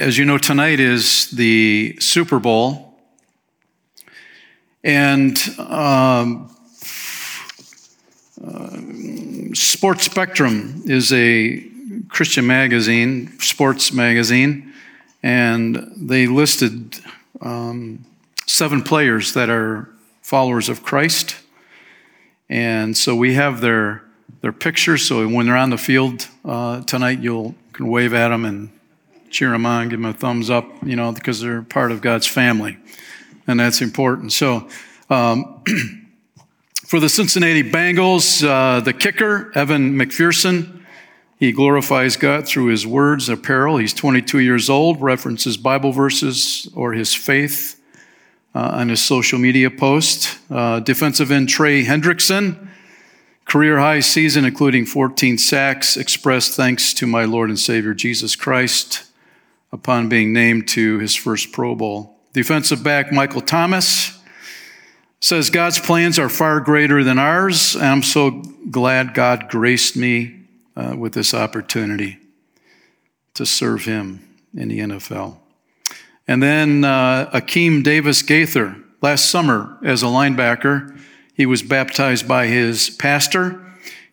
as 0.00 0.16
you 0.16 0.24
know, 0.24 0.38
tonight 0.38 0.80
is 0.80 1.30
the 1.30 1.94
Super 2.00 2.38
Bowl. 2.38 2.98
And 4.82 5.38
um, 5.58 6.50
uh, 8.42 8.80
Sports 9.52 10.04
Spectrum 10.04 10.82
is 10.86 11.12
a 11.12 11.62
Christian 12.08 12.46
magazine, 12.46 13.38
sports 13.40 13.92
magazine, 13.92 14.72
and 15.22 15.92
they 15.98 16.26
listed 16.26 16.98
um, 17.42 18.06
seven 18.46 18.82
players 18.82 19.34
that 19.34 19.50
are 19.50 19.90
followers 20.22 20.70
of 20.70 20.82
Christ. 20.82 21.36
And 22.48 22.96
so 22.96 23.14
we 23.14 23.34
have 23.34 23.60
their, 23.60 24.02
their 24.40 24.52
pictures, 24.52 25.06
so 25.06 25.28
when 25.28 25.44
they're 25.44 25.56
on 25.58 25.68
the 25.68 25.76
field 25.76 26.26
uh, 26.42 26.80
tonight, 26.84 27.20
you'll 27.20 27.54
can 27.74 27.86
wave 27.86 28.14
at 28.14 28.28
them 28.28 28.46
and 28.46 28.70
cheer 29.30 29.50
them 29.50 29.64
on, 29.64 29.88
give 29.88 30.00
them 30.00 30.10
a 30.10 30.12
thumbs 30.12 30.50
up, 30.50 30.66
you 30.84 30.96
know, 30.96 31.12
because 31.12 31.40
they're 31.40 31.62
part 31.62 31.92
of 31.92 32.00
God's 32.00 32.26
family. 32.26 32.76
And 33.46 33.58
that's 33.58 33.80
important. 33.80 34.32
So, 34.32 34.68
um, 35.08 35.62
for 36.86 37.00
the 37.00 37.08
Cincinnati 37.08 37.62
Bengals, 37.62 38.46
uh, 38.46 38.80
the 38.80 38.92
kicker, 38.92 39.52
Evan 39.56 39.94
McPherson, 39.94 40.82
he 41.38 41.52
glorifies 41.52 42.16
God 42.16 42.46
through 42.46 42.66
his 42.66 42.86
words, 42.86 43.28
apparel. 43.28 43.78
He's 43.78 43.94
22 43.94 44.40
years 44.40 44.68
old, 44.68 45.00
references 45.00 45.56
Bible 45.56 45.90
verses 45.90 46.68
or 46.74 46.92
his 46.92 47.14
faith 47.14 47.80
uh, 48.54 48.72
on 48.74 48.90
his 48.90 49.02
social 49.02 49.38
media 49.38 49.70
post. 49.70 50.38
Uh, 50.50 50.80
defensive 50.80 51.30
end 51.30 51.48
Trey 51.48 51.84
Hendrickson, 51.84 52.68
career 53.46 53.78
high 53.78 54.00
season, 54.00 54.44
including 54.44 54.84
14 54.84 55.38
sacks, 55.38 55.96
expressed 55.96 56.56
thanks 56.56 56.92
to 56.94 57.06
my 57.06 57.24
Lord 57.24 57.48
and 57.48 57.58
Savior 57.58 57.94
Jesus 57.94 58.36
Christ 58.36 59.09
upon 59.72 60.08
being 60.08 60.32
named 60.32 60.68
to 60.68 60.98
his 60.98 61.14
first 61.14 61.52
Pro 61.52 61.74
Bowl. 61.74 62.18
Defensive 62.32 62.82
back 62.82 63.12
Michael 63.12 63.40
Thomas 63.40 64.18
says 65.20 65.50
God's 65.50 65.78
plans 65.78 66.18
are 66.18 66.28
far 66.28 66.60
greater 66.60 67.04
than 67.04 67.18
ours, 67.18 67.74
and 67.74 67.84
I'm 67.84 68.02
so 68.02 68.42
glad 68.70 69.14
God 69.14 69.48
graced 69.48 69.96
me 69.96 70.40
uh, 70.76 70.94
with 70.96 71.12
this 71.12 71.34
opportunity 71.34 72.18
to 73.34 73.44
serve 73.44 73.84
him 73.84 74.26
in 74.54 74.68
the 74.68 74.78
NFL. 74.80 75.36
And 76.26 76.42
then 76.42 76.84
uh, 76.84 77.30
Akeem 77.32 77.82
Davis 77.82 78.22
Gaither, 78.22 78.76
last 79.02 79.30
summer 79.30 79.78
as 79.84 80.02
a 80.02 80.06
linebacker, 80.06 80.98
he 81.34 81.46
was 81.46 81.62
baptized 81.62 82.28
by 82.28 82.46
his 82.46 82.90
pastor. 82.90 83.60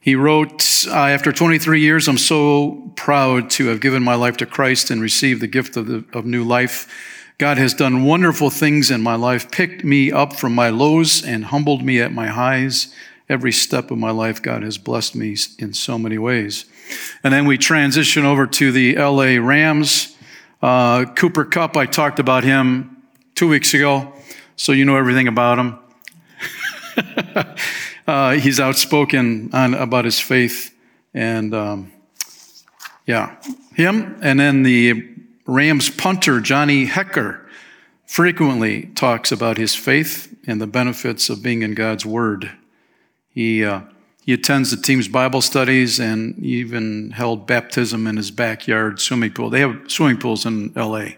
He 0.08 0.16
wrote, 0.16 0.88
After 0.88 1.34
23 1.34 1.82
years, 1.82 2.08
I'm 2.08 2.18
so 2.18 2.94
proud 2.96 3.50
to 3.50 3.66
have 3.68 3.82
given 3.82 4.04
my 4.04 4.16
life 4.16 4.38
to 4.38 4.46
Christ 4.46 4.90
and 4.90 5.02
received 5.02 5.42
the 5.42 5.48
gift 5.48 5.76
of, 5.76 5.88
the, 5.88 6.06
of 6.14 6.26
new 6.26 6.46
life. 6.46 6.88
God 7.38 7.58
has 7.58 7.74
done 7.74 8.06
wonderful 8.06 8.50
things 8.50 8.90
in 8.90 9.02
my 9.02 9.16
life, 9.16 9.52
picked 9.52 9.84
me 9.84 10.10
up 10.10 10.32
from 10.32 10.56
my 10.56 10.70
lows 10.70 11.22
and 11.26 11.44
humbled 11.44 11.84
me 11.84 12.00
at 12.00 12.14
my 12.14 12.28
highs. 12.28 12.96
Every 13.28 13.52
step 13.52 13.92
of 13.92 13.98
my 13.98 14.12
life, 14.12 14.42
God 14.42 14.64
has 14.64 14.78
blessed 14.78 15.14
me 15.14 15.36
in 15.60 15.74
so 15.74 16.00
many 16.00 16.18
ways. 16.18 16.64
And 17.22 17.34
then 17.34 17.46
we 17.46 17.58
transition 17.58 18.24
over 18.24 18.48
to 18.48 18.72
the 18.72 18.96
LA 18.96 19.46
Rams. 19.46 20.16
Uh, 20.62 21.04
Cooper 21.04 21.44
Kupp, 21.44 21.76
I 21.76 21.86
talked 21.86 22.20
about 22.20 22.46
him 22.46 22.96
two 23.36 23.50
weeks 23.50 23.74
ago, 23.74 24.14
so 24.56 24.72
you 24.72 24.86
know 24.86 24.96
everything 24.96 25.28
about 25.28 25.60
him. 25.60 25.80
uh, 28.08 28.32
he's 28.32 28.60
outspoken 28.60 29.50
on, 29.54 29.74
about 29.74 30.06
his 30.06 30.20
faith, 30.20 30.74
and 31.14 31.54
um, 31.54 31.92
yeah, 33.06 33.36
him. 33.76 34.18
And 34.22 34.40
then 34.40 34.64
the 34.64 35.10
Rams 35.46 35.90
punter, 35.90 36.40
Johnny 36.40 36.88
Hekker, 36.88 37.42
frequently 38.06 38.84
talks 38.96 39.32
about 39.32 39.58
his 39.58 39.76
faith 39.76 40.34
and 40.48 40.62
the 40.62 40.68
benefits 40.68 41.30
of 41.30 41.44
being 41.44 41.62
in 41.62 41.74
God's 41.74 42.06
Word. 42.06 42.52
He, 43.30 43.64
uh, 43.64 43.82
he 44.26 44.34
attends 44.34 44.72
the 44.72 44.78
team's 44.78 45.08
Bible 45.08 45.42
studies 45.42 46.00
and 46.00 46.38
even 46.40 47.12
held 47.12 47.46
baptism 47.46 48.08
in 48.08 48.18
his 48.18 48.32
backyard 48.32 49.00
swimming 49.00 49.34
pool. 49.34 49.50
They 49.50 49.60
have 49.60 49.92
swimming 49.92 50.18
pools 50.18 50.46
in 50.46 50.72
LA, 50.74 51.10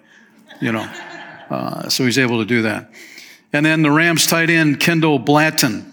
you 0.59 0.71
know, 0.71 0.81
uh, 1.49 1.87
so 1.89 2.05
he's 2.05 2.17
able 2.17 2.39
to 2.39 2.45
do 2.45 2.63
that. 2.63 2.91
And 3.53 3.65
then 3.65 3.81
the 3.83 3.91
Rams 3.91 4.27
tight 4.27 4.49
end, 4.49 4.79
Kendall 4.79 5.19
Blanton. 5.19 5.88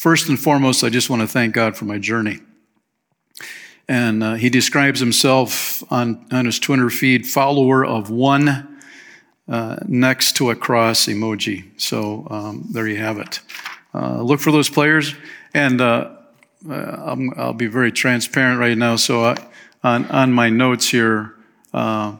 First 0.00 0.30
and 0.30 0.40
foremost, 0.40 0.82
I 0.82 0.88
just 0.88 1.10
want 1.10 1.20
to 1.20 1.28
thank 1.28 1.52
God 1.52 1.76
for 1.76 1.84
my 1.84 1.98
journey. 1.98 2.38
And 3.86 4.24
uh, 4.24 4.34
he 4.36 4.48
describes 4.48 4.98
himself 4.98 5.84
on, 5.92 6.24
on 6.32 6.46
his 6.46 6.58
Twitter 6.58 6.88
feed, 6.88 7.26
follower 7.26 7.84
of 7.84 8.08
one 8.08 8.78
uh, 9.46 9.76
next 9.86 10.36
to 10.36 10.48
a 10.48 10.56
cross 10.56 11.04
emoji. 11.04 11.78
So 11.78 12.26
um, 12.30 12.64
there 12.72 12.88
you 12.88 12.96
have 12.96 13.18
it. 13.18 13.40
Uh, 13.92 14.22
look 14.22 14.40
for 14.40 14.50
those 14.50 14.70
players. 14.70 15.14
And 15.52 15.82
uh, 15.82 16.12
uh, 16.66 16.72
i 16.72 17.14
will 17.44 17.52
be 17.52 17.66
very 17.66 17.92
transparent 17.92 18.58
right 18.58 18.78
now. 18.78 18.96
So 18.96 19.22
I, 19.22 19.36
on, 19.84 20.06
on 20.06 20.32
my 20.32 20.48
notes 20.48 20.88
here 20.88 21.34
uh, 21.74 22.16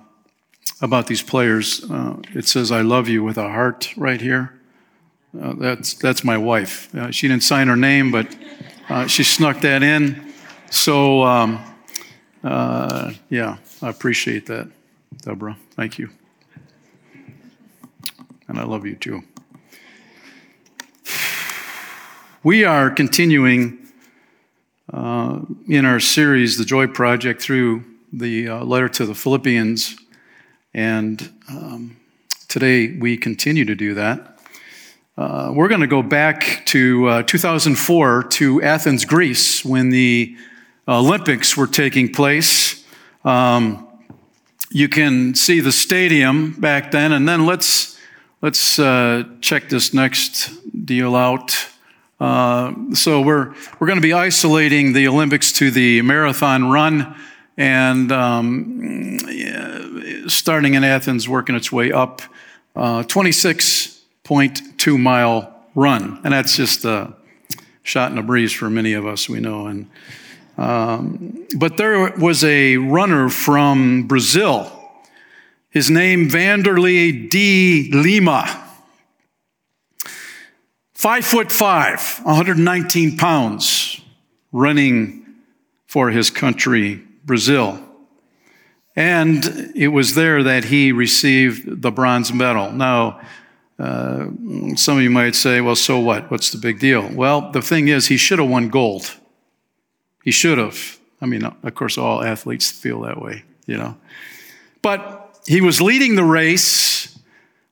about 0.82 1.06
these 1.06 1.22
players, 1.22 1.82
uh, 1.90 2.16
it 2.34 2.46
says, 2.46 2.70
I 2.70 2.82
love 2.82 3.08
you 3.08 3.24
with 3.24 3.38
a 3.38 3.48
heart 3.48 3.96
right 3.96 4.20
here. 4.20 4.59
Uh, 5.38 5.54
that's, 5.54 5.94
that's 5.94 6.24
my 6.24 6.36
wife. 6.36 6.94
Uh, 6.94 7.10
she 7.10 7.28
didn't 7.28 7.42
sign 7.42 7.68
her 7.68 7.76
name, 7.76 8.10
but 8.10 8.34
she 9.08 9.22
snuck 9.22 9.60
that 9.60 9.82
in. 9.82 10.32
So, 10.70 11.22
um, 11.22 11.64
yeah, 12.42 13.58
I 13.82 13.88
appreciate 13.88 14.46
that, 14.46 14.68
Deborah. 15.22 15.56
Thank 15.72 15.98
you. 15.98 16.10
And 18.48 18.58
I 18.58 18.64
love 18.64 18.84
you 18.84 18.96
too. 18.96 19.22
We 22.42 22.64
are 22.64 22.90
continuing 22.90 23.78
uh, 24.92 25.40
in 25.68 25.84
our 25.84 26.00
series, 26.00 26.58
The 26.58 26.64
Joy 26.64 26.88
Project, 26.88 27.40
through 27.40 27.84
the 28.12 28.48
uh, 28.48 28.64
letter 28.64 28.88
to 28.88 29.06
the 29.06 29.14
Philippians. 29.14 29.96
And 30.74 31.32
um, 31.48 31.96
today 32.48 32.96
we 32.96 33.16
continue 33.16 33.64
to 33.66 33.76
do 33.76 33.94
that. 33.94 34.39
Uh, 35.18 35.52
we're 35.54 35.68
going 35.68 35.80
to 35.80 35.86
go 35.86 36.02
back 36.02 36.64
to 36.66 37.06
uh, 37.08 37.22
2004 37.24 38.22
to 38.22 38.62
Athens, 38.62 39.04
Greece, 39.04 39.64
when 39.64 39.90
the 39.90 40.36
Olympics 40.86 41.56
were 41.56 41.66
taking 41.66 42.12
place. 42.12 42.84
Um, 43.24 43.88
you 44.70 44.88
can 44.88 45.34
see 45.34 45.60
the 45.60 45.72
stadium 45.72 46.52
back 46.52 46.92
then, 46.92 47.12
and 47.12 47.28
then 47.28 47.44
let's 47.44 47.98
let's 48.40 48.78
uh, 48.78 49.24
check 49.40 49.68
this 49.68 49.92
next 49.92 50.52
deal 50.86 51.16
out. 51.16 51.56
Uh, 52.20 52.72
so 52.94 53.20
we're 53.20 53.52
we're 53.78 53.88
going 53.88 53.98
to 53.98 54.02
be 54.02 54.12
isolating 54.12 54.92
the 54.92 55.08
Olympics 55.08 55.50
to 55.52 55.72
the 55.72 56.02
marathon 56.02 56.70
run, 56.70 57.16
and 57.56 58.12
um, 58.12 59.18
starting 60.28 60.74
in 60.74 60.84
Athens, 60.84 61.28
working 61.28 61.56
its 61.56 61.72
way 61.72 61.90
up, 61.90 62.22
uh, 62.76 63.02
26.2 64.80 64.98
mile 64.98 65.54
run, 65.74 66.20
and 66.24 66.32
that's 66.32 66.56
just 66.56 66.84
a 66.84 67.14
shot 67.82 68.12
in 68.12 68.18
a 68.18 68.22
breeze 68.22 68.52
for 68.52 68.70
many 68.70 68.92
of 68.92 69.06
us, 69.06 69.28
we 69.28 69.40
know. 69.40 69.66
And 69.66 69.90
um, 70.56 71.46
but 71.56 71.76
there 71.76 72.12
was 72.16 72.44
a 72.44 72.76
runner 72.76 73.28
from 73.28 74.06
Brazil. 74.06 74.70
His 75.70 75.90
name 75.90 76.28
Vanderlei 76.28 77.30
de 77.30 77.90
Lima. 77.92 78.66
Five 80.92 81.24
foot 81.24 81.50
five, 81.50 82.20
119 82.24 83.16
pounds, 83.16 84.02
running 84.52 85.24
for 85.86 86.10
his 86.10 86.28
country, 86.30 87.02
Brazil. 87.24 87.82
And 88.94 89.72
it 89.74 89.88
was 89.88 90.14
there 90.14 90.42
that 90.42 90.64
he 90.64 90.92
received 90.92 91.80
the 91.80 91.90
bronze 91.90 92.34
medal. 92.34 92.70
Now, 92.70 93.20
uh, 93.80 94.26
some 94.76 94.98
of 94.98 95.02
you 95.02 95.10
might 95.10 95.34
say, 95.34 95.60
well, 95.60 95.76
so 95.76 95.98
what? 95.98 96.30
What's 96.30 96.50
the 96.50 96.58
big 96.58 96.78
deal? 96.78 97.08
Well, 97.12 97.50
the 97.50 97.62
thing 97.62 97.88
is, 97.88 98.08
he 98.08 98.16
should 98.16 98.38
have 98.38 98.48
won 98.48 98.68
gold. 98.68 99.16
He 100.22 100.30
should 100.30 100.58
have. 100.58 100.98
I 101.22 101.26
mean, 101.26 101.44
of 101.44 101.74
course, 101.74 101.96
all 101.96 102.22
athletes 102.22 102.70
feel 102.70 103.00
that 103.02 103.20
way, 103.20 103.44
you 103.66 103.76
know. 103.76 103.96
But 104.82 105.40
he 105.46 105.60
was 105.60 105.80
leading 105.80 106.14
the 106.14 106.24
race 106.24 107.18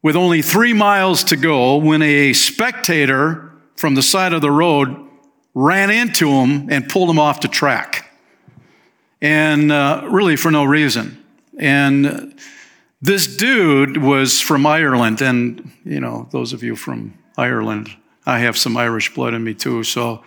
with 0.02 0.16
only 0.16 0.42
three 0.42 0.72
miles 0.72 1.24
to 1.24 1.36
go 1.36 1.76
when 1.76 2.02
a 2.02 2.32
spectator 2.32 3.52
from 3.76 3.94
the 3.94 4.02
side 4.02 4.32
of 4.32 4.40
the 4.40 4.50
road 4.50 4.96
ran 5.54 5.90
into 5.90 6.30
him 6.30 6.70
and 6.70 6.88
pulled 6.88 7.10
him 7.10 7.18
off 7.18 7.40
the 7.40 7.48
track. 7.48 8.10
And 9.20 9.72
uh, 9.72 10.06
really 10.10 10.36
for 10.36 10.50
no 10.50 10.64
reason. 10.64 11.22
And 11.58 12.38
this 13.00 13.36
dude 13.36 13.98
was 13.98 14.40
from 14.40 14.66
Ireland. 14.66 15.20
And, 15.20 15.70
you 15.84 16.00
know, 16.00 16.28
those 16.30 16.52
of 16.52 16.62
you 16.62 16.76
from 16.76 17.18
Ireland, 17.36 17.88
I 18.26 18.40
have 18.40 18.56
some 18.56 18.76
Irish 18.76 19.14
blood 19.14 19.34
in 19.34 19.44
me 19.44 19.54
too, 19.54 19.84
so 19.84 20.24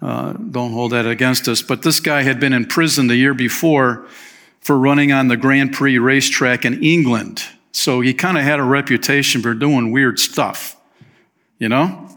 uh, 0.00 0.32
don't 0.32 0.72
hold 0.72 0.92
that 0.92 1.06
against 1.06 1.48
us. 1.48 1.62
But 1.62 1.82
this 1.82 2.00
guy 2.00 2.22
had 2.22 2.40
been 2.40 2.52
in 2.52 2.66
prison 2.66 3.08
the 3.08 3.16
year 3.16 3.34
before 3.34 4.06
for 4.60 4.78
running 4.78 5.12
on 5.12 5.28
the 5.28 5.36
Grand 5.36 5.72
Prix 5.72 5.98
racetrack 5.98 6.64
in 6.64 6.82
England. 6.82 7.42
So 7.72 8.00
he 8.00 8.14
kind 8.14 8.38
of 8.38 8.44
had 8.44 8.60
a 8.60 8.64
reputation 8.64 9.42
for 9.42 9.54
doing 9.54 9.92
weird 9.92 10.18
stuff, 10.18 10.76
you 11.58 11.68
know? 11.68 12.08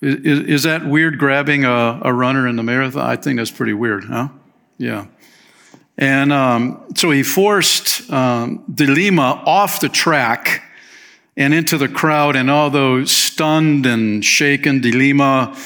Is, 0.00 0.40
is 0.40 0.62
that 0.64 0.84
weird 0.84 1.18
grabbing 1.18 1.64
a, 1.64 2.00
a 2.02 2.12
runner 2.12 2.48
in 2.48 2.56
the 2.56 2.62
marathon? 2.62 3.08
I 3.08 3.16
think 3.16 3.38
that's 3.38 3.52
pretty 3.52 3.72
weird, 3.72 4.04
huh? 4.04 4.28
Yeah. 4.76 5.06
And 5.98 6.32
um, 6.32 6.84
so 6.96 7.10
he 7.10 7.22
forced 7.22 8.10
um, 8.10 8.64
de 8.72 8.86
Lima 8.86 9.42
off 9.44 9.80
the 9.80 9.88
track 9.88 10.62
and 11.36 11.54
into 11.54 11.78
the 11.78 11.88
crowd, 11.88 12.36
and 12.36 12.50
although 12.50 13.04
stunned 13.04 13.86
and 13.86 14.24
shaken, 14.24 14.80
de 14.80 14.92
Lima 14.92 15.56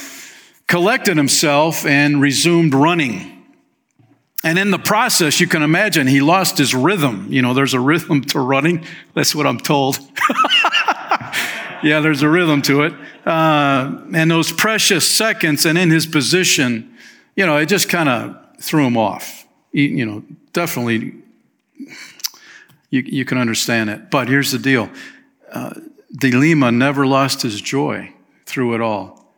collected 0.67 1.17
himself 1.17 1.87
and 1.87 2.21
resumed 2.21 2.75
running. 2.75 3.33
And 4.45 4.59
in 4.59 4.71
the 4.71 4.79
process, 4.79 5.41
you 5.41 5.49
can 5.49 5.63
imagine 5.63 6.07
he 6.07 6.21
lost 6.21 6.59
his 6.59 6.75
rhythm. 6.75 7.27
You 7.31 7.43
know, 7.43 7.55
there's 7.55 7.75
a 7.75 7.81
rhythm 7.81 8.23
to 8.27 8.39
running. 8.39 8.85
That's 9.15 9.35
what 9.35 9.47
I'm 9.47 9.59
told. 9.59 9.99
yeah, 11.83 12.01
there's 12.01 12.23
a 12.23 12.29
rhythm 12.29 12.63
to 12.63 12.83
it. 12.83 12.95
Uh, 13.25 14.03
and 14.15 14.31
those 14.31 14.53
precious 14.53 15.09
seconds 15.09 15.67
and 15.67 15.77
in 15.77 15.91
his 15.91 16.07
position, 16.07 16.95
you 17.35 17.45
know, 17.45 17.57
it 17.57 17.67
just 17.67 17.89
kind 17.89 18.09
of 18.09 18.37
threw 18.61 18.87
him 18.87 18.97
off. 18.97 19.46
You, 19.77 20.07
know, 20.07 20.25
definitely, 20.55 21.13
you, 22.89 23.03
you 23.03 23.27
can 23.27 23.37
understand 23.37 23.91
it. 23.91 24.11
But 24.11 24.27
here's 24.27 24.51
the 24.51 24.59
deal 24.59 24.89
uh, 25.53 25.75
De 26.17 26.33
Lima 26.33 26.73
never 26.73 27.07
lost 27.07 27.43
his 27.43 27.61
joy 27.61 28.11
through 28.47 28.75
it 28.75 28.81
all. 28.81 29.35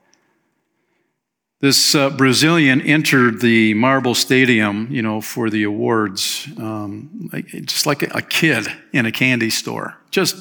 This 1.61 1.97
uh, 1.97 2.11
Brazilian 2.11 2.81
entered 2.83 3.41
the 3.41 3.75
Marble 3.75 4.15
Stadium, 4.15 4.87
you 4.93 5.03
know, 5.03 5.21
for 5.21 5.51
the 5.51 5.65
awards, 5.65 6.47
um, 6.57 7.29
just 7.65 7.85
like 7.85 8.03
a 8.03 8.23
kid 8.23 8.69
in 8.93 9.07
a 9.07 9.11
candy 9.11 9.51
store, 9.51 9.97
just 10.13 10.37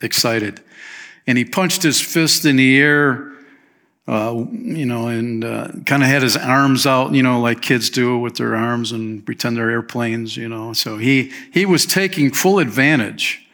excited. 0.00 0.62
And 1.26 1.36
he 1.36 1.44
punched 1.44 1.82
his 1.82 2.00
fist 2.00 2.46
in 2.46 2.56
the 2.56 2.78
air, 2.78 3.31
uh, 4.08 4.44
you 4.50 4.84
know, 4.84 5.08
and 5.08 5.44
uh, 5.44 5.68
kind 5.86 6.02
of 6.02 6.08
had 6.08 6.22
his 6.22 6.36
arms 6.36 6.86
out, 6.86 7.12
you 7.12 7.22
know, 7.22 7.40
like 7.40 7.62
kids 7.62 7.90
do 7.90 8.18
with 8.18 8.36
their 8.36 8.56
arms 8.56 8.92
and 8.92 9.24
pretend 9.24 9.56
they're 9.56 9.70
airplanes, 9.70 10.36
you 10.36 10.48
know. 10.48 10.72
So 10.72 10.98
he 10.98 11.32
he 11.52 11.64
was 11.66 11.86
taking 11.86 12.32
full 12.32 12.58
advantage 12.58 13.46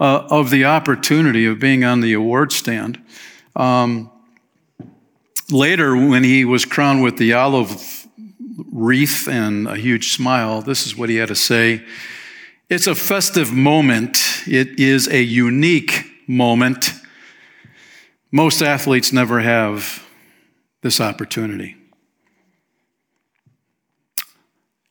uh, 0.00 0.26
of 0.30 0.50
the 0.50 0.64
opportunity 0.64 1.46
of 1.46 1.58
being 1.58 1.84
on 1.84 2.00
the 2.00 2.12
award 2.12 2.52
stand. 2.52 3.00
Um, 3.54 4.10
Later, 5.52 5.94
when 5.94 6.24
he 6.24 6.46
was 6.46 6.64
crowned 6.64 7.02
with 7.02 7.18
the 7.18 7.34
olive 7.34 8.08
wreath 8.72 9.28
and 9.28 9.68
a 9.68 9.76
huge 9.76 10.14
smile, 10.14 10.62
this 10.62 10.86
is 10.86 10.96
what 10.96 11.10
he 11.10 11.16
had 11.16 11.28
to 11.28 11.34
say. 11.34 11.84
It's 12.70 12.86
a 12.86 12.94
festive 12.94 13.52
moment. 13.52 14.18
It 14.46 14.80
is 14.80 15.08
a 15.08 15.22
unique 15.22 16.06
moment. 16.26 16.94
Most 18.32 18.62
athletes 18.62 19.12
never 19.12 19.40
have 19.40 20.06
this 20.80 21.00
opportunity. 21.00 21.76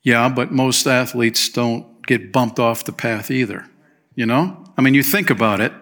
Yeah, 0.04 0.28
but 0.28 0.52
most 0.52 0.86
athletes 0.86 1.48
don't 1.48 2.06
get 2.06 2.32
bumped 2.32 2.58
off 2.58 2.84
the 2.84 2.92
path 2.92 3.30
either. 3.30 3.66
You 4.14 4.26
know? 4.26 4.64
I 4.76 4.82
mean, 4.82 4.94
you 4.94 5.02
think 5.02 5.28
about 5.28 5.60
it. 5.60 5.72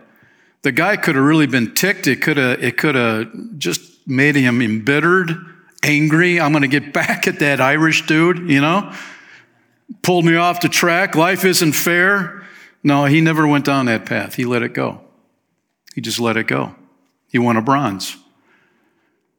The 0.62 0.72
guy 0.72 0.96
could 0.96 1.14
have 1.16 1.24
really 1.24 1.46
been 1.46 1.74
ticked. 1.74 2.06
It 2.06 2.22
could 2.22 2.38
have, 2.38 2.62
it 2.62 2.78
could 2.78 2.94
have 2.94 3.28
just 3.58 4.06
made 4.06 4.36
him 4.36 4.62
embittered, 4.62 5.30
angry. 5.82 6.40
I'm 6.40 6.52
going 6.52 6.62
to 6.62 6.68
get 6.68 6.92
back 6.94 7.26
at 7.26 7.38
that 7.40 7.60
Irish 7.60 8.06
dude, 8.06 8.50
you 8.50 8.60
know? 8.60 8.92
Pulled 10.02 10.24
me 10.24 10.36
off 10.36 10.60
the 10.60 10.68
track. 10.68 11.14
Life 11.14 11.44
isn't 11.44 11.72
fair. 11.72 12.42
No, 12.82 13.04
he 13.04 13.20
never 13.20 13.46
went 13.46 13.66
down 13.66 13.86
that 13.86 14.06
path. 14.06 14.34
He 14.34 14.44
let 14.44 14.62
it 14.62 14.72
go. 14.72 15.00
He 15.94 16.00
just 16.00 16.20
let 16.20 16.36
it 16.36 16.46
go. 16.46 16.74
He 17.30 17.38
won 17.38 17.56
a 17.56 17.62
bronze. 17.62 18.16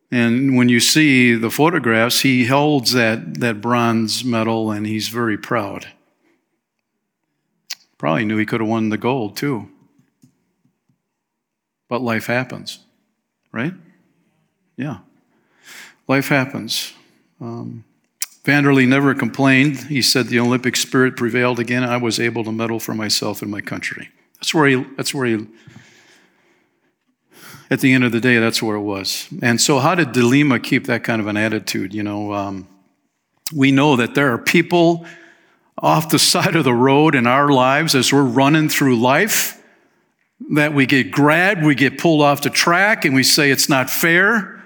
And 0.09 0.57
when 0.57 0.67
you 0.67 0.79
see 0.79 1.35
the 1.35 1.51
photographs, 1.51 2.21
he 2.21 2.47
holds 2.47 2.91
that, 2.93 3.35
that 3.39 3.61
bronze 3.61 4.25
medal 4.25 4.71
and 4.71 4.85
he's 4.85 5.07
very 5.07 5.37
proud. 5.37 5.87
Probably 7.97 8.25
knew 8.25 8.37
he 8.37 8.45
could 8.45 8.61
have 8.61 8.69
won 8.69 8.89
the 8.89 8.97
gold 8.97 9.37
too. 9.37 9.69
But 11.87 12.01
life 12.01 12.25
happens, 12.25 12.79
right? 13.51 13.73
Yeah. 14.75 14.99
Life 16.07 16.29
happens. 16.29 16.93
Um, 17.39 17.83
Vanderlei 18.43 18.87
never 18.87 19.13
complained. 19.13 19.77
He 19.77 20.01
said 20.01 20.27
the 20.27 20.39
Olympic 20.39 20.75
spirit 20.75 21.15
prevailed 21.15 21.59
again. 21.59 21.83
I 21.83 21.97
was 21.97 22.19
able 22.19 22.43
to 22.43 22.51
medal 22.51 22.79
for 22.79 22.93
myself 22.93 23.41
and 23.41 23.51
my 23.51 23.61
country. 23.61 24.09
That's 24.35 24.53
where 24.53 24.67
he, 24.67 24.83
that's 24.97 25.13
where 25.13 25.27
he, 25.27 25.47
at 27.71 27.79
the 27.79 27.93
end 27.93 28.03
of 28.03 28.11
the 28.11 28.19
day, 28.19 28.37
that's 28.37 28.61
where 28.61 28.75
it 28.75 28.81
was. 28.81 29.29
And 29.41 29.59
so, 29.59 29.79
how 29.79 29.95
did 29.95 30.11
de 30.11 30.21
Lima 30.21 30.59
keep 30.59 30.87
that 30.87 31.05
kind 31.05 31.21
of 31.21 31.27
an 31.27 31.37
attitude? 31.37 31.93
You 31.93 32.03
know, 32.03 32.33
um, 32.33 32.67
we 33.55 33.71
know 33.71 33.95
that 33.95 34.13
there 34.13 34.33
are 34.33 34.37
people 34.37 35.05
off 35.77 36.09
the 36.09 36.19
side 36.33 36.55
of 36.57 36.65
the 36.65 36.73
road 36.73 37.15
in 37.15 37.25
our 37.25 37.49
lives 37.49 37.95
as 37.95 38.11
we're 38.11 38.23
running 38.23 38.67
through 38.67 38.99
life 38.99 39.57
that 40.51 40.73
we 40.73 40.85
get 40.85 41.11
grabbed, 41.11 41.63
we 41.63 41.75
get 41.75 41.97
pulled 41.97 42.21
off 42.21 42.41
the 42.41 42.49
track, 42.49 43.05
and 43.05 43.15
we 43.15 43.23
say 43.23 43.51
it's 43.51 43.69
not 43.69 43.89
fair. 43.89 44.61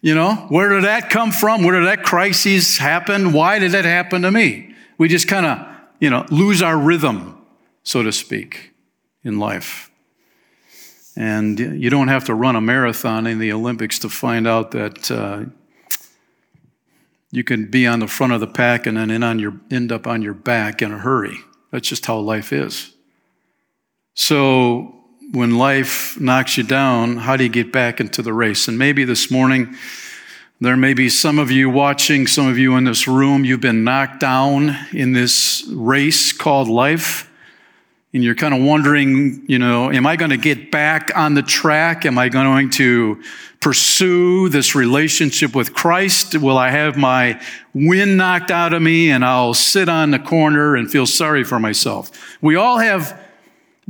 You 0.00 0.14
know, 0.14 0.34
where 0.48 0.70
did 0.70 0.84
that 0.84 1.08
come 1.08 1.30
from? 1.30 1.62
Where 1.62 1.78
did 1.78 1.86
that 1.86 2.02
crisis 2.02 2.78
happen? 2.78 3.32
Why 3.32 3.58
did 3.58 3.72
that 3.72 3.84
happen 3.84 4.22
to 4.22 4.30
me? 4.30 4.74
We 4.98 5.08
just 5.08 5.28
kind 5.28 5.46
of, 5.46 5.66
you 6.00 6.10
know, 6.10 6.26
lose 6.30 6.62
our 6.62 6.76
rhythm, 6.76 7.38
so 7.84 8.02
to 8.02 8.12
speak, 8.12 8.72
in 9.22 9.38
life. 9.38 9.90
And 11.16 11.58
you 11.58 11.90
don't 11.90 12.08
have 12.08 12.24
to 12.24 12.34
run 12.34 12.56
a 12.56 12.60
marathon 12.60 13.26
in 13.26 13.38
the 13.38 13.52
Olympics 13.52 13.98
to 14.00 14.08
find 14.08 14.48
out 14.48 14.72
that 14.72 15.10
uh, 15.10 15.44
you 17.30 17.44
can 17.44 17.70
be 17.70 17.86
on 17.86 18.00
the 18.00 18.08
front 18.08 18.32
of 18.32 18.40
the 18.40 18.46
pack 18.46 18.86
and 18.86 18.96
then 18.96 19.22
on 19.22 19.38
your, 19.38 19.54
end 19.70 19.92
up 19.92 20.06
on 20.06 20.22
your 20.22 20.34
back 20.34 20.82
in 20.82 20.92
a 20.92 20.98
hurry. 20.98 21.38
That's 21.70 21.88
just 21.88 22.06
how 22.06 22.18
life 22.18 22.52
is. 22.52 22.92
So 24.14 24.94
when 25.32 25.56
life 25.56 26.18
knocks 26.20 26.56
you 26.56 26.62
down, 26.64 27.16
how 27.16 27.36
do 27.36 27.44
you 27.44 27.50
get 27.50 27.72
back 27.72 28.00
into 28.00 28.22
the 28.22 28.32
race? 28.32 28.68
And 28.68 28.78
maybe 28.78 29.04
this 29.04 29.30
morning, 29.30 29.74
there 30.60 30.76
may 30.76 30.94
be 30.94 31.08
some 31.08 31.38
of 31.38 31.50
you 31.50 31.68
watching, 31.68 32.26
some 32.26 32.46
of 32.46 32.56
you 32.56 32.76
in 32.76 32.84
this 32.84 33.08
room, 33.08 33.44
you've 33.44 33.60
been 33.60 33.82
knocked 33.82 34.20
down 34.20 34.76
in 34.92 35.12
this 35.12 35.64
race 35.68 36.32
called 36.32 36.68
life. 36.68 37.30
And 38.14 38.22
you're 38.22 38.36
kind 38.36 38.54
of 38.54 38.62
wondering, 38.62 39.44
you 39.48 39.58
know, 39.58 39.90
am 39.90 40.06
I 40.06 40.14
going 40.14 40.30
to 40.30 40.36
get 40.36 40.70
back 40.70 41.10
on 41.16 41.34
the 41.34 41.42
track? 41.42 42.06
Am 42.06 42.16
I 42.16 42.28
going 42.28 42.70
to 42.70 43.20
pursue 43.58 44.48
this 44.48 44.76
relationship 44.76 45.52
with 45.52 45.74
Christ? 45.74 46.36
Will 46.36 46.56
I 46.56 46.70
have 46.70 46.96
my 46.96 47.40
wind 47.74 48.16
knocked 48.16 48.52
out 48.52 48.72
of 48.72 48.80
me 48.80 49.10
and 49.10 49.24
I'll 49.24 49.52
sit 49.52 49.88
on 49.88 50.12
the 50.12 50.20
corner 50.20 50.76
and 50.76 50.88
feel 50.88 51.06
sorry 51.06 51.42
for 51.42 51.58
myself? 51.58 52.36
We 52.40 52.54
all 52.54 52.78
have 52.78 53.20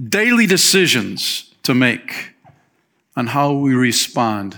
daily 0.02 0.46
decisions 0.46 1.52
to 1.64 1.74
make 1.74 2.32
on 3.16 3.26
how 3.26 3.52
we 3.52 3.74
respond 3.74 4.56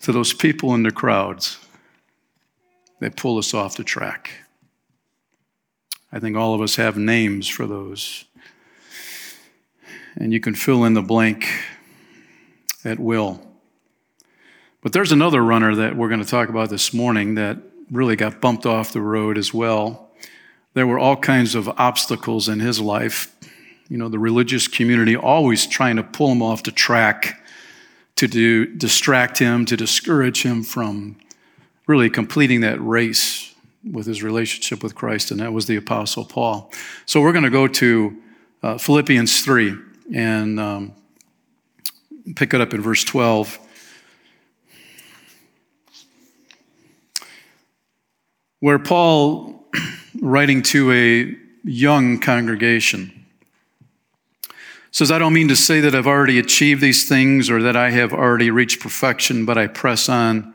to 0.00 0.12
those 0.12 0.34
people 0.34 0.74
in 0.74 0.82
the 0.82 0.90
crowds 0.90 1.58
that 3.00 3.16
pull 3.16 3.38
us 3.38 3.54
off 3.54 3.76
the 3.76 3.84
track. 3.84 4.32
I 6.12 6.18
think 6.18 6.36
all 6.36 6.54
of 6.54 6.60
us 6.60 6.76
have 6.76 6.96
names 6.96 7.48
for 7.48 7.66
those. 7.66 8.24
And 10.16 10.32
you 10.32 10.40
can 10.40 10.54
fill 10.54 10.84
in 10.84 10.94
the 10.94 11.02
blank 11.02 11.46
at 12.84 12.98
will. 12.98 13.46
But 14.82 14.92
there's 14.92 15.12
another 15.12 15.42
runner 15.42 15.74
that 15.74 15.96
we're 15.96 16.08
going 16.08 16.22
to 16.22 16.28
talk 16.28 16.48
about 16.48 16.70
this 16.70 16.92
morning 16.92 17.34
that 17.34 17.58
really 17.90 18.16
got 18.16 18.40
bumped 18.40 18.66
off 18.66 18.92
the 18.92 19.00
road 19.00 19.38
as 19.38 19.52
well. 19.52 20.10
There 20.74 20.86
were 20.86 20.98
all 20.98 21.16
kinds 21.16 21.54
of 21.54 21.68
obstacles 21.68 22.48
in 22.48 22.60
his 22.60 22.80
life 22.80 23.36
you 23.90 23.98
know, 23.98 24.08
the 24.08 24.20
religious 24.20 24.68
community 24.68 25.16
always 25.16 25.66
trying 25.66 25.96
to 25.96 26.04
pull 26.04 26.30
him 26.30 26.42
off 26.42 26.62
the 26.62 26.70
track 26.70 27.44
to 28.14 28.28
do, 28.28 28.64
distract 28.64 29.36
him, 29.38 29.66
to 29.66 29.76
discourage 29.76 30.42
him 30.42 30.62
from 30.62 31.16
really 31.88 32.08
completing 32.08 32.60
that 32.60 32.80
race 32.80 33.49
with 33.84 34.06
his 34.06 34.22
relationship 34.22 34.82
with 34.82 34.94
Christ, 34.94 35.30
and 35.30 35.40
that 35.40 35.52
was 35.52 35.66
the 35.66 35.76
Apostle 35.76 36.24
Paul. 36.24 36.70
So 37.06 37.20
we're 37.20 37.32
going 37.32 37.44
to 37.44 37.50
go 37.50 37.66
to 37.66 38.16
uh, 38.62 38.78
Philippians 38.78 39.42
3 39.42 39.74
and 40.14 40.60
um, 40.60 40.92
pick 42.36 42.52
it 42.52 42.60
up 42.60 42.74
in 42.74 42.82
verse 42.82 43.04
12. 43.04 43.58
Where 48.60 48.78
Paul, 48.78 49.64
writing 50.20 50.62
to 50.62 50.92
a 50.92 51.36
young 51.64 52.20
congregation, 52.20 53.24
says, 54.90 55.10
I 55.10 55.18
don't 55.18 55.32
mean 55.32 55.48
to 55.48 55.56
say 55.56 55.80
that 55.80 55.94
I've 55.94 56.06
already 56.06 56.38
achieved 56.38 56.82
these 56.82 57.08
things 57.08 57.48
or 57.48 57.62
that 57.62 57.76
I 57.76 57.90
have 57.90 58.12
already 58.12 58.50
reached 58.50 58.80
perfection, 58.80 59.46
but 59.46 59.56
I 59.56 59.68
press 59.68 60.08
on 60.08 60.54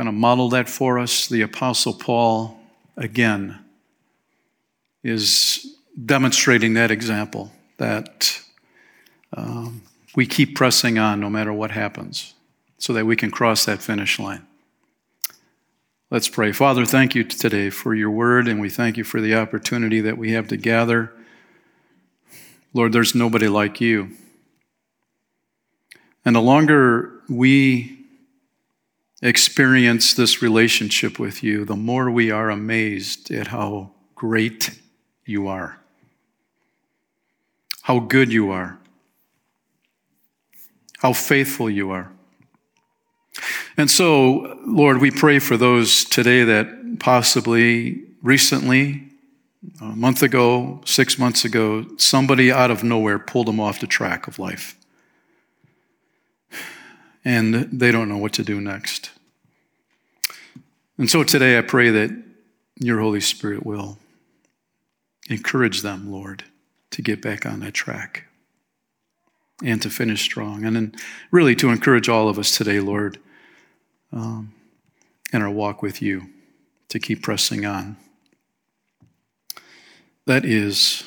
kind 0.00 0.08
of 0.08 0.14
modeled 0.14 0.52
that 0.52 0.66
for 0.66 0.98
us. 0.98 1.26
The 1.26 1.42
Apostle 1.42 1.92
Paul, 1.92 2.58
again, 2.96 3.62
is 5.04 5.76
demonstrating 6.06 6.72
that 6.72 6.90
example 6.90 7.52
that 7.76 8.40
um, 9.36 9.82
we 10.16 10.24
keep 10.24 10.56
pressing 10.56 10.98
on 10.98 11.20
no 11.20 11.28
matter 11.28 11.52
what 11.52 11.72
happens 11.72 12.32
so 12.78 12.94
that 12.94 13.04
we 13.04 13.14
can 13.14 13.30
cross 13.30 13.66
that 13.66 13.82
finish 13.82 14.18
line. 14.18 14.46
Let's 16.10 16.30
pray. 16.30 16.52
Father, 16.52 16.86
thank 16.86 17.14
you 17.14 17.22
today 17.22 17.68
for 17.68 17.94
your 17.94 18.10
word, 18.10 18.48
and 18.48 18.58
we 18.58 18.70
thank 18.70 18.96
you 18.96 19.04
for 19.04 19.20
the 19.20 19.34
opportunity 19.34 20.00
that 20.00 20.16
we 20.16 20.32
have 20.32 20.48
to 20.48 20.56
gather. 20.56 21.12
Lord, 22.72 22.94
there's 22.94 23.14
nobody 23.14 23.48
like 23.48 23.82
you. 23.82 24.12
And 26.24 26.34
the 26.34 26.40
longer 26.40 27.20
we 27.28 27.99
experience 29.22 30.14
this 30.14 30.40
relationship 30.42 31.18
with 31.18 31.42
you, 31.42 31.64
the 31.64 31.76
more 31.76 32.10
we 32.10 32.30
are 32.30 32.50
amazed 32.50 33.30
at 33.30 33.48
how 33.48 33.92
great 34.14 34.78
you 35.26 35.48
are, 35.48 35.78
how 37.82 37.98
good 37.98 38.32
you 38.32 38.50
are, 38.50 38.78
how 40.98 41.12
faithful 41.12 41.68
you 41.68 41.90
are. 41.90 42.10
And 43.76 43.90
so, 43.90 44.58
Lord, 44.66 44.98
we 44.98 45.10
pray 45.10 45.38
for 45.38 45.56
those 45.56 46.04
today 46.04 46.44
that 46.44 46.98
possibly 46.98 48.02
recently, 48.22 49.06
a 49.80 49.84
month 49.84 50.22
ago, 50.22 50.80
six 50.84 51.18
months 51.18 51.44
ago, 51.44 51.86
somebody 51.96 52.50
out 52.50 52.70
of 52.70 52.82
nowhere 52.82 53.18
pulled 53.18 53.46
them 53.46 53.60
off 53.60 53.80
the 53.80 53.86
track 53.86 54.26
of 54.26 54.38
life. 54.38 54.76
And 57.24 57.54
they 57.54 57.92
don't 57.92 58.08
know 58.08 58.16
what 58.16 58.32
to 58.34 58.42
do 58.42 58.60
next. 58.60 59.10
And 60.96 61.10
so 61.10 61.22
today 61.24 61.58
I 61.58 61.62
pray 61.62 61.90
that 61.90 62.10
your 62.76 63.00
Holy 63.00 63.20
Spirit 63.20 63.64
will 63.64 63.98
encourage 65.28 65.82
them, 65.82 66.10
Lord, 66.10 66.44
to 66.90 67.02
get 67.02 67.22
back 67.22 67.46
on 67.46 67.60
that 67.60 67.74
track 67.74 68.24
and 69.62 69.80
to 69.82 69.90
finish 69.90 70.22
strong. 70.22 70.64
And 70.64 70.76
then, 70.76 70.94
really, 71.30 71.54
to 71.56 71.70
encourage 71.70 72.08
all 72.08 72.28
of 72.28 72.38
us 72.38 72.56
today, 72.56 72.80
Lord, 72.80 73.18
um, 74.12 74.52
in 75.32 75.42
our 75.42 75.50
walk 75.50 75.82
with 75.82 76.00
you, 76.02 76.28
to 76.88 76.98
keep 76.98 77.22
pressing 77.22 77.64
on. 77.64 77.96
That 80.26 80.44
is 80.44 81.04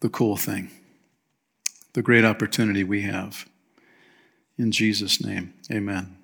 the 0.00 0.08
cool 0.08 0.36
thing, 0.36 0.70
the 1.94 2.02
great 2.02 2.24
opportunity 2.24 2.84
we 2.84 3.02
have. 3.02 3.47
In 4.58 4.72
Jesus' 4.72 5.24
name, 5.24 5.54
amen. 5.70 6.16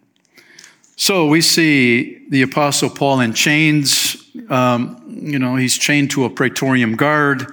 So 0.96 1.26
we 1.26 1.40
see 1.40 2.26
the 2.28 2.42
Apostle 2.42 2.90
Paul 2.90 3.20
in 3.20 3.32
chains. 3.32 4.16
Um, 4.48 5.02
you 5.08 5.38
know, 5.38 5.56
he's 5.56 5.78
chained 5.78 6.10
to 6.12 6.24
a 6.24 6.30
praetorium 6.30 6.96
guard. 6.96 7.46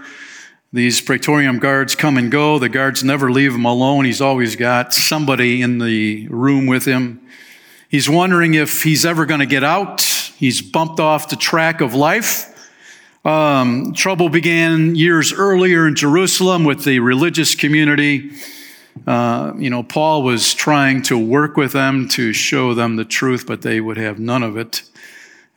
These 0.73 1.01
praetorium 1.01 1.59
guards 1.59 1.95
come 1.95 2.17
and 2.17 2.31
go. 2.31 2.57
The 2.57 2.69
guards 2.69 3.03
never 3.03 3.31
leave 3.31 3.53
him 3.53 3.65
alone. 3.65 4.05
He's 4.05 4.21
always 4.21 4.55
got 4.55 4.93
somebody 4.93 5.61
in 5.61 5.79
the 5.79 6.27
room 6.29 6.65
with 6.65 6.85
him. 6.85 7.21
He's 7.89 8.09
wondering 8.09 8.53
if 8.53 8.83
he's 8.83 9.05
ever 9.05 9.25
going 9.25 9.41
to 9.41 9.45
get 9.45 9.63
out. 9.63 10.01
He's 10.01 10.61
bumped 10.61 10.99
off 10.99 11.29
the 11.29 11.35
track 11.35 11.81
of 11.81 11.93
life. 11.93 12.47
Um, 13.25 13.93
trouble 13.93 14.29
began 14.29 14.95
years 14.95 15.33
earlier 15.33 15.87
in 15.87 15.95
Jerusalem 15.95 16.63
with 16.63 16.85
the 16.85 16.99
religious 16.99 17.53
community. 17.53 18.31
Uh, 19.07 19.53
you 19.57 19.69
know, 19.69 19.83
Paul 19.83 20.23
was 20.23 20.53
trying 20.53 21.01
to 21.03 21.17
work 21.17 21.57
with 21.57 21.71
them 21.71 22.07
to 22.09 22.33
show 22.33 22.73
them 22.73 22.95
the 22.95 23.05
truth, 23.05 23.45
but 23.47 23.61
they 23.61 23.81
would 23.81 23.97
have 23.97 24.19
none 24.19 24.43
of 24.43 24.57
it. 24.57 24.83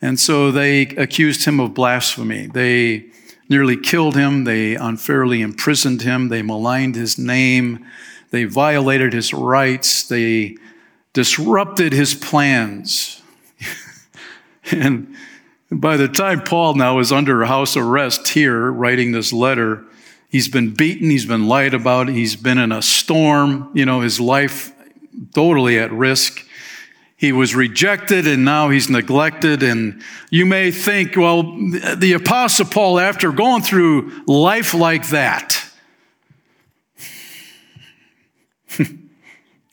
And 0.00 0.18
so 0.18 0.50
they 0.50 0.82
accused 0.82 1.44
him 1.44 1.60
of 1.60 1.74
blasphemy. 1.74 2.46
They 2.46 3.06
nearly 3.48 3.76
killed 3.76 4.16
him. 4.16 4.44
They 4.44 4.74
unfairly 4.74 5.40
imprisoned 5.40 6.02
him. 6.02 6.28
They 6.28 6.42
maligned 6.42 6.94
his 6.94 7.18
name. 7.18 7.84
They 8.30 8.44
violated 8.44 9.12
his 9.12 9.32
rights. 9.32 10.02
They 10.02 10.56
disrupted 11.12 11.92
his 11.92 12.14
plans. 12.14 13.22
and 14.72 15.14
by 15.70 15.96
the 15.96 16.08
time 16.08 16.42
Paul 16.42 16.74
now 16.74 16.98
is 16.98 17.12
under 17.12 17.44
house 17.44 17.76
arrest 17.76 18.28
here, 18.28 18.70
writing 18.70 19.12
this 19.12 19.32
letter, 19.32 19.84
he's 20.34 20.48
been 20.48 20.74
beaten, 20.74 21.10
he's 21.10 21.26
been 21.26 21.46
lied 21.46 21.74
about, 21.74 22.08
he's 22.08 22.34
been 22.34 22.58
in 22.58 22.72
a 22.72 22.82
storm, 22.82 23.70
you 23.72 23.86
know, 23.86 24.00
his 24.00 24.18
life 24.18 24.72
totally 25.32 25.78
at 25.78 25.92
risk. 25.92 26.44
He 27.16 27.30
was 27.30 27.54
rejected 27.54 28.26
and 28.26 28.44
now 28.44 28.68
he's 28.68 28.90
neglected. 28.90 29.62
And 29.62 30.02
you 30.30 30.44
may 30.44 30.72
think, 30.72 31.16
well, 31.16 31.44
the 31.44 32.14
Apostle 32.14 32.66
Paul, 32.66 32.98
after 32.98 33.30
going 33.30 33.62
through 33.62 34.24
life 34.26 34.74
like 34.74 35.10
that, 35.10 35.64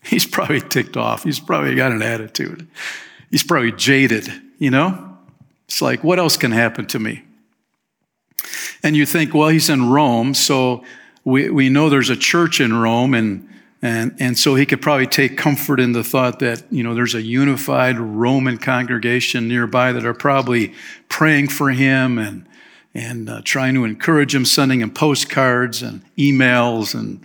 he's 0.04 0.26
probably 0.26 0.60
ticked 0.60 0.96
off. 0.96 1.24
He's 1.24 1.40
probably 1.40 1.74
got 1.74 1.90
an 1.90 2.02
attitude. 2.02 2.68
He's 3.32 3.42
probably 3.42 3.72
jaded, 3.72 4.28
you 4.60 4.70
know? 4.70 5.18
It's 5.64 5.82
like, 5.82 6.04
what 6.04 6.20
else 6.20 6.36
can 6.36 6.52
happen 6.52 6.86
to 6.86 7.00
me? 7.00 7.24
And 8.82 8.96
you 8.96 9.06
think, 9.06 9.34
well, 9.34 9.48
he's 9.48 9.68
in 9.70 9.90
Rome, 9.90 10.34
so 10.34 10.84
we, 11.24 11.50
we 11.50 11.68
know 11.68 11.88
there's 11.88 12.10
a 12.10 12.16
church 12.16 12.60
in 12.60 12.74
Rome, 12.74 13.14
and 13.14 13.48
and, 13.84 14.14
and 14.20 14.38
so 14.38 14.54
he 14.54 14.64
could 14.64 14.80
probably 14.80 15.08
take 15.08 15.36
comfort 15.36 15.80
in 15.80 15.90
the 15.90 16.04
thought 16.04 16.38
that, 16.38 16.62
you 16.70 16.84
know, 16.84 16.94
there's 16.94 17.16
a 17.16 17.22
unified 17.22 17.98
Roman 17.98 18.56
congregation 18.56 19.48
nearby 19.48 19.90
that 19.90 20.06
are 20.06 20.14
probably 20.14 20.72
praying 21.08 21.48
for 21.48 21.70
him 21.70 22.16
and, 22.16 22.46
and 22.94 23.28
uh, 23.28 23.42
trying 23.42 23.74
to 23.74 23.84
encourage 23.84 24.36
him, 24.36 24.44
sending 24.44 24.82
him 24.82 24.92
postcards 24.92 25.82
and 25.82 26.00
emails 26.16 26.94
and 26.94 27.24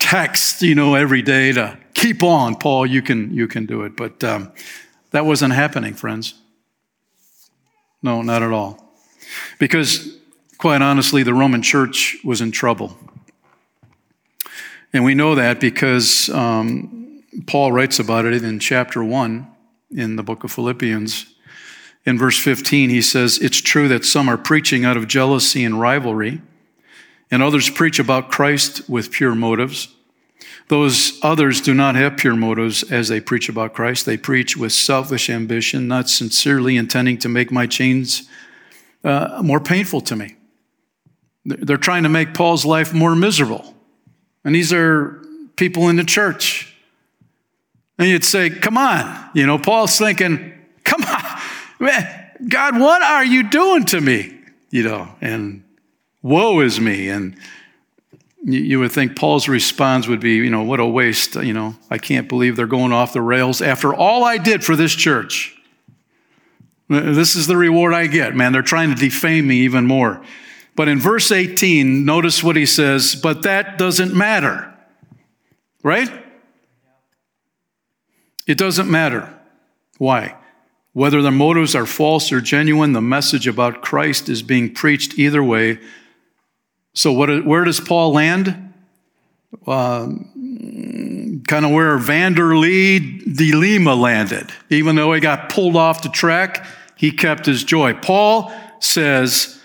texts, 0.00 0.60
you 0.60 0.74
know, 0.74 0.96
every 0.96 1.22
day 1.22 1.52
to 1.52 1.78
keep 1.94 2.24
on, 2.24 2.56
Paul, 2.56 2.84
you 2.84 3.00
can, 3.00 3.32
you 3.32 3.46
can 3.46 3.64
do 3.64 3.84
it. 3.84 3.96
But 3.96 4.24
um, 4.24 4.50
that 5.12 5.24
wasn't 5.24 5.52
happening, 5.52 5.94
friends. 5.94 6.34
No, 8.02 8.22
not 8.22 8.42
at 8.42 8.50
all. 8.50 8.92
Because, 9.60 10.18
quite 10.58 10.82
honestly, 10.82 11.22
the 11.22 11.34
Roman 11.34 11.62
church 11.62 12.16
was 12.24 12.40
in 12.40 12.50
trouble. 12.50 12.96
And 14.92 15.04
we 15.04 15.14
know 15.14 15.34
that 15.34 15.60
because 15.60 16.28
um, 16.30 17.22
Paul 17.46 17.72
writes 17.72 17.98
about 17.98 18.24
it 18.24 18.42
in 18.42 18.58
chapter 18.58 19.04
1 19.04 19.46
in 19.90 20.16
the 20.16 20.22
book 20.22 20.44
of 20.44 20.52
Philippians. 20.52 21.26
In 22.04 22.16
verse 22.16 22.38
15, 22.38 22.88
he 22.90 23.02
says, 23.02 23.38
It's 23.38 23.60
true 23.60 23.88
that 23.88 24.04
some 24.04 24.28
are 24.28 24.38
preaching 24.38 24.84
out 24.84 24.96
of 24.96 25.08
jealousy 25.08 25.64
and 25.64 25.80
rivalry, 25.80 26.40
and 27.30 27.42
others 27.42 27.68
preach 27.68 27.98
about 27.98 28.30
Christ 28.30 28.88
with 28.88 29.10
pure 29.10 29.34
motives. 29.34 29.88
Those 30.68 31.18
others 31.22 31.60
do 31.60 31.74
not 31.74 31.94
have 31.94 32.16
pure 32.16 32.34
motives 32.34 32.82
as 32.90 33.08
they 33.08 33.20
preach 33.20 33.48
about 33.48 33.74
Christ. 33.74 34.06
They 34.06 34.16
preach 34.16 34.56
with 34.56 34.72
selfish 34.72 35.28
ambition, 35.30 35.86
not 35.88 36.08
sincerely 36.08 36.76
intending 36.76 37.18
to 37.18 37.28
make 37.28 37.52
my 37.52 37.66
chains 37.66 38.28
uh, 39.04 39.40
more 39.44 39.60
painful 39.60 40.00
to 40.02 40.16
me. 40.16 40.36
They're 41.46 41.76
trying 41.76 42.02
to 42.02 42.08
make 42.08 42.34
Paul's 42.34 42.64
life 42.64 42.92
more 42.92 43.14
miserable. 43.14 43.74
And 44.44 44.54
these 44.54 44.72
are 44.72 45.22
people 45.54 45.88
in 45.88 45.96
the 45.96 46.04
church. 46.04 46.74
And 47.98 48.08
you'd 48.08 48.24
say, 48.24 48.50
come 48.50 48.76
on. 48.76 49.30
You 49.32 49.46
know, 49.46 49.58
Paul's 49.58 49.96
thinking, 49.96 50.52
come 50.84 51.02
on, 51.04 51.40
man, 51.80 52.30
God, 52.48 52.78
what 52.78 53.02
are 53.02 53.24
you 53.24 53.48
doing 53.48 53.84
to 53.86 54.00
me? 54.00 54.38
You 54.70 54.82
know, 54.82 55.08
and 55.20 55.64
woe 56.22 56.60
is 56.60 56.80
me. 56.80 57.08
And 57.08 57.36
you 58.42 58.80
would 58.80 58.92
think 58.92 59.16
Paul's 59.16 59.48
response 59.48 60.08
would 60.08 60.20
be, 60.20 60.34
you 60.34 60.50
know, 60.50 60.62
what 60.62 60.80
a 60.80 60.86
waste. 60.86 61.36
You 61.36 61.52
know, 61.52 61.76
I 61.90 61.98
can't 61.98 62.28
believe 62.28 62.56
they're 62.56 62.66
going 62.66 62.92
off 62.92 63.12
the 63.12 63.22
rails 63.22 63.62
after 63.62 63.94
all 63.94 64.24
I 64.24 64.38
did 64.38 64.64
for 64.64 64.76
this 64.76 64.94
church. 64.94 65.56
This 66.88 67.34
is 67.34 67.46
the 67.46 67.56
reward 67.56 67.94
I 67.94 68.06
get, 68.06 68.36
man. 68.36 68.52
They're 68.52 68.62
trying 68.62 68.90
to 68.90 68.94
defame 68.94 69.48
me 69.48 69.56
even 69.58 69.86
more. 69.86 70.22
But 70.76 70.88
in 70.88 71.00
verse 71.00 71.32
18, 71.32 72.04
notice 72.04 72.44
what 72.44 72.54
he 72.54 72.66
says, 72.66 73.16
but 73.16 73.42
that 73.42 73.78
doesn't 73.78 74.14
matter. 74.14 74.74
Right? 75.82 76.10
It 78.46 78.58
doesn't 78.58 78.90
matter. 78.90 79.32
Why? 79.98 80.36
Whether 80.92 81.22
the 81.22 81.30
motives 81.30 81.74
are 81.74 81.86
false 81.86 82.30
or 82.30 82.40
genuine, 82.40 82.92
the 82.92 83.00
message 83.00 83.46
about 83.46 83.82
Christ 83.82 84.28
is 84.28 84.42
being 84.42 84.72
preached 84.72 85.18
either 85.18 85.42
way. 85.42 85.78
So, 86.94 87.12
what, 87.12 87.44
where 87.44 87.64
does 87.64 87.80
Paul 87.80 88.12
land? 88.12 88.72
Uh, 89.66 90.06
kind 90.06 91.64
of 91.64 91.70
where 91.70 91.98
Vanderlei 91.98 93.34
de 93.36 93.52
Lima 93.52 93.94
landed. 93.94 94.52
Even 94.70 94.96
though 94.96 95.12
he 95.12 95.20
got 95.20 95.48
pulled 95.48 95.76
off 95.76 96.02
the 96.02 96.08
track, 96.08 96.66
he 96.96 97.10
kept 97.10 97.46
his 97.46 97.64
joy. 97.64 97.94
Paul 97.94 98.52
says, 98.80 99.60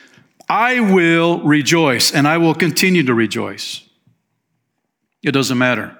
I 0.51 0.81
will 0.81 1.39
rejoice 1.39 2.13
and 2.13 2.27
I 2.27 2.37
will 2.37 2.53
continue 2.53 3.03
to 3.03 3.13
rejoice. 3.13 3.87
It 5.23 5.31
doesn't 5.31 5.57
matter. 5.57 5.97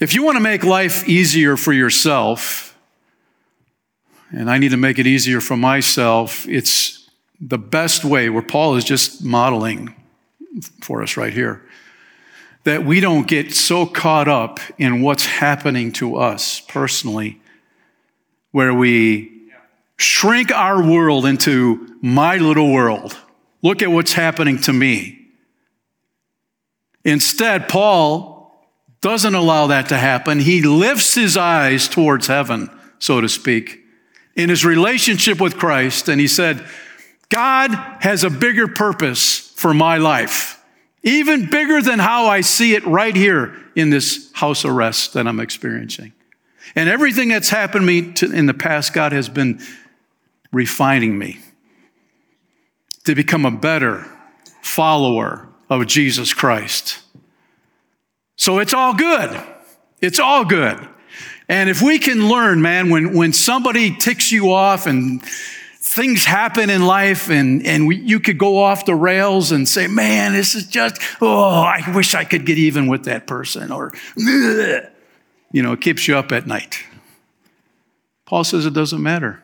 If 0.00 0.14
you 0.14 0.22
want 0.22 0.36
to 0.36 0.42
make 0.42 0.64
life 0.64 1.06
easier 1.06 1.58
for 1.58 1.74
yourself, 1.74 2.74
and 4.30 4.50
I 4.50 4.56
need 4.56 4.70
to 4.70 4.78
make 4.78 4.98
it 4.98 5.06
easier 5.06 5.42
for 5.42 5.58
myself, 5.58 6.48
it's 6.48 7.10
the 7.38 7.58
best 7.58 8.02
way 8.02 8.30
where 8.30 8.40
Paul 8.42 8.76
is 8.76 8.84
just 8.84 9.22
modeling 9.22 9.94
for 10.80 11.02
us 11.02 11.18
right 11.18 11.34
here 11.34 11.62
that 12.64 12.86
we 12.86 13.00
don't 13.00 13.28
get 13.28 13.52
so 13.54 13.84
caught 13.84 14.26
up 14.26 14.58
in 14.78 15.02
what's 15.02 15.26
happening 15.26 15.92
to 15.92 16.16
us 16.16 16.60
personally, 16.60 17.42
where 18.52 18.72
we 18.72 19.35
shrink 19.96 20.50
our 20.50 20.82
world 20.82 21.26
into 21.26 21.96
my 22.00 22.36
little 22.36 22.72
world. 22.72 23.16
Look 23.62 23.82
at 23.82 23.90
what's 23.90 24.12
happening 24.12 24.58
to 24.62 24.72
me. 24.72 25.28
Instead, 27.04 27.68
Paul 27.68 28.52
doesn't 29.00 29.34
allow 29.34 29.68
that 29.68 29.88
to 29.88 29.96
happen. 29.96 30.40
He 30.40 30.62
lifts 30.62 31.14
his 31.14 31.36
eyes 31.36 31.88
towards 31.88 32.26
heaven, 32.26 32.70
so 32.98 33.20
to 33.20 33.28
speak, 33.28 33.80
in 34.34 34.48
his 34.48 34.64
relationship 34.64 35.40
with 35.40 35.56
Christ, 35.56 36.08
and 36.08 36.20
he 36.20 36.28
said, 36.28 36.66
God 37.28 37.70
has 38.00 38.24
a 38.24 38.30
bigger 38.30 38.68
purpose 38.68 39.38
for 39.56 39.72
my 39.72 39.96
life 39.96 40.56
even 41.06 41.48
bigger 41.48 41.80
than 41.80 42.00
how 42.00 42.26
I 42.26 42.40
see 42.40 42.74
it 42.74 42.84
right 42.84 43.14
here 43.14 43.54
in 43.76 43.90
this 43.90 44.28
house 44.32 44.64
arrest 44.64 45.14
that 45.14 45.28
I'm 45.28 45.38
experiencing. 45.38 46.12
And 46.74 46.88
everything 46.88 47.28
that's 47.28 47.48
happened 47.48 48.16
to 48.16 48.28
me 48.28 48.36
in 48.36 48.46
the 48.46 48.54
past, 48.54 48.92
God 48.92 49.12
has 49.12 49.28
been 49.28 49.60
refining 50.52 51.18
me 51.18 51.38
to 53.04 53.14
become 53.14 53.44
a 53.44 53.50
better 53.50 54.06
follower 54.62 55.48
of 55.70 55.86
Jesus 55.86 56.34
Christ. 56.34 57.00
So 58.36 58.58
it's 58.58 58.74
all 58.74 58.94
good. 58.94 59.42
It's 60.00 60.18
all 60.18 60.44
good. 60.44 60.88
And 61.48 61.70
if 61.70 61.80
we 61.80 61.98
can 61.98 62.28
learn, 62.28 62.60
man, 62.60 62.90
when, 62.90 63.16
when 63.16 63.32
somebody 63.32 63.96
ticks 63.96 64.32
you 64.32 64.52
off 64.52 64.86
and 64.86 65.22
things 65.24 66.24
happen 66.24 66.68
in 66.68 66.84
life 66.84 67.30
and, 67.30 67.64
and 67.64 67.86
we, 67.86 67.96
you 67.96 68.18
could 68.18 68.38
go 68.38 68.58
off 68.58 68.84
the 68.84 68.94
rails 68.94 69.52
and 69.52 69.68
say, 69.68 69.86
man, 69.86 70.32
this 70.32 70.54
is 70.54 70.66
just, 70.66 71.00
oh, 71.22 71.60
I 71.60 71.82
wish 71.94 72.14
I 72.14 72.24
could 72.24 72.44
get 72.44 72.58
even 72.58 72.88
with 72.88 73.04
that 73.04 73.26
person. 73.26 73.70
Or, 73.70 73.92
you 74.16 75.62
know, 75.62 75.72
it 75.72 75.80
keeps 75.80 76.08
you 76.08 76.16
up 76.16 76.32
at 76.32 76.46
night. 76.46 76.82
Paul 78.26 78.42
says 78.42 78.66
it 78.66 78.74
doesn't 78.74 79.02
matter. 79.02 79.42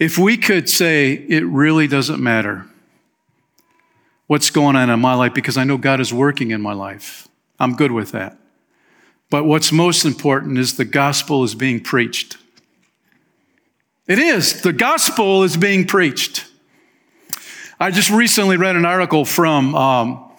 If 0.00 0.16
we 0.16 0.38
could 0.38 0.70
say 0.70 1.12
it 1.12 1.44
really 1.44 1.86
doesn't 1.86 2.22
matter 2.22 2.66
what's 4.28 4.48
going 4.48 4.74
on 4.74 4.88
in 4.88 4.98
my 4.98 5.12
life 5.12 5.34
because 5.34 5.58
I 5.58 5.64
know 5.64 5.76
God 5.76 6.00
is 6.00 6.10
working 6.10 6.52
in 6.52 6.62
my 6.62 6.72
life, 6.72 7.28
I'm 7.58 7.76
good 7.76 7.92
with 7.92 8.12
that. 8.12 8.38
But 9.28 9.44
what's 9.44 9.70
most 9.70 10.06
important 10.06 10.56
is 10.56 10.78
the 10.78 10.86
gospel 10.86 11.44
is 11.44 11.54
being 11.54 11.80
preached. 11.80 12.38
It 14.06 14.18
is. 14.18 14.62
The 14.62 14.72
gospel 14.72 15.42
is 15.42 15.58
being 15.58 15.86
preached. 15.86 16.46
I 17.78 17.90
just 17.90 18.10
recently 18.10 18.56
read 18.56 18.76
an 18.76 18.86
article 18.86 19.26
from 19.26 19.74
um, 19.74 20.30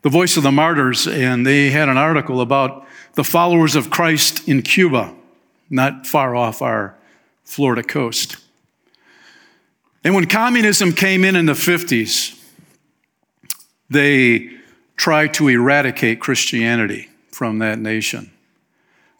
the 0.00 0.08
Voice 0.08 0.38
of 0.38 0.42
the 0.42 0.50
Martyrs, 0.50 1.06
and 1.06 1.46
they 1.46 1.68
had 1.68 1.90
an 1.90 1.98
article 1.98 2.40
about 2.40 2.86
the 3.14 3.24
followers 3.24 3.76
of 3.76 3.90
Christ 3.90 4.48
in 4.48 4.62
Cuba, 4.62 5.14
not 5.68 6.06
far 6.06 6.34
off 6.34 6.62
our 6.62 6.96
Florida 7.44 7.82
coast. 7.82 8.38
And 10.02 10.14
when 10.14 10.26
communism 10.26 10.92
came 10.92 11.24
in 11.24 11.36
in 11.36 11.46
the 11.46 11.52
50s, 11.52 12.36
they 13.90 14.50
tried 14.96 15.34
to 15.34 15.48
eradicate 15.48 16.20
Christianity 16.20 17.08
from 17.30 17.58
that 17.58 17.78
nation. 17.78 18.30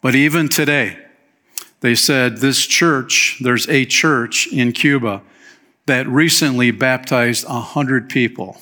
But 0.01 0.15
even 0.15 0.49
today, 0.49 0.97
they 1.81 1.95
said 1.95 2.37
this 2.37 2.65
church, 2.65 3.37
there's 3.41 3.67
a 3.69 3.85
church 3.85 4.47
in 4.47 4.71
Cuba 4.71 5.21
that 5.85 6.07
recently 6.07 6.71
baptized 6.71 7.47
100 7.47 8.09
people. 8.09 8.57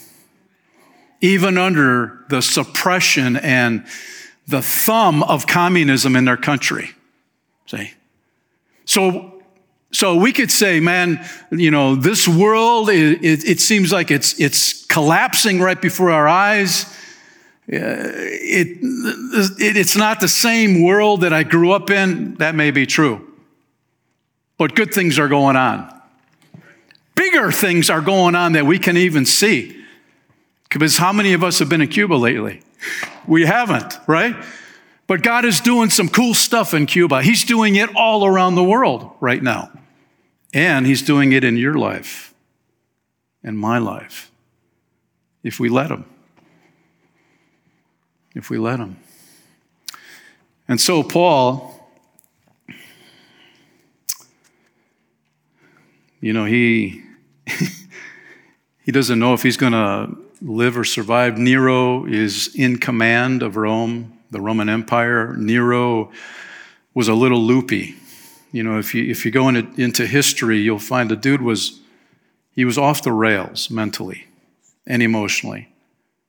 Even 1.21 1.57
under 1.57 2.25
the 2.29 2.41
suppression 2.41 3.35
and 3.35 3.85
the 4.47 4.61
thumb 4.61 5.21
of 5.23 5.45
communism 5.45 6.15
in 6.15 6.25
their 6.25 6.37
country. 6.37 6.91
See? 7.65 7.91
So, 8.85 9.38
so 9.91 10.15
we 10.15 10.31
could 10.31 10.51
say, 10.51 10.79
man, 10.79 11.25
you 11.51 11.71
know, 11.71 11.95
this 11.95 12.27
world, 12.27 12.89
it, 12.89 13.23
it, 13.23 13.43
it 13.45 13.59
seems 13.59 13.91
like 13.91 14.11
it's, 14.11 14.39
it's 14.39 14.85
collapsing 14.85 15.59
right 15.59 15.81
before 15.81 16.11
our 16.11 16.27
eyes. 16.27 16.85
Uh, 17.71 17.75
it, 17.75 18.77
it, 18.81 19.77
it's 19.77 19.95
not 19.95 20.19
the 20.19 20.27
same 20.27 20.83
world 20.83 21.21
that 21.21 21.33
I 21.33 21.43
grew 21.43 21.71
up 21.71 21.89
in. 21.89 22.35
That 22.35 22.53
may 22.53 22.71
be 22.71 22.85
true. 22.85 23.25
But 24.57 24.75
good 24.75 24.93
things 24.93 25.17
are 25.17 25.27
going 25.27 25.55
on. 25.55 25.91
Bigger 27.15 27.51
things 27.51 27.89
are 27.89 28.01
going 28.01 28.35
on 28.35 28.53
that 28.53 28.65
we 28.65 28.77
can 28.77 28.95
even 28.95 29.25
see. 29.25 29.75
Because 30.63 30.97
how 30.97 31.11
many 31.11 31.33
of 31.33 31.43
us 31.43 31.59
have 31.59 31.69
been 31.69 31.81
in 31.81 31.87
Cuba 31.87 32.13
lately? 32.13 32.61
We 33.27 33.45
haven't, 33.45 33.97
right? 34.07 34.35
But 35.07 35.23
God 35.23 35.45
is 35.45 35.59
doing 35.59 35.89
some 35.89 36.09
cool 36.09 36.35
stuff 36.35 36.75
in 36.75 36.85
Cuba. 36.85 37.23
He's 37.23 37.43
doing 37.43 37.75
it 37.75 37.89
all 37.95 38.25
around 38.25 38.55
the 38.55 38.63
world 38.63 39.11
right 39.19 39.41
now. 39.41 39.71
And 40.53 40.85
He's 40.85 41.01
doing 41.01 41.31
it 41.31 41.43
in 41.43 41.57
your 41.57 41.75
life, 41.75 42.33
in 43.43 43.57
my 43.57 43.77
life, 43.77 44.31
if 45.43 45.59
we 45.59 45.69
let 45.69 45.91
Him 45.91 46.05
if 48.39 48.49
we 48.49 48.57
let 48.57 48.79
him. 48.79 48.97
And 50.67 50.79
so, 50.79 51.03
Paul, 51.03 51.75
you 56.21 56.33
know, 56.33 56.45
he, 56.45 57.03
he 58.85 58.91
doesn't 58.91 59.19
know 59.19 59.33
if 59.33 59.41
he's 59.41 59.57
going 59.57 59.73
to 59.73 60.15
live 60.41 60.77
or 60.77 60.83
survive. 60.83 61.37
Nero 61.37 62.05
is 62.05 62.53
in 62.55 62.77
command 62.77 63.41
of 63.41 63.57
Rome, 63.57 64.17
the 64.31 64.39
Roman 64.39 64.69
Empire. 64.69 65.35
Nero 65.35 66.11
was 66.93 67.07
a 67.07 67.13
little 67.13 67.41
loopy. 67.41 67.95
You 68.51 68.63
know, 68.63 68.79
if 68.79 68.95
you, 68.95 69.09
if 69.09 69.25
you 69.25 69.31
go 69.31 69.47
into, 69.49 69.81
into 69.81 70.07
history, 70.07 70.59
you'll 70.59 70.79
find 70.79 71.09
the 71.09 71.15
dude 71.15 71.41
was, 71.41 71.79
he 72.51 72.65
was 72.65 72.77
off 72.77 73.03
the 73.03 73.11
rails 73.11 73.69
mentally 73.69 74.25
and 74.87 75.03
emotionally. 75.03 75.69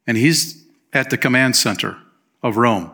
And 0.07 0.17
he's 0.17 0.65
at 0.93 1.11
the 1.11 1.17
command 1.17 1.57
center 1.57 1.97
of 2.43 2.57
Rome. 2.57 2.91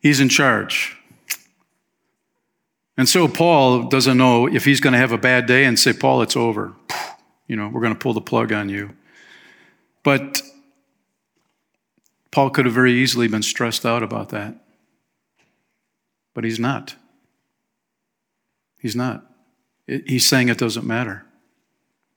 He's 0.00 0.20
in 0.20 0.28
charge. 0.28 0.96
And 2.96 3.08
so 3.08 3.28
Paul 3.28 3.88
doesn't 3.88 4.16
know 4.16 4.46
if 4.46 4.64
he's 4.64 4.80
going 4.80 4.92
to 4.92 4.98
have 4.98 5.12
a 5.12 5.18
bad 5.18 5.46
day 5.46 5.64
and 5.64 5.78
say, 5.78 5.92
Paul, 5.92 6.22
it's 6.22 6.36
over. 6.36 6.74
You 7.46 7.56
know, 7.56 7.68
we're 7.68 7.80
going 7.80 7.94
to 7.94 7.98
pull 7.98 8.14
the 8.14 8.20
plug 8.20 8.52
on 8.52 8.68
you. 8.68 8.90
But 10.02 10.42
Paul 12.30 12.50
could 12.50 12.64
have 12.64 12.74
very 12.74 12.94
easily 12.94 13.28
been 13.28 13.42
stressed 13.42 13.84
out 13.84 14.02
about 14.02 14.30
that. 14.30 14.56
But 16.34 16.44
he's 16.44 16.58
not. 16.58 16.94
He's 18.82 18.96
not. 18.96 19.24
He's 19.86 20.26
saying 20.26 20.48
it 20.48 20.58
doesn't 20.58 20.84
matter 20.84 21.24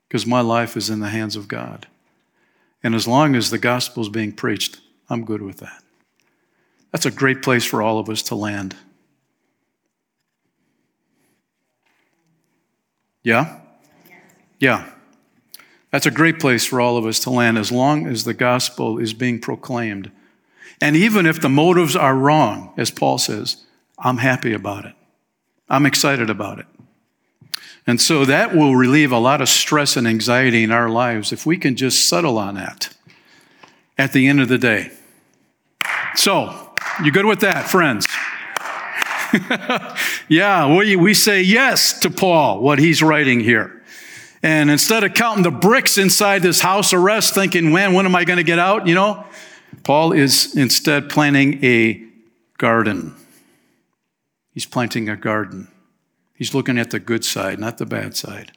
because 0.08 0.26
my 0.26 0.42
life 0.42 0.76
is 0.76 0.90
in 0.90 1.00
the 1.00 1.10
hands 1.10 1.36
of 1.36 1.48
God. 1.48 1.86
And 2.82 2.96
as 2.96 3.08
long 3.08 3.36
as 3.36 3.52
the 3.52 3.60
gospel 3.60 4.02
is 4.02 4.10
being 4.10 4.32
preached, 4.32 4.80
I'm 5.08 5.26
good 5.26 5.44
with 5.44 5.58
that. 5.58 5.84
That's 6.92 7.06
a 7.06 7.12
great 7.12 7.44
place 7.44 7.64
for 7.64 7.84
all 7.84 8.00
of 8.00 8.10
us 8.10 8.24
to 8.24 8.36
land. 8.36 8.76
Yeah? 13.22 13.60
Yeah. 14.60 14.90
That's 15.92 16.08
a 16.08 16.12
great 16.12 16.40
place 16.40 16.66
for 16.66 16.82
all 16.82 16.98
of 16.98 17.06
us 17.06 17.20
to 17.22 17.30
land 17.30 17.60
as 17.60 17.72
long 17.72 18.08
as 18.08 18.24
the 18.24 18.34
gospel 18.34 18.98
is 18.98 19.14
being 19.14 19.40
proclaimed. 19.40 20.10
And 20.82 20.96
even 20.96 21.28
if 21.28 21.40
the 21.40 21.50
motives 21.50 21.96
are 21.96 22.16
wrong, 22.16 22.74
as 22.76 22.90
Paul 22.90 23.20
says, 23.20 23.66
I'm 24.00 24.18
happy 24.18 24.54
about 24.54 24.86
it. 24.86 24.96
I'm 25.70 25.86
excited 25.86 26.30
about 26.30 26.60
it. 26.60 26.66
And 27.88 28.02
so 28.02 28.26
that 28.26 28.56
will 28.56 28.76
relieve 28.76 29.12
a 29.12 29.20
lot 29.20 29.42
of 29.42 29.50
stress 29.50 29.96
and 29.96 30.08
anxiety 30.08 30.64
in 30.64 30.72
our 30.72 30.90
lives 30.90 31.32
if 31.32 31.46
we 31.46 31.58
can 31.58 31.76
just 31.76 32.08
settle 32.08 32.38
on 32.38 32.56
that 32.56 32.90
at 33.98 34.12
the 34.12 34.28
end 34.28 34.42
of 34.42 34.48
the 34.48 34.58
day. 34.58 34.92
So, 36.16 36.72
you 37.04 37.12
good 37.12 37.26
with 37.26 37.42
that, 37.42 37.68
friends? 37.68 38.08
Yeah, 40.28 40.76
we, 40.76 40.96
we 40.96 41.14
say 41.14 41.42
yes 41.42 42.00
to 42.00 42.10
Paul, 42.10 42.62
what 42.62 42.80
he's 42.80 43.04
writing 43.04 43.40
here. 43.40 43.84
And 44.42 44.70
instead 44.70 45.04
of 45.04 45.14
counting 45.14 45.44
the 45.44 45.52
bricks 45.52 45.98
inside 45.98 46.42
this 46.42 46.60
house 46.60 46.94
arrest, 46.94 47.34
thinking, 47.34 47.72
man, 47.72 47.94
when 47.94 48.06
am 48.06 48.16
I 48.16 48.26
going 48.26 48.38
to 48.38 48.44
get 48.44 48.60
out? 48.60 48.88
You 48.88 48.96
know, 48.96 49.26
Paul 49.84 50.12
is 50.14 50.56
instead 50.56 51.10
planting 51.10 51.64
a 51.64 52.04
garden. 52.58 53.16
He's 54.56 54.66
planting 54.66 55.10
a 55.10 55.18
garden. 55.18 55.68
He's 56.34 56.56
looking 56.56 56.80
at 56.80 56.90
the 56.90 57.00
good 57.00 57.24
side, 57.24 57.60
not 57.60 57.78
the 57.78 57.86
bad 57.86 58.16
side. 58.16 58.54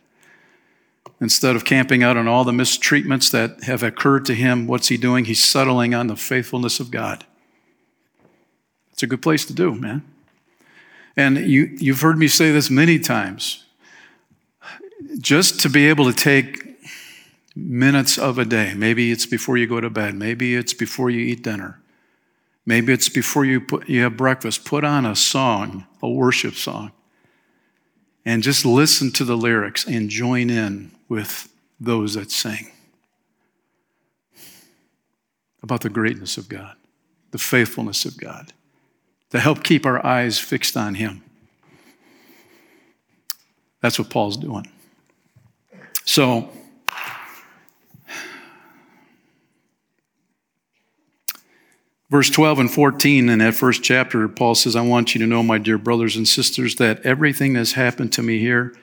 Instead 1.20 1.56
of 1.56 1.64
camping 1.64 2.04
out 2.04 2.16
on 2.16 2.28
all 2.28 2.44
the 2.44 2.52
mistreatments 2.52 3.30
that 3.32 3.64
have 3.64 3.82
occurred 3.82 4.24
to 4.26 4.34
him, 4.34 4.68
what's 4.68 4.88
he 4.88 4.96
doing? 4.96 5.24
He's 5.24 5.44
settling 5.44 5.94
on 5.94 6.06
the 6.06 6.14
faithfulness 6.14 6.78
of 6.78 6.92
God. 6.92 7.26
It's 8.92 9.02
a 9.02 9.08
good 9.08 9.22
place 9.22 9.44
to 9.46 9.52
do, 9.52 9.74
man. 9.74 10.04
And 11.16 11.38
you, 11.38 11.76
you've 11.78 12.00
heard 12.00 12.16
me 12.16 12.28
say 12.28 12.52
this 12.52 12.70
many 12.70 13.00
times. 13.00 13.64
Just 15.18 15.60
to 15.62 15.68
be 15.68 15.88
able 15.88 16.04
to 16.04 16.12
take 16.12 16.78
minutes 17.56 18.18
of 18.18 18.38
a 18.38 18.44
day, 18.44 18.74
maybe 18.74 19.10
it's 19.10 19.26
before 19.26 19.56
you 19.56 19.66
go 19.66 19.80
to 19.80 19.90
bed, 19.90 20.14
maybe 20.14 20.54
it's 20.54 20.74
before 20.74 21.10
you 21.10 21.20
eat 21.20 21.42
dinner, 21.42 21.80
maybe 22.68 22.92
it's 22.92 23.08
before 23.08 23.46
you, 23.46 23.62
put, 23.62 23.88
you 23.88 24.02
have 24.02 24.14
breakfast, 24.14 24.66
put 24.66 24.84
on 24.84 25.06
a 25.06 25.16
song, 25.16 25.86
a 26.02 26.08
worship 26.08 26.54
song, 26.54 26.92
and 28.26 28.42
just 28.42 28.66
listen 28.66 29.10
to 29.10 29.24
the 29.24 29.38
lyrics 29.38 29.86
and 29.86 30.10
join 30.10 30.50
in 30.50 30.90
with 31.08 31.48
those 31.80 32.12
that 32.12 32.30
sing 32.30 32.70
about 35.62 35.80
the 35.80 35.88
greatness 35.88 36.36
of 36.36 36.46
God, 36.50 36.76
the 37.30 37.38
faithfulness 37.38 38.04
of 38.04 38.18
God, 38.18 38.52
to 39.30 39.40
help 39.40 39.64
keep 39.64 39.86
our 39.86 40.04
eyes 40.04 40.38
fixed 40.38 40.76
on 40.76 40.94
Him. 40.94 41.22
That's 43.80 43.98
what 43.98 44.10
Paul's 44.10 44.36
doing. 44.36 44.70
So, 46.04 46.50
verse 52.10 52.30
12 52.30 52.58
and 52.58 52.70
14 52.72 53.28
in 53.28 53.38
that 53.38 53.54
first 53.54 53.82
chapter, 53.82 54.28
Paul 54.28 54.54
says, 54.54 54.76
I 54.76 54.80
want 54.80 55.14
you 55.14 55.20
to 55.20 55.26
know, 55.26 55.42
my 55.42 55.58
dear 55.58 55.78
brothers 55.78 56.16
and 56.16 56.26
sisters, 56.26 56.76
that 56.76 57.04
everything 57.04 57.52
that's 57.52 57.72
happened 57.72 58.12
to 58.14 58.22
me 58.22 58.38
here 58.38 58.74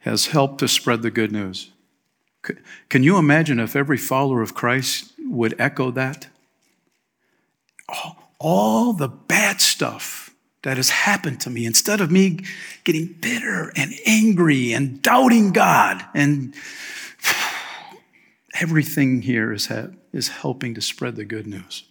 has 0.00 0.26
helped 0.26 0.58
to 0.60 0.68
spread 0.68 1.02
the 1.02 1.10
good 1.10 1.32
news. 1.32 1.70
Can 2.88 3.02
you 3.02 3.18
imagine 3.18 3.58
if 3.58 3.76
every 3.76 3.98
follower 3.98 4.42
of 4.42 4.54
Christ 4.54 5.12
would 5.18 5.54
echo 5.60 5.90
that? 5.90 6.28
All, 8.40 8.92
the 8.92 9.08
bad 9.08 9.60
stuff 9.60 10.34
that 10.62 10.76
has 10.76 10.90
happened 10.90 11.40
to 11.40 11.50
me, 11.50 11.66
instead 11.66 12.00
of 12.00 12.10
me 12.10 12.40
getting 12.84 13.16
bitter 13.20 13.72
and 13.74 13.92
angry 14.06 14.72
and 14.72 15.02
doubting 15.02 15.50
God, 15.50 16.04
and 16.14 16.54
everything 18.60 19.22
here 19.22 19.52
is, 19.52 19.68
is 20.12 20.28
helping 20.28 20.74
to 20.74 20.80
spread 20.80 21.16
the 21.16 21.24
good 21.24 21.46
news. 21.46 21.87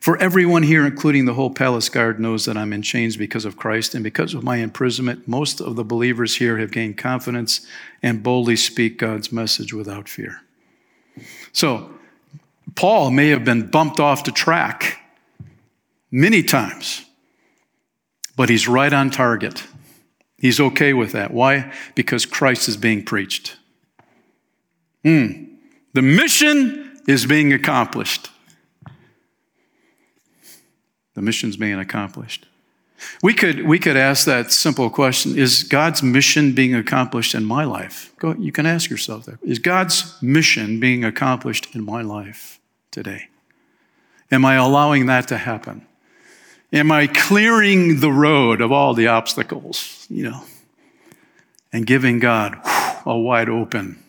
For 0.00 0.16
everyone 0.18 0.62
here, 0.62 0.86
including 0.86 1.24
the 1.24 1.34
whole 1.34 1.50
palace 1.50 1.88
guard, 1.88 2.20
knows 2.20 2.44
that 2.44 2.56
I'm 2.56 2.72
in 2.72 2.82
chains 2.82 3.16
because 3.16 3.44
of 3.44 3.56
Christ, 3.56 3.94
and 3.94 4.04
because 4.04 4.34
of 4.34 4.44
my 4.44 4.56
imprisonment, 4.56 5.26
most 5.26 5.60
of 5.60 5.76
the 5.76 5.84
believers 5.84 6.36
here 6.36 6.58
have 6.58 6.70
gained 6.70 6.98
confidence 6.98 7.66
and 8.02 8.22
boldly 8.22 8.56
speak 8.56 8.98
God's 8.98 9.32
message 9.32 9.72
without 9.72 10.08
fear. 10.08 10.42
So, 11.52 11.90
Paul 12.74 13.10
may 13.10 13.28
have 13.28 13.44
been 13.44 13.68
bumped 13.68 14.00
off 14.00 14.24
the 14.24 14.32
track 14.32 15.00
many 16.10 16.42
times, 16.42 17.04
but 18.36 18.48
he's 18.48 18.68
right 18.68 18.92
on 18.92 19.10
target. 19.10 19.64
He's 20.38 20.60
okay 20.60 20.92
with 20.92 21.12
that. 21.12 21.32
Why? 21.32 21.72
Because 21.94 22.26
Christ 22.26 22.68
is 22.68 22.76
being 22.76 23.04
preached. 23.04 23.56
Mm. 25.04 25.56
The 25.94 26.02
mission 26.02 27.00
is 27.08 27.24
being 27.24 27.52
accomplished. 27.52 28.30
The 31.16 31.22
mission's 31.22 31.56
being 31.56 31.78
accomplished. 31.78 32.46
We 33.22 33.32
could, 33.32 33.66
we 33.66 33.78
could 33.78 33.96
ask 33.96 34.26
that 34.26 34.52
simple 34.52 34.90
question 34.90 35.36
Is 35.36 35.64
God's 35.64 36.02
mission 36.02 36.52
being 36.52 36.74
accomplished 36.74 37.34
in 37.34 37.44
my 37.44 37.64
life? 37.64 38.12
Go, 38.18 38.34
you 38.38 38.52
can 38.52 38.66
ask 38.66 38.90
yourself 38.90 39.24
that. 39.24 39.38
Is 39.42 39.58
God's 39.58 40.20
mission 40.22 40.78
being 40.78 41.04
accomplished 41.04 41.74
in 41.74 41.84
my 41.84 42.02
life 42.02 42.60
today? 42.90 43.28
Am 44.30 44.44
I 44.44 44.56
allowing 44.56 45.06
that 45.06 45.26
to 45.28 45.38
happen? 45.38 45.86
Am 46.70 46.92
I 46.92 47.06
clearing 47.06 48.00
the 48.00 48.12
road 48.12 48.60
of 48.60 48.70
all 48.70 48.92
the 48.92 49.06
obstacles, 49.06 50.06
you 50.10 50.28
know, 50.28 50.42
and 51.72 51.86
giving 51.86 52.18
God 52.18 52.58
a 53.06 53.16
wide 53.16 53.48
open 53.48 54.02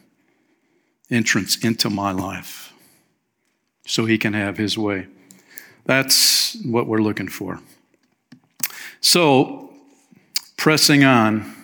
entrance 1.09 1.57
into 1.63 1.89
my 1.89 2.11
life 2.11 2.73
so 3.85 4.05
he 4.05 4.17
can 4.17 4.33
have 4.33 4.57
his 4.57 4.77
way? 4.77 5.07
That's 5.87 6.57
what 6.65 6.85
we're 6.85 7.01
looking 7.01 7.29
for. 7.29 7.61
So, 8.99 9.73
pressing 10.57 11.05
on, 11.05 11.55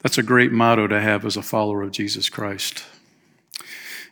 that's 0.00 0.18
a 0.18 0.24
great 0.24 0.50
motto 0.50 0.88
to 0.88 1.00
have 1.00 1.24
as 1.24 1.36
a 1.36 1.42
follower 1.42 1.84
of 1.84 1.92
Jesus 1.92 2.28
Christ. 2.28 2.84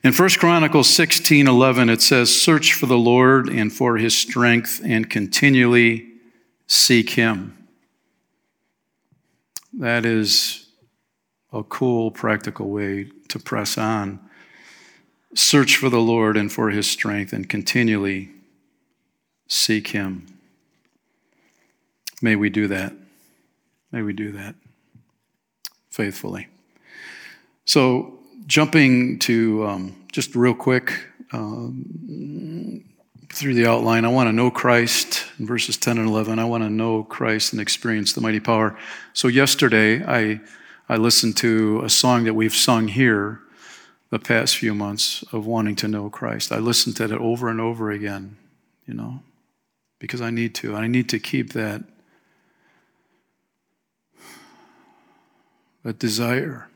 In 0.04 0.12
1 0.12 0.28
Chronicles 0.38 0.88
16 0.88 1.48
11, 1.48 1.90
it 1.90 2.00
says, 2.00 2.34
Search 2.34 2.72
for 2.72 2.86
the 2.86 2.96
Lord 2.96 3.48
and 3.48 3.72
for 3.72 3.96
his 3.96 4.16
strength 4.16 4.80
and 4.84 5.10
continually 5.10 6.06
seek 6.68 7.10
him. 7.10 7.66
That 9.72 10.06
is 10.06 10.68
a 11.52 11.64
cool, 11.64 12.12
practical 12.12 12.70
way 12.70 13.10
to 13.26 13.40
press 13.40 13.76
on. 13.76 14.20
Search 15.34 15.76
for 15.76 15.90
the 15.90 16.00
Lord 16.00 16.36
and 16.36 16.50
for 16.50 16.70
his 16.70 16.88
strength 16.88 17.32
and 17.32 17.48
continually 17.48 18.30
seek 19.50 19.88
Him. 19.88 20.26
May 22.22 22.36
we 22.36 22.48
do 22.48 22.68
that. 22.68 22.94
May 23.92 24.02
we 24.02 24.12
do 24.12 24.32
that 24.32 24.54
faithfully. 25.90 26.48
So, 27.64 28.18
jumping 28.46 29.18
to 29.20 29.66
um, 29.66 30.04
just 30.12 30.34
real 30.34 30.54
quick 30.54 31.04
um, 31.32 32.84
through 33.28 33.54
the 33.54 33.66
outline, 33.66 34.04
I 34.04 34.08
want 34.08 34.28
to 34.28 34.32
know 34.32 34.50
Christ 34.50 35.26
in 35.38 35.46
verses 35.46 35.76
10 35.76 35.98
and 35.98 36.08
11. 36.08 36.38
I 36.38 36.44
want 36.44 36.62
to 36.62 36.70
know 36.70 37.02
Christ 37.04 37.52
and 37.52 37.60
experience 37.60 38.12
the 38.12 38.20
mighty 38.20 38.40
power. 38.40 38.78
So, 39.12 39.26
yesterday, 39.26 40.04
I, 40.04 40.40
I 40.88 40.96
listened 40.96 41.36
to 41.38 41.82
a 41.84 41.88
song 41.88 42.24
that 42.24 42.34
we've 42.34 42.54
sung 42.54 42.86
here 42.88 43.40
the 44.10 44.20
past 44.20 44.56
few 44.56 44.74
months 44.74 45.24
of 45.32 45.46
wanting 45.46 45.76
to 45.76 45.88
know 45.88 46.08
Christ. 46.08 46.52
I 46.52 46.58
listened 46.58 46.96
to 46.96 47.04
it 47.04 47.12
over 47.12 47.48
and 47.48 47.60
over 47.60 47.90
again, 47.90 48.36
you 48.86 48.94
know 48.94 49.22
because 50.00 50.20
I 50.20 50.30
need 50.30 50.56
to. 50.56 50.74
I 50.74 50.88
need 50.88 51.08
to 51.10 51.20
keep 51.20 51.52
that, 51.52 51.84
that 55.84 56.00
desire, 56.00 56.66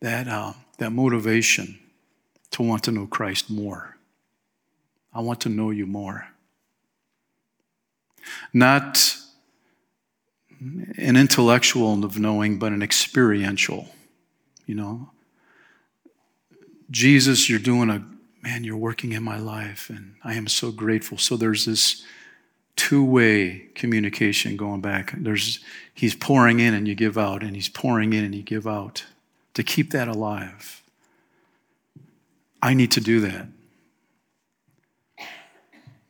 that, 0.00 0.28
uh, 0.28 0.52
that 0.78 0.90
motivation 0.90 1.80
to 2.52 2.62
want 2.62 2.84
to 2.84 2.92
know 2.92 3.06
Christ 3.06 3.50
more. 3.50 3.96
I 5.12 5.20
want 5.20 5.40
to 5.40 5.48
know 5.48 5.70
you 5.70 5.86
more. 5.86 6.28
Not 8.52 9.16
an 10.60 11.16
intellectual 11.16 12.04
of 12.04 12.18
knowing, 12.18 12.58
but 12.58 12.72
an 12.72 12.82
experiential. 12.82 13.88
You 14.66 14.74
know, 14.74 15.10
Jesus, 16.90 17.48
you're 17.48 17.58
doing 17.58 17.90
a 17.90 18.04
man, 18.44 18.62
you're 18.62 18.76
working 18.76 19.12
in 19.12 19.22
my 19.22 19.38
life, 19.38 19.88
and 19.88 20.16
I 20.22 20.34
am 20.34 20.46
so 20.48 20.70
grateful. 20.70 21.16
So 21.16 21.36
there's 21.36 21.64
this 21.64 22.04
two 22.76 23.02
way 23.02 23.68
communication 23.74 24.56
going 24.56 24.82
back. 24.82 25.14
There's, 25.16 25.60
he's 25.94 26.14
pouring 26.14 26.60
in 26.60 26.74
and 26.74 26.86
you 26.86 26.94
give 26.94 27.16
out, 27.16 27.42
and 27.42 27.56
he's 27.56 27.70
pouring 27.70 28.12
in 28.12 28.22
and 28.22 28.34
you 28.34 28.42
give 28.42 28.66
out. 28.66 29.04
To 29.54 29.62
keep 29.62 29.92
that 29.92 30.08
alive, 30.08 30.82
I 32.60 32.74
need 32.74 32.90
to 32.92 33.00
do 33.00 33.20
that 33.20 33.46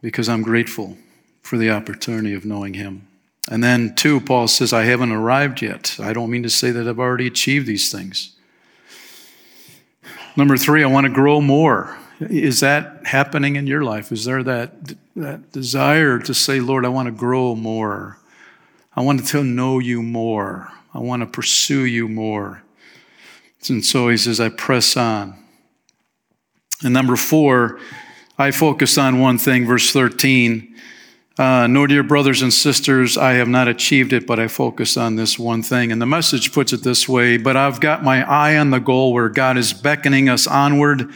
because 0.01 0.29
I'm 0.29 0.43
grateful 0.43 0.97
for 1.43 1.57
the 1.57 1.71
opportunity 1.71 2.35
of 2.35 2.45
knowing 2.45 2.75
him. 2.75 3.07
And 3.51 3.63
then, 3.63 3.95
two, 3.95 4.21
Paul 4.21 4.49
says, 4.49 4.73
I 4.73 4.85
haven't 4.85 5.13
arrived 5.13 5.61
yet. 5.61 5.97
I 6.01 6.15
don't 6.15 6.31
mean 6.31 6.43
to 6.43 6.51
say 6.51 6.71
that 6.71 6.89
I've 6.89 6.99
already 6.99 7.27
achieved 7.27 7.67
these 7.67 7.93
things. 7.93 8.35
Number 10.37 10.57
three, 10.57 10.83
I 10.83 10.87
want 10.87 11.07
to 11.07 11.13
grow 11.13 11.41
more. 11.41 11.99
Is 12.21 12.61
that 12.61 13.07
happening 13.07 13.57
in 13.57 13.67
your 13.67 13.83
life? 13.83 14.13
Is 14.13 14.25
there 14.25 14.43
that, 14.43 14.95
that 15.17 15.53
desire 15.53 16.19
to 16.21 16.35
say, 16.35 16.61
Lord, 16.61 16.85
I 16.85 16.89
want 16.89 17.07
to 17.07 17.13
grow 17.13 17.55
more? 17.55 18.19
I 18.95 19.01
want 19.01 19.27
to 19.27 19.43
know 19.43 19.81
you 19.81 20.03
more. 20.03 20.71
I 20.93 20.99
want 20.99 21.23
to 21.23 21.27
pursue 21.27 21.85
you 21.85 22.09
more. 22.09 22.63
And 23.69 23.85
so 23.85 24.09
he 24.09 24.17
says, 24.17 24.41
I 24.41 24.51
press 24.51 24.97
on. 24.97 25.37
And 26.85 26.95
number 26.95 27.17
four, 27.17 27.81
I 28.39 28.51
focus 28.51 28.99
on 28.99 29.21
one 29.21 29.39
thing, 29.39 29.67
verse 29.67 29.91
13. 29.91 30.75
Uh, 31.37 31.67
no, 31.67 31.85
dear 31.87 32.05
brothers 32.05 32.43
and 32.43 32.53
sisters, 32.53 33.19
I 33.19 33.33
have 33.33 33.49
not 33.49 33.67
achieved 33.67 34.13
it, 34.13 34.25
but 34.25 34.39
I 34.39 34.47
focus 34.47 34.97
on 34.97 35.17
this 35.17 35.37
one 35.37 35.65
thing. 35.65 35.91
And 35.91 36.01
the 36.01 36.07
message 36.07 36.53
puts 36.53 36.73
it 36.73 36.85
this 36.85 37.09
way 37.09 37.39
But 37.39 37.57
I've 37.57 37.81
got 37.81 38.05
my 38.05 38.23
eye 38.29 38.57
on 38.57 38.71
the 38.71 38.79
goal 38.79 39.13
where 39.13 39.29
God 39.29 39.59
is 39.59 39.73
beckoning 39.73 40.29
us 40.29 40.47
onward 40.47 41.13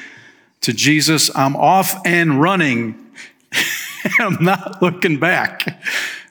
to 0.63 0.73
Jesus. 0.73 1.35
I'm 1.37 1.57
off 1.57 2.01
and 2.05 2.41
running. 2.41 3.13
I'm 4.19 4.43
not 4.43 4.83
looking 4.83 5.19
back. 5.19 5.83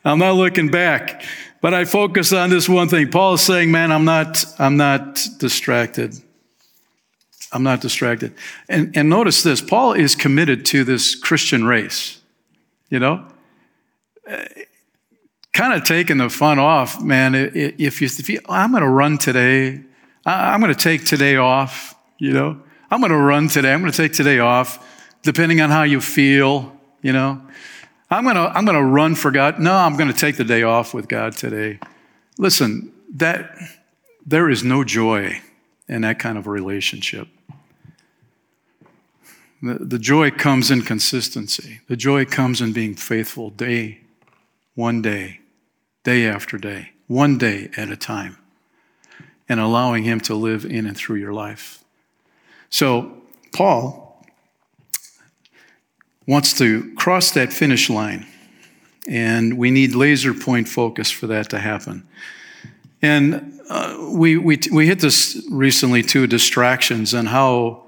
I'm 0.06 0.20
not 0.20 0.36
looking 0.36 0.70
back. 0.70 1.24
But 1.62 1.74
I 1.74 1.86
focus 1.86 2.32
on 2.34 2.50
this 2.50 2.70
one 2.70 2.88
thing. 2.88 3.10
Paul 3.10 3.34
is 3.34 3.42
saying, 3.42 3.72
man, 3.72 3.92
I'm 3.92 4.06
not, 4.06 4.46
I'm 4.60 4.78
not 4.78 5.28
distracted. 5.38 6.16
I'm 7.52 7.64
not 7.64 7.82
distracted. 7.82 8.34
And, 8.70 8.96
and 8.96 9.10
notice 9.10 9.44
this 9.44 9.62
Paul 9.62 9.94
is 9.94 10.16
committed 10.16 10.66
to 10.68 10.84
this 10.84 11.16
Christian 11.16 11.66
race, 11.66 12.22
you 12.90 13.00
know? 13.00 13.26
kind 15.54 15.74
of 15.74 15.84
taking 15.84 16.18
the 16.18 16.30
fun 16.30 16.60
off, 16.60 17.02
man. 17.02 17.34
If 17.34 18.02
you, 18.02 18.06
if 18.06 18.30
you 18.30 18.40
I'm 18.48 18.72
going 18.72 18.84
to 18.84 18.90
run 18.90 19.18
today, 19.18 19.82
I'm 20.26 20.62
going 20.62 20.74
to 20.74 20.80
take 20.80 21.06
today 21.06 21.38
off, 21.38 21.96
you 22.20 22.32
know? 22.32 22.62
I'm 22.90 23.00
going 23.02 23.12
to 23.12 23.18
run 23.18 23.48
today. 23.50 23.74
I'm 23.74 23.82
going 23.82 23.92
to 23.92 23.98
take 23.98 24.14
today 24.14 24.40
off, 24.40 24.86
depending 25.24 25.60
on 25.60 25.70
how 25.70 25.84
you 25.84 26.00
feel, 26.00 26.76
you 27.02 27.12
know? 27.12 27.42
I'm 28.10 28.24
going 28.24 28.36
to, 28.36 28.50
I'm 28.58 28.64
going 28.64 28.78
to 28.78 28.84
run 28.84 29.16
for 29.16 29.32
God. 29.32 29.60
No, 29.60 29.74
I'm 29.74 29.98
going 29.98 30.12
to 30.12 30.18
take 30.18 30.38
the 30.38 30.46
day 30.46 30.64
off 30.64 30.94
with 30.94 31.10
God 31.10 31.34
today. 31.34 31.80
Listen, 32.38 32.94
that, 33.16 33.52
there 34.26 34.50
is 34.50 34.64
no 34.64 34.84
joy 34.84 35.42
in 35.90 36.02
that 36.02 36.20
kind 36.20 36.38
of 36.38 36.48
relationship. 36.48 37.28
The, 39.62 39.74
the 39.74 40.00
joy 40.00 40.32
comes 40.32 40.72
in 40.72 40.84
consistency. 40.84 41.82
The 41.88 41.98
joy 41.98 42.26
comes 42.26 42.62
in 42.62 42.74
being 42.74 42.96
faithful 42.96 43.50
day, 43.50 44.02
one 44.76 45.02
day, 45.02 45.42
day 46.04 46.26
after 46.28 46.58
day, 46.58 46.92
one 47.08 47.38
day 47.38 47.70
at 47.76 47.90
a 47.90 47.98
time, 47.98 48.38
and 49.50 49.60
allowing 49.60 50.04
Him 50.04 50.22
to 50.22 50.36
live 50.36 50.64
in 50.64 50.86
and 50.86 50.96
through 50.96 51.18
your 51.18 51.34
life. 51.34 51.84
So, 52.70 53.14
Paul 53.54 54.26
wants 56.28 56.58
to 56.58 56.94
cross 56.96 57.32
that 57.32 57.54
finish 57.54 57.90
line, 57.90 58.28
and 59.08 59.58
we 59.58 59.72
need 59.72 59.96
laser 59.96 60.34
point 60.34 60.68
focus 60.68 61.10
for 61.10 61.28
that 61.28 61.50
to 61.52 61.60
happen. 61.60 62.08
And 63.02 63.60
uh, 63.70 64.10
we, 64.12 64.38
we, 64.38 64.60
we 64.72 64.88
hit 64.88 65.00
this 65.00 65.46
recently 65.50 66.02
too 66.02 66.28
distractions 66.28 67.14
and 67.14 67.28
how 67.28 67.84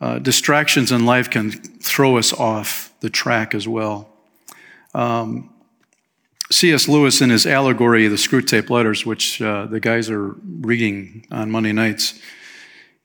uh, 0.00 0.18
distractions 0.18 0.92
in 0.92 1.04
life 1.04 1.30
can 1.30 1.50
throw 1.50 2.16
us 2.16 2.32
off 2.32 2.92
the 3.00 3.10
track 3.10 3.54
as 3.54 3.68
well. 3.68 4.08
Um, 4.94 5.50
C.S. 6.50 6.88
Lewis, 6.88 7.20
in 7.20 7.30
his 7.30 7.46
allegory, 7.46 8.08
the 8.08 8.16
Screwtape 8.16 8.70
Letters, 8.70 9.06
which 9.06 9.40
uh, 9.40 9.66
the 9.66 9.78
guys 9.78 10.10
are 10.10 10.34
reading 10.60 11.24
on 11.30 11.50
Monday 11.50 11.72
nights, 11.72 12.20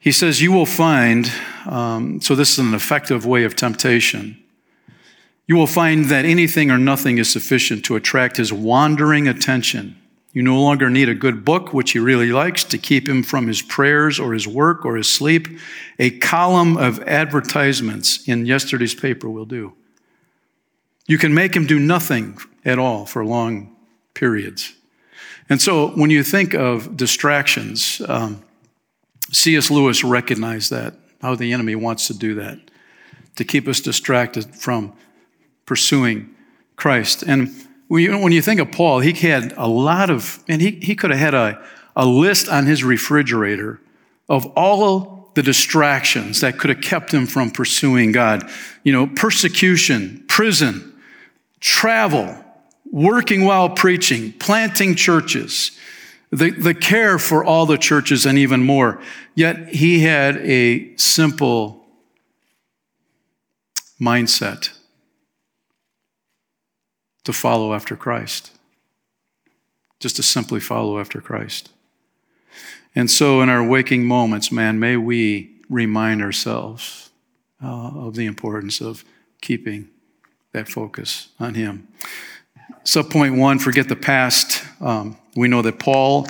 he 0.05 0.13
says, 0.13 0.41
You 0.41 0.53
will 0.53 0.65
find, 0.65 1.29
um, 1.65 2.21
so 2.21 2.33
this 2.33 2.53
is 2.53 2.59
an 2.59 2.73
effective 2.73 3.25
way 3.25 3.43
of 3.43 3.57
temptation. 3.57 4.41
You 5.45 5.57
will 5.57 5.67
find 5.67 6.05
that 6.05 6.23
anything 6.23 6.71
or 6.71 6.77
nothing 6.77 7.17
is 7.17 7.29
sufficient 7.29 7.83
to 7.85 7.97
attract 7.97 8.37
his 8.37 8.53
wandering 8.53 9.27
attention 9.27 9.97
you 10.35 10.41
no 10.41 10.61
longer 10.61 10.89
need 10.89 11.07
a 11.07 11.15
good 11.15 11.45
book, 11.45 11.73
which 11.73 11.93
he 11.93 11.99
really 11.99 12.33
likes, 12.33 12.65
to 12.65 12.77
keep 12.77 13.07
him 13.07 13.23
from 13.23 13.47
his 13.47 13.61
prayers 13.61 14.19
or 14.19 14.33
his 14.33 14.45
work 14.45 14.83
or 14.83 14.97
his 14.97 15.09
sleep. 15.09 15.47
A 15.97 16.09
column 16.19 16.75
of 16.75 17.01
advertisements 17.03 18.27
in 18.27 18.45
yesterday's 18.45 18.93
paper 18.93 19.29
will 19.29 19.45
do. 19.45 19.73
You 21.07 21.17
can 21.17 21.33
make 21.33 21.55
him 21.55 21.65
do 21.65 21.79
nothing 21.79 22.37
at 22.65 22.77
all 22.77 23.05
for 23.05 23.23
long 23.23 23.77
periods. 24.13 24.73
And 25.47 25.61
so 25.61 25.91
when 25.91 26.09
you 26.09 26.21
think 26.21 26.53
of 26.53 26.97
distractions, 26.97 28.01
um, 28.05 28.43
C.S. 29.31 29.71
Lewis 29.71 30.03
recognized 30.03 30.71
that, 30.71 30.93
how 31.21 31.35
the 31.35 31.53
enemy 31.53 31.75
wants 31.75 32.07
to 32.07 32.13
do 32.13 32.35
that, 32.35 32.59
to 33.35 33.43
keep 33.43 33.67
us 33.67 33.81
distracted 33.81 34.55
from 34.55 34.93
pursuing 35.65 36.33
Christ. 36.75 37.23
And 37.23 37.53
when 37.87 38.31
you, 38.31 38.41
think 38.41 38.59
of 38.59 38.71
Paul, 38.71 38.99
he 38.99 39.13
had 39.13 39.53
a 39.57 39.67
lot 39.67 40.09
of, 40.09 40.43
and 40.47 40.61
he, 40.61 40.71
he 40.81 40.95
could 40.95 41.11
have 41.11 41.19
had 41.19 41.33
a, 41.33 41.63
a 41.95 42.05
list 42.05 42.49
on 42.49 42.65
his 42.65 42.83
refrigerator 42.83 43.79
of 44.27 44.45
all 44.57 45.31
the 45.35 45.43
distractions 45.43 46.41
that 46.41 46.57
could 46.57 46.69
have 46.69 46.81
kept 46.81 47.13
him 47.13 47.27
from 47.27 47.51
pursuing 47.51 48.11
God. 48.11 48.49
You 48.83 48.93
know, 48.93 49.07
persecution, 49.07 50.23
prison, 50.27 50.93
travel, 51.59 52.43
working 52.91 53.43
while 53.43 53.69
preaching, 53.69 54.33
planting 54.33 54.95
churches, 54.95 55.77
the, 56.35 56.51
the 56.51 56.73
care 56.73 57.17
for 57.17 57.43
all 57.43 57.65
the 57.65 57.77
churches, 57.77 58.25
and 58.25 58.37
even 58.37 58.63
more. 58.63 59.01
Yet 59.33 59.69
he 59.69 60.01
had 60.01 60.37
a 60.37 60.95
simple 60.97 61.85
mindset 63.99 64.69
to 67.23 67.33
follow 67.33 67.73
after 67.73 67.95
Christ, 67.95 68.51
just 69.99 70.15
to 70.17 70.23
simply 70.23 70.59
follow 70.59 70.99
after 70.99 71.21
Christ. 71.21 71.71
And 72.95 73.09
so, 73.09 73.41
in 73.41 73.49
our 73.49 73.65
waking 73.65 74.05
moments, 74.05 74.51
man, 74.51 74.79
may 74.79 74.95
we 74.95 75.55
remind 75.69 76.21
ourselves 76.21 77.09
uh, 77.61 77.91
of 77.95 78.15
the 78.15 78.25
importance 78.25 78.79
of 78.79 79.03
keeping 79.41 79.89
that 80.53 80.69
focus 80.69 81.29
on 81.39 81.55
Him. 81.55 81.87
Subpoint 82.83 83.37
one 83.37 83.59
forget 83.59 83.89
the 83.89 83.95
past. 83.95 84.63
Um, 84.79 85.17
we 85.35 85.47
know 85.47 85.61
that 85.61 85.79
Paul 85.79 86.27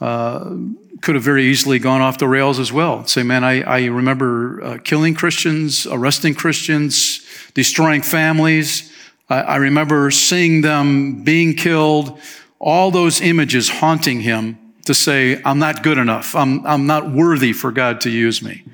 uh, 0.00 0.56
could 1.00 1.14
have 1.14 1.24
very 1.24 1.44
easily 1.44 1.78
gone 1.78 2.00
off 2.00 2.18
the 2.18 2.28
rails 2.28 2.58
as 2.58 2.72
well. 2.72 3.06
Say, 3.06 3.22
man, 3.22 3.44
I, 3.44 3.62
I 3.62 3.84
remember 3.86 4.62
uh, 4.62 4.78
killing 4.82 5.14
Christians, 5.14 5.86
arresting 5.86 6.34
Christians, 6.34 7.24
destroying 7.54 8.02
families. 8.02 8.92
I, 9.28 9.40
I 9.42 9.56
remember 9.56 10.10
seeing 10.10 10.62
them 10.62 11.22
being 11.22 11.54
killed, 11.54 12.18
all 12.58 12.90
those 12.90 13.20
images 13.20 13.68
haunting 13.68 14.20
him 14.20 14.58
to 14.86 14.94
say, 14.94 15.40
I'm 15.44 15.58
not 15.58 15.82
good 15.82 15.98
enough. 15.98 16.34
I'm, 16.34 16.66
I'm 16.66 16.86
not 16.86 17.10
worthy 17.10 17.52
for 17.52 17.72
God 17.72 18.00
to 18.02 18.10
use 18.10 18.42
me. 18.42 18.64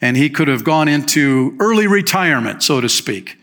And 0.00 0.16
he 0.16 0.28
could 0.28 0.48
have 0.48 0.62
gone 0.62 0.88
into 0.88 1.56
early 1.58 1.86
retirement, 1.86 2.62
so 2.62 2.80
to 2.80 2.88
speak. 2.88 3.38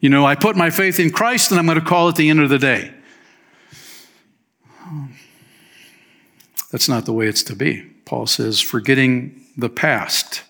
You 0.00 0.08
know, 0.08 0.24
I 0.24 0.34
put 0.34 0.56
my 0.56 0.70
faith 0.70 0.98
in 0.98 1.10
Christ 1.10 1.50
and 1.50 1.58
I'm 1.58 1.66
going 1.66 1.78
to 1.78 1.84
call 1.84 2.08
it 2.08 2.16
the 2.16 2.30
end 2.30 2.40
of 2.40 2.48
the 2.48 2.58
day. 2.58 2.92
That's 6.70 6.88
not 6.88 7.06
the 7.06 7.12
way 7.12 7.26
it's 7.26 7.42
to 7.44 7.56
be. 7.56 7.82
Paul 8.04 8.26
says, 8.26 8.60
forgetting 8.60 9.40
the 9.56 9.68
past. 9.68 10.42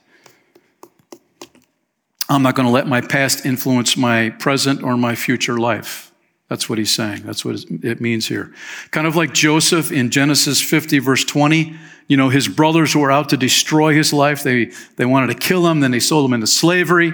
I'm 2.29 2.43
not 2.43 2.55
going 2.55 2.67
to 2.67 2.73
let 2.73 2.87
my 2.87 3.01
past 3.01 3.47
influence 3.47 3.97
my 3.97 4.31
present 4.31 4.83
or 4.83 4.97
my 4.97 5.15
future 5.15 5.59
life. 5.59 6.13
That's 6.49 6.69
what 6.69 6.79
he's 6.79 6.91
saying. 6.91 7.23
That's 7.25 7.45
what 7.45 7.65
it 7.71 8.01
means 8.01 8.27
here. 8.27 8.55
Kind 8.91 9.07
of 9.07 9.17
like 9.17 9.35
Joseph 9.35 9.93
in 9.93 10.11
Genesis 10.11 10.61
50, 10.61 10.99
verse 10.99 11.25
20. 11.25 11.75
You 12.07 12.17
know, 12.17 12.31
his 12.31 12.49
brothers 12.49 12.97
were 12.97 13.13
out 13.13 13.29
to 13.31 13.37
destroy 13.37 13.93
his 13.93 14.13
life. 14.13 14.43
They, 14.43 14.73
they 14.97 15.05
wanted 15.05 15.27
to 15.29 15.35
kill 15.35 15.67
him. 15.67 15.81
Then 15.81 15.91
they 15.91 16.01
sold 16.01 16.25
him 16.25 16.33
into 16.33 16.47
slavery. 16.47 17.13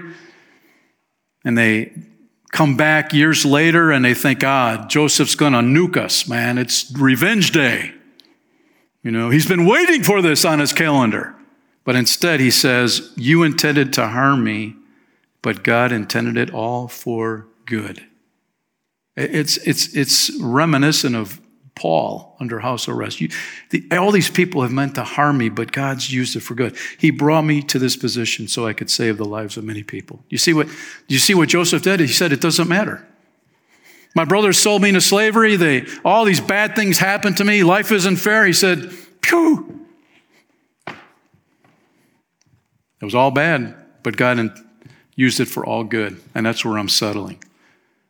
And 1.44 1.58
they 1.58 1.92
come 2.54 2.76
back 2.76 3.12
years 3.12 3.44
later 3.44 3.90
and 3.90 4.04
they 4.04 4.14
think, 4.14 4.44
ah, 4.44 4.86
Joseph's 4.88 5.34
going 5.34 5.52
to 5.52 5.58
nuke 5.58 5.96
us, 5.96 6.28
man. 6.28 6.56
It's 6.56 6.90
revenge 6.96 7.50
day. 7.50 7.92
You 9.02 9.10
know, 9.10 9.28
he's 9.28 9.46
been 9.46 9.66
waiting 9.66 10.04
for 10.04 10.22
this 10.22 10.44
on 10.44 10.60
his 10.60 10.72
calendar. 10.72 11.34
But 11.82 11.96
instead, 11.96 12.38
he 12.40 12.52
says, 12.52 13.12
You 13.16 13.42
intended 13.42 13.92
to 13.94 14.06
harm 14.06 14.44
me, 14.44 14.76
but 15.42 15.64
God 15.64 15.90
intended 15.92 16.36
it 16.38 16.54
all 16.54 16.86
for 16.88 17.46
good. 17.66 18.06
It's, 19.16 19.56
it's, 19.58 19.94
it's 19.94 20.30
reminiscent 20.40 21.16
of 21.16 21.40
Paul 21.74 22.36
under 22.38 22.60
house 22.60 22.88
arrest. 22.88 23.20
You, 23.20 23.30
the, 23.70 23.84
all 23.92 24.12
these 24.12 24.30
people 24.30 24.62
have 24.62 24.70
meant 24.70 24.94
to 24.94 25.04
harm 25.04 25.38
me, 25.38 25.48
but 25.48 25.72
God's 25.72 26.12
used 26.12 26.36
it 26.36 26.40
for 26.40 26.54
good. 26.54 26.76
He 26.98 27.10
brought 27.10 27.42
me 27.42 27.62
to 27.62 27.78
this 27.78 27.96
position 27.96 28.46
so 28.46 28.66
I 28.66 28.72
could 28.72 28.90
save 28.90 29.16
the 29.16 29.24
lives 29.24 29.56
of 29.56 29.64
many 29.64 29.82
people. 29.82 30.24
You 30.28 30.38
see 30.38 30.52
what, 30.52 30.68
you 31.08 31.18
see 31.18 31.34
what 31.34 31.48
Joseph 31.48 31.82
did? 31.82 32.00
He 32.00 32.06
said, 32.06 32.32
It 32.32 32.40
doesn't 32.40 32.68
matter. 32.68 33.06
My 34.14 34.24
brothers 34.24 34.58
sold 34.58 34.82
me 34.82 34.90
into 34.90 35.00
slavery. 35.00 35.56
They, 35.56 35.86
all 36.04 36.24
these 36.24 36.40
bad 36.40 36.76
things 36.76 36.98
happened 36.98 37.38
to 37.38 37.44
me. 37.44 37.64
Life 37.64 37.90
isn't 37.90 38.16
fair. 38.16 38.46
He 38.46 38.52
said, 38.52 38.92
Phew. 39.22 39.86
It 40.86 43.04
was 43.04 43.14
all 43.14 43.32
bad, 43.32 43.74
but 44.04 44.16
God 44.16 44.56
used 45.16 45.40
it 45.40 45.46
for 45.46 45.66
all 45.66 45.82
good. 45.82 46.20
And 46.34 46.46
that's 46.46 46.64
where 46.64 46.78
I'm 46.78 46.88
settling. 46.88 47.42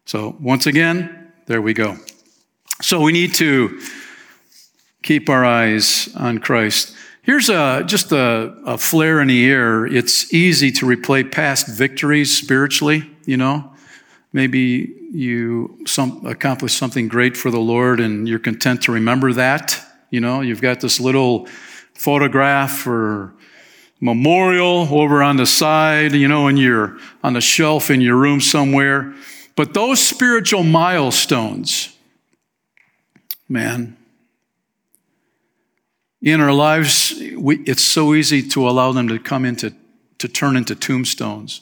So, 0.04 0.36
once 0.38 0.66
again, 0.66 1.32
there 1.46 1.62
we 1.62 1.72
go. 1.72 1.96
So, 2.84 3.00
we 3.00 3.12
need 3.12 3.32
to 3.36 3.80
keep 5.02 5.30
our 5.30 5.42
eyes 5.42 6.10
on 6.14 6.36
Christ. 6.36 6.94
Here's 7.22 7.48
a, 7.48 7.82
just 7.86 8.12
a, 8.12 8.54
a 8.66 8.76
flare 8.76 9.22
in 9.22 9.28
the 9.28 9.46
air. 9.46 9.86
It's 9.86 10.34
easy 10.34 10.70
to 10.72 10.84
replay 10.84 11.32
past 11.32 11.66
victories 11.66 12.36
spiritually, 12.36 13.10
you 13.24 13.38
know. 13.38 13.72
Maybe 14.34 14.94
you 15.12 15.78
some, 15.86 16.26
accomplish 16.26 16.74
something 16.74 17.08
great 17.08 17.38
for 17.38 17.50
the 17.50 17.58
Lord 17.58 18.00
and 18.00 18.28
you're 18.28 18.38
content 18.38 18.82
to 18.82 18.92
remember 18.92 19.32
that. 19.32 19.80
You 20.10 20.20
know, 20.20 20.42
you've 20.42 20.60
got 20.60 20.80
this 20.80 21.00
little 21.00 21.46
photograph 21.94 22.86
or 22.86 23.32
memorial 23.98 24.86
over 24.90 25.22
on 25.22 25.38
the 25.38 25.46
side, 25.46 26.12
you 26.12 26.28
know, 26.28 26.48
and 26.48 26.58
you're 26.58 26.98
on 27.22 27.32
the 27.32 27.40
shelf 27.40 27.90
in 27.90 28.02
your 28.02 28.16
room 28.16 28.42
somewhere. 28.42 29.14
But 29.56 29.72
those 29.72 30.00
spiritual 30.00 30.64
milestones, 30.64 31.93
man, 33.48 33.96
in 36.22 36.40
our 36.40 36.52
lives, 36.52 37.14
we, 37.36 37.58
it's 37.64 37.82
so 37.82 38.14
easy 38.14 38.42
to 38.48 38.68
allow 38.68 38.92
them 38.92 39.08
to 39.08 39.18
come 39.18 39.44
into, 39.44 39.74
to 40.18 40.28
turn 40.28 40.56
into 40.56 40.74
tombstones. 40.74 41.60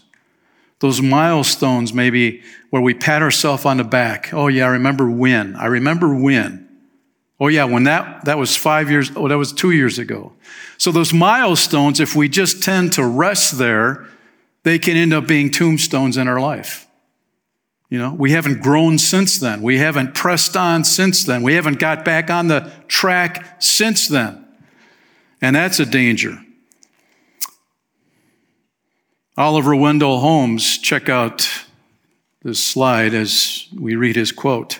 Those 0.79 1.03
milestones, 1.03 1.93
maybe 1.93 2.43
where 2.71 2.83
we 2.83 2.95
pat 2.95 3.23
ourselves 3.23 3.65
on 3.65 3.77
the 3.77 3.85
back. 3.85 4.33
Oh, 4.33 4.49
yeah, 4.49 4.65
I 4.65 4.69
remember 4.69 5.11
when. 5.11 5.57
I 5.57 5.67
remember 5.67 6.15
when. 6.15 6.69
Oh, 7.41 7.49
yeah, 7.49 7.65
when 7.65 7.85
that, 7.85 8.25
that 8.25 8.39
was 8.39 8.57
five 8.57 8.89
years, 8.89 9.11
oh, 9.17 9.27
that 9.27 9.37
was 9.37 9.53
two 9.53 9.73
years 9.73 9.99
ago. 9.99 10.33
So 10.79 10.93
those 10.93 11.13
milestones, 11.13 11.99
if 11.99 12.15
we 12.15 12.29
just 12.29 12.63
tend 12.63 12.93
to 12.95 13.05
rest 13.05 13.59
there, 13.59 14.07
they 14.63 14.79
can 14.79 14.97
end 14.97 15.13
up 15.13 15.27
being 15.27 15.51
tombstones 15.51 16.17
in 16.17 16.29
our 16.29 16.41
life. 16.41 16.87
You 17.93 17.99
know, 17.99 18.15
we 18.15 18.31
haven't 18.31 18.63
grown 18.63 18.97
since 18.97 19.39
then. 19.39 19.61
We 19.61 19.77
haven't 19.77 20.15
pressed 20.15 20.57
on 20.57 20.83
since 20.83 21.25
then. 21.25 21.43
We 21.43 21.53
haven't 21.53 21.79
got 21.79 22.07
back 22.07 22.31
on 22.31 22.49
the 22.49 22.73
track 22.89 23.61
since 23.63 24.09
then. 24.09 24.47
And 25.43 25.55
that's 25.55 25.79
a 25.79 25.85
danger. 25.85 26.43
Oliver 29.37 29.77
Wendell 29.77 30.21
Holmes, 30.21 30.79
check 30.79 31.11
out 31.11 31.47
this 32.43 32.65
slide 32.65 33.13
as 33.13 33.67
we 33.79 33.95
read 33.95 34.17
his 34.17 34.33
quote. 34.33 34.79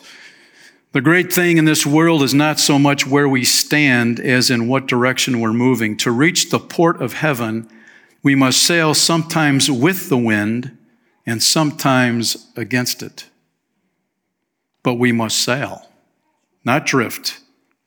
The 0.93 1.03
great 1.03 1.31
thing 1.31 1.59
in 1.59 1.67
this 1.67 1.85
world 1.85 2.23
is 2.23 2.33
not 2.33 2.59
so 2.59 2.79
much 2.79 3.07
where 3.07 3.29
we 3.29 3.45
stand 3.45 4.21
as 4.21 4.49
in 4.49 4.69
what 4.69 4.87
direction 4.87 5.39
we're 5.39 5.53
moving. 5.53 5.99
To 5.99 6.11
reach 6.11 6.49
the 6.49 6.59
port 6.59 7.03
of 7.03 7.13
heaven, 7.13 7.69
we 8.23 8.35
must 8.35 8.63
sail 8.63 8.95
sometimes 8.95 9.71
with 9.71 10.09
the 10.09 10.17
wind 10.17 10.79
and 11.27 11.43
sometimes 11.43 12.49
against 12.57 13.03
it. 13.03 13.27
But 14.83 14.95
we 14.95 15.13
must 15.13 15.39
sail, 15.39 15.89
not 16.65 16.87
drift, 16.87 17.39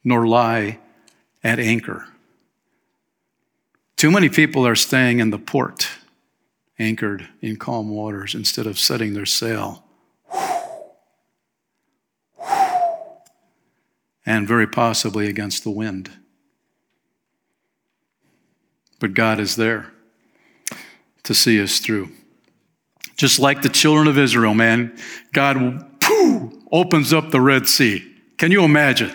nor 0.04 0.28
lie 0.28 0.80
at 1.44 1.60
anchor. 1.60 2.08
Too 3.98 4.12
many 4.12 4.30
people 4.30 4.66
are 4.66 4.76
staying 4.76 5.20
in 5.20 5.30
the 5.30 5.40
port, 5.40 5.90
anchored 6.78 7.30
in 7.42 7.58
calm 7.58 7.90
waters, 7.90 8.36
instead 8.36 8.68
of 8.68 8.80
setting 8.80 9.14
their 9.14 9.26
sail. 9.26 9.84
And 14.26 14.48
very 14.48 14.68
possibly 14.68 15.28
against 15.28 15.64
the 15.64 15.70
wind. 15.70 16.12
But 19.00 19.14
God 19.14 19.40
is 19.40 19.56
there 19.56 19.92
to 21.24 21.34
see 21.34 21.62
us 21.62 21.80
through. 21.80 22.10
Just 23.16 23.40
like 23.40 23.62
the 23.62 23.70
children 23.70 24.08
of 24.08 24.18
Israel, 24.18 24.54
man, 24.54 24.98
God 25.32 26.00
pooh, 26.00 26.62
opens 26.72 27.14
up 27.14 27.32
the 27.32 27.40
Red 27.40 27.68
Sea. 27.68 28.12
Can 28.38 28.52
you 28.52 28.64
imagine? 28.64 29.14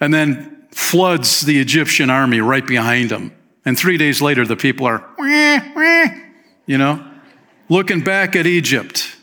And 0.00 0.12
then 0.12 0.66
floods 0.70 1.40
the 1.40 1.58
Egyptian 1.58 2.10
army 2.10 2.40
right 2.40 2.66
behind 2.66 3.10
them. 3.10 3.32
And 3.64 3.78
three 3.78 3.96
days 3.96 4.20
later, 4.20 4.46
the 4.46 4.56
people 4.56 4.86
are, 4.86 5.04
you 6.66 6.78
know, 6.78 7.04
looking 7.68 8.02
back 8.02 8.36
at 8.36 8.46
Egypt. 8.46 9.16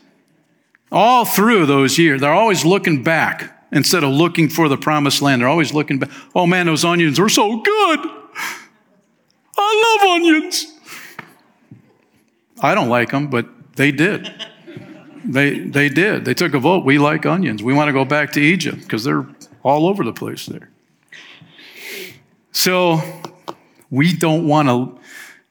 All 0.92 1.24
through 1.24 1.66
those 1.66 1.98
years, 1.98 2.20
they're 2.20 2.32
always 2.32 2.64
looking 2.64 3.02
back 3.02 3.52
instead 3.72 4.04
of 4.04 4.10
looking 4.10 4.48
for 4.48 4.68
the 4.68 4.76
promised 4.76 5.20
land. 5.22 5.42
They're 5.42 5.48
always 5.48 5.74
looking 5.74 5.98
back. 5.98 6.10
Oh 6.34 6.46
man, 6.46 6.66
those 6.66 6.84
onions 6.84 7.18
were 7.18 7.28
so 7.28 7.60
good. 7.60 7.98
I 9.58 9.98
love 10.00 10.10
onions. 10.16 10.66
I 12.60 12.74
don't 12.74 12.88
like 12.88 13.10
them, 13.10 13.28
but 13.28 13.46
they 13.76 13.92
did. 13.92 14.32
They, 15.24 15.58
they 15.58 15.88
did. 15.88 16.24
They 16.24 16.34
took 16.34 16.54
a 16.54 16.58
vote. 16.58 16.84
We 16.84 16.98
like 16.98 17.26
onions. 17.26 17.62
We 17.62 17.74
want 17.74 17.88
to 17.88 17.92
go 17.92 18.04
back 18.04 18.32
to 18.32 18.40
Egypt 18.40 18.78
because 18.78 19.04
they're 19.04 19.26
all 19.62 19.86
over 19.86 20.04
the 20.04 20.12
place 20.12 20.46
there. 20.46 20.70
So 22.52 23.00
we 23.90 24.12
don't 24.14 24.46
want 24.46 24.68
to 24.68 24.98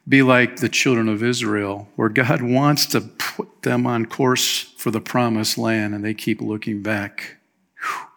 be 0.07 0.21
like 0.21 0.57
the 0.57 0.69
children 0.69 1.09
of 1.09 1.23
Israel, 1.23 1.87
where 1.95 2.09
God 2.09 2.41
wants 2.41 2.85
to 2.87 3.01
put 3.01 3.63
them 3.63 3.85
on 3.85 4.05
course 4.05 4.61
for 4.77 4.91
the 4.91 5.01
promised 5.01 5.57
land 5.57 5.93
and 5.93 6.03
they 6.03 6.13
keep 6.13 6.41
looking 6.41 6.81
back. 6.81 7.37
Whew. 7.79 8.07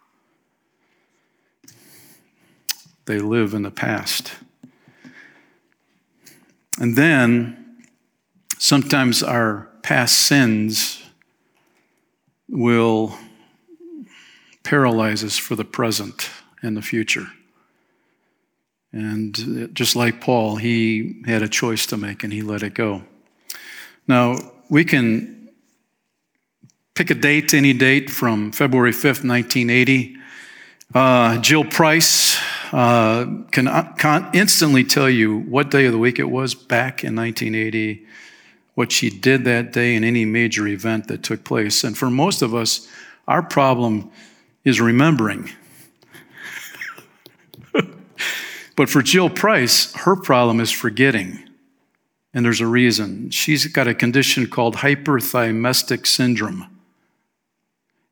They 3.05 3.19
live 3.19 3.53
in 3.53 3.63
the 3.63 3.71
past. 3.71 4.33
And 6.79 6.95
then 6.95 7.77
sometimes 8.57 9.21
our 9.21 9.68
past 9.89 10.27
sins 10.27 11.01
will 12.47 13.17
paralyze 14.61 15.23
us 15.23 15.35
for 15.35 15.55
the 15.55 15.65
present 15.65 16.29
and 16.61 16.77
the 16.77 16.81
future. 16.83 17.25
And 18.93 19.71
just 19.73 19.95
like 19.95 20.21
Paul, 20.21 20.57
he 20.57 21.23
had 21.25 21.41
a 21.41 21.47
choice 21.47 21.87
to 21.87 21.97
make 21.97 22.23
and 22.23 22.31
he 22.31 22.43
let 22.43 22.61
it 22.61 22.75
go. 22.75 23.01
Now, 24.07 24.37
we 24.69 24.85
can 24.85 25.49
pick 26.93 27.09
a 27.09 27.15
date, 27.15 27.55
any 27.55 27.73
date 27.73 28.11
from 28.11 28.51
February 28.51 28.91
5th, 28.91 29.25
1980. 29.25 30.17
Uh, 30.93 31.39
Jill 31.39 31.65
Price 31.65 32.37
uh, 32.71 33.25
can, 33.51 33.67
uh, 33.67 33.91
can 33.97 34.29
instantly 34.33 34.83
tell 34.83 35.09
you 35.09 35.39
what 35.39 35.71
day 35.71 35.87
of 35.87 35.93
the 35.93 35.97
week 35.97 36.19
it 36.19 36.29
was 36.29 36.53
back 36.53 37.03
in 37.03 37.15
1980, 37.15 38.05
what 38.79 38.93
she 38.93 39.09
did 39.09 39.43
that 39.43 39.73
day, 39.73 39.93
and 39.93 40.05
any 40.05 40.23
major 40.23 40.65
event 40.65 41.09
that 41.09 41.21
took 41.21 41.43
place. 41.43 41.83
And 41.83 41.97
for 41.97 42.09
most 42.09 42.41
of 42.41 42.55
us, 42.55 42.87
our 43.27 43.43
problem 43.43 44.09
is 44.63 44.79
remembering. 44.79 45.49
But 48.77 48.89
for 48.89 49.01
Jill 49.01 49.29
Price, 49.29 49.93
her 49.95 50.15
problem 50.15 50.61
is 50.61 50.71
forgetting. 50.71 51.39
And 52.33 52.45
there's 52.45 52.61
a 52.61 52.67
reason. 52.67 53.31
She's 53.31 53.65
got 53.65 53.89
a 53.89 53.93
condition 53.93 54.47
called 54.47 54.77
hyperthymestic 54.77 56.07
syndrome. 56.07 56.65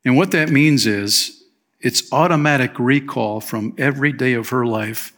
And 0.04 0.18
what 0.18 0.32
that 0.32 0.50
means 0.50 0.86
is 0.86 1.46
it's 1.80 2.12
automatic 2.12 2.78
recall 2.78 3.40
from 3.40 3.74
every 3.78 4.12
day 4.12 4.34
of 4.34 4.50
her 4.50 4.66
life 4.66 5.14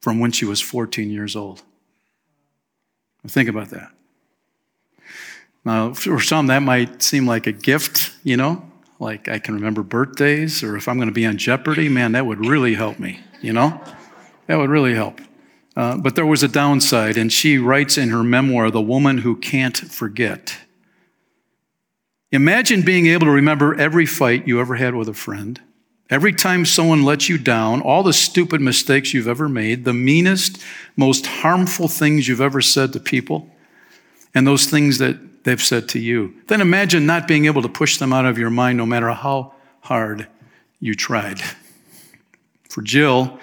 from 0.00 0.18
when 0.18 0.32
she 0.32 0.46
was 0.46 0.62
14 0.62 1.10
years 1.10 1.36
old. 1.36 1.62
Think 3.28 3.50
about 3.50 3.68
that. 3.68 3.92
Now, 5.64 5.94
for 5.94 6.20
some, 6.20 6.48
that 6.48 6.60
might 6.60 7.02
seem 7.02 7.26
like 7.26 7.46
a 7.46 7.52
gift, 7.52 8.12
you 8.24 8.36
know, 8.36 8.64
like 8.98 9.28
I 9.28 9.38
can 9.38 9.54
remember 9.54 9.82
birthdays, 9.82 10.62
or 10.62 10.76
if 10.76 10.88
I'm 10.88 10.96
going 10.96 11.08
to 11.08 11.14
be 11.14 11.26
on 11.26 11.38
Jeopardy, 11.38 11.88
man, 11.88 12.12
that 12.12 12.26
would 12.26 12.44
really 12.44 12.74
help 12.74 12.98
me, 12.98 13.20
you 13.40 13.52
know? 13.52 13.80
That 14.46 14.56
would 14.56 14.70
really 14.70 14.94
help. 14.94 15.20
Uh, 15.76 15.96
but 15.96 16.16
there 16.16 16.26
was 16.26 16.42
a 16.42 16.48
downside, 16.48 17.16
and 17.16 17.32
she 17.32 17.58
writes 17.58 17.96
in 17.96 18.10
her 18.10 18.22
memoir, 18.22 18.70
The 18.70 18.80
Woman 18.80 19.18
Who 19.18 19.36
Can't 19.36 19.76
Forget. 19.76 20.58
Imagine 22.30 22.82
being 22.82 23.06
able 23.06 23.26
to 23.26 23.32
remember 23.32 23.78
every 23.78 24.06
fight 24.06 24.48
you 24.48 24.60
ever 24.60 24.74
had 24.74 24.94
with 24.94 25.08
a 25.08 25.14
friend, 25.14 25.60
every 26.10 26.32
time 26.32 26.64
someone 26.64 27.04
let 27.04 27.28
you 27.28 27.38
down, 27.38 27.80
all 27.80 28.02
the 28.02 28.12
stupid 28.12 28.60
mistakes 28.60 29.14
you've 29.14 29.28
ever 29.28 29.48
made, 29.48 29.84
the 29.84 29.94
meanest, 29.94 30.62
most 30.96 31.26
harmful 31.26 31.88
things 31.88 32.26
you've 32.26 32.40
ever 32.40 32.60
said 32.60 32.92
to 32.92 33.00
people, 33.00 33.48
and 34.34 34.46
those 34.46 34.66
things 34.66 34.98
that 34.98 35.16
they've 35.44 35.62
said 35.62 35.88
to 35.90 35.98
you. 35.98 36.34
Then 36.46 36.60
imagine 36.60 37.06
not 37.06 37.28
being 37.28 37.46
able 37.46 37.62
to 37.62 37.68
push 37.68 37.98
them 37.98 38.12
out 38.12 38.26
of 38.26 38.38
your 38.38 38.50
mind 38.50 38.78
no 38.78 38.86
matter 38.86 39.10
how 39.10 39.54
hard 39.80 40.28
you 40.80 40.94
tried. 40.94 41.40
For 42.68 42.82
Jill, 42.82 43.38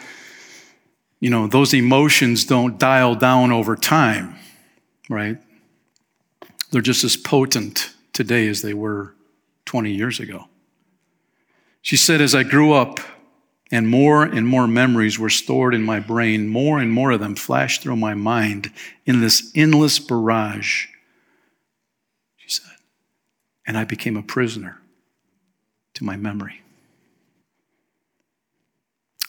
you 1.20 1.30
know, 1.30 1.48
those 1.48 1.74
emotions 1.74 2.46
don't 2.46 2.80
dial 2.80 3.16
down 3.16 3.52
over 3.52 3.76
time, 3.76 4.36
right? 5.10 5.38
They're 6.72 6.82
just 6.82 7.04
as 7.04 7.18
potent 7.18 7.94
today 8.14 8.48
as 8.48 8.62
they 8.62 8.74
were 8.74 9.16
20 9.66 9.92
years 9.92 10.20
ago. 10.20 10.46
She 11.82 11.98
said, 11.98 12.22
as 12.22 12.36
I 12.36 12.44
grew 12.44 12.74
up 12.74 13.00
and 13.72 13.88
more 13.88 14.24
and 14.24 14.48
more 14.48 14.68
memories 14.68 15.20
were 15.20 15.30
stored 15.30 15.74
in 15.74 15.84
my 15.84 16.00
brain, 16.00 16.48
more 16.48 16.80
and 16.80 16.92
more 16.92 17.12
of 17.12 17.20
them 17.20 17.36
flashed 17.36 17.82
through 17.82 17.96
my 17.96 18.14
mind 18.14 18.72
in 19.06 19.22
this 19.22 19.52
endless 19.56 20.00
barrage. 20.00 20.88
And 23.70 23.78
I 23.78 23.84
became 23.84 24.18
a 24.18 24.24
prisoner 24.24 24.82
to 25.94 26.04
my 26.04 26.18
memory. 26.18 26.64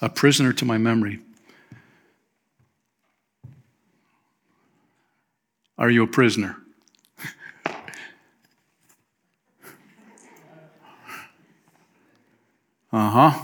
A 0.00 0.08
prisoner 0.08 0.54
to 0.54 0.64
my 0.64 0.78
memory. 0.78 1.20
Are 5.76 5.90
you 5.90 6.02
a 6.02 6.06
prisoner? 6.06 6.56
Uh 12.92 13.30
huh. 13.30 13.38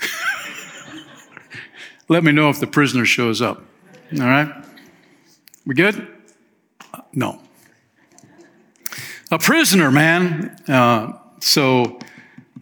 Let 2.08 2.24
me 2.24 2.32
know 2.32 2.50
if 2.50 2.58
the 2.58 2.66
prisoner 2.66 3.04
shows 3.04 3.40
up. 3.40 3.62
All 4.12 4.26
right? 4.26 4.65
We 5.66 5.74
good? 5.74 6.06
No. 7.12 7.40
A 9.32 9.38
prisoner, 9.38 9.90
man. 9.90 10.56
Uh, 10.68 11.14
so, 11.40 11.98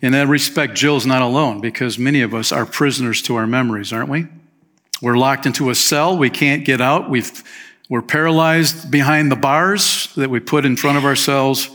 in 0.00 0.12
that 0.12 0.28
respect, 0.28 0.74
Jill's 0.74 1.04
not 1.04 1.20
alone 1.20 1.60
because 1.60 1.98
many 1.98 2.22
of 2.22 2.34
us 2.34 2.50
are 2.50 2.64
prisoners 2.64 3.20
to 3.22 3.36
our 3.36 3.46
memories, 3.46 3.92
aren't 3.92 4.08
we? 4.08 4.26
We're 5.02 5.18
locked 5.18 5.44
into 5.44 5.68
a 5.68 5.74
cell. 5.74 6.16
We 6.16 6.30
can't 6.30 6.64
get 6.64 6.80
out. 6.80 7.10
We've, 7.10 7.44
we're 7.90 8.00
paralyzed 8.00 8.90
behind 8.90 9.30
the 9.30 9.36
bars 9.36 10.12
that 10.14 10.30
we 10.30 10.40
put 10.40 10.64
in 10.64 10.76
front 10.76 10.96
of 10.96 11.04
ourselves. 11.04 11.68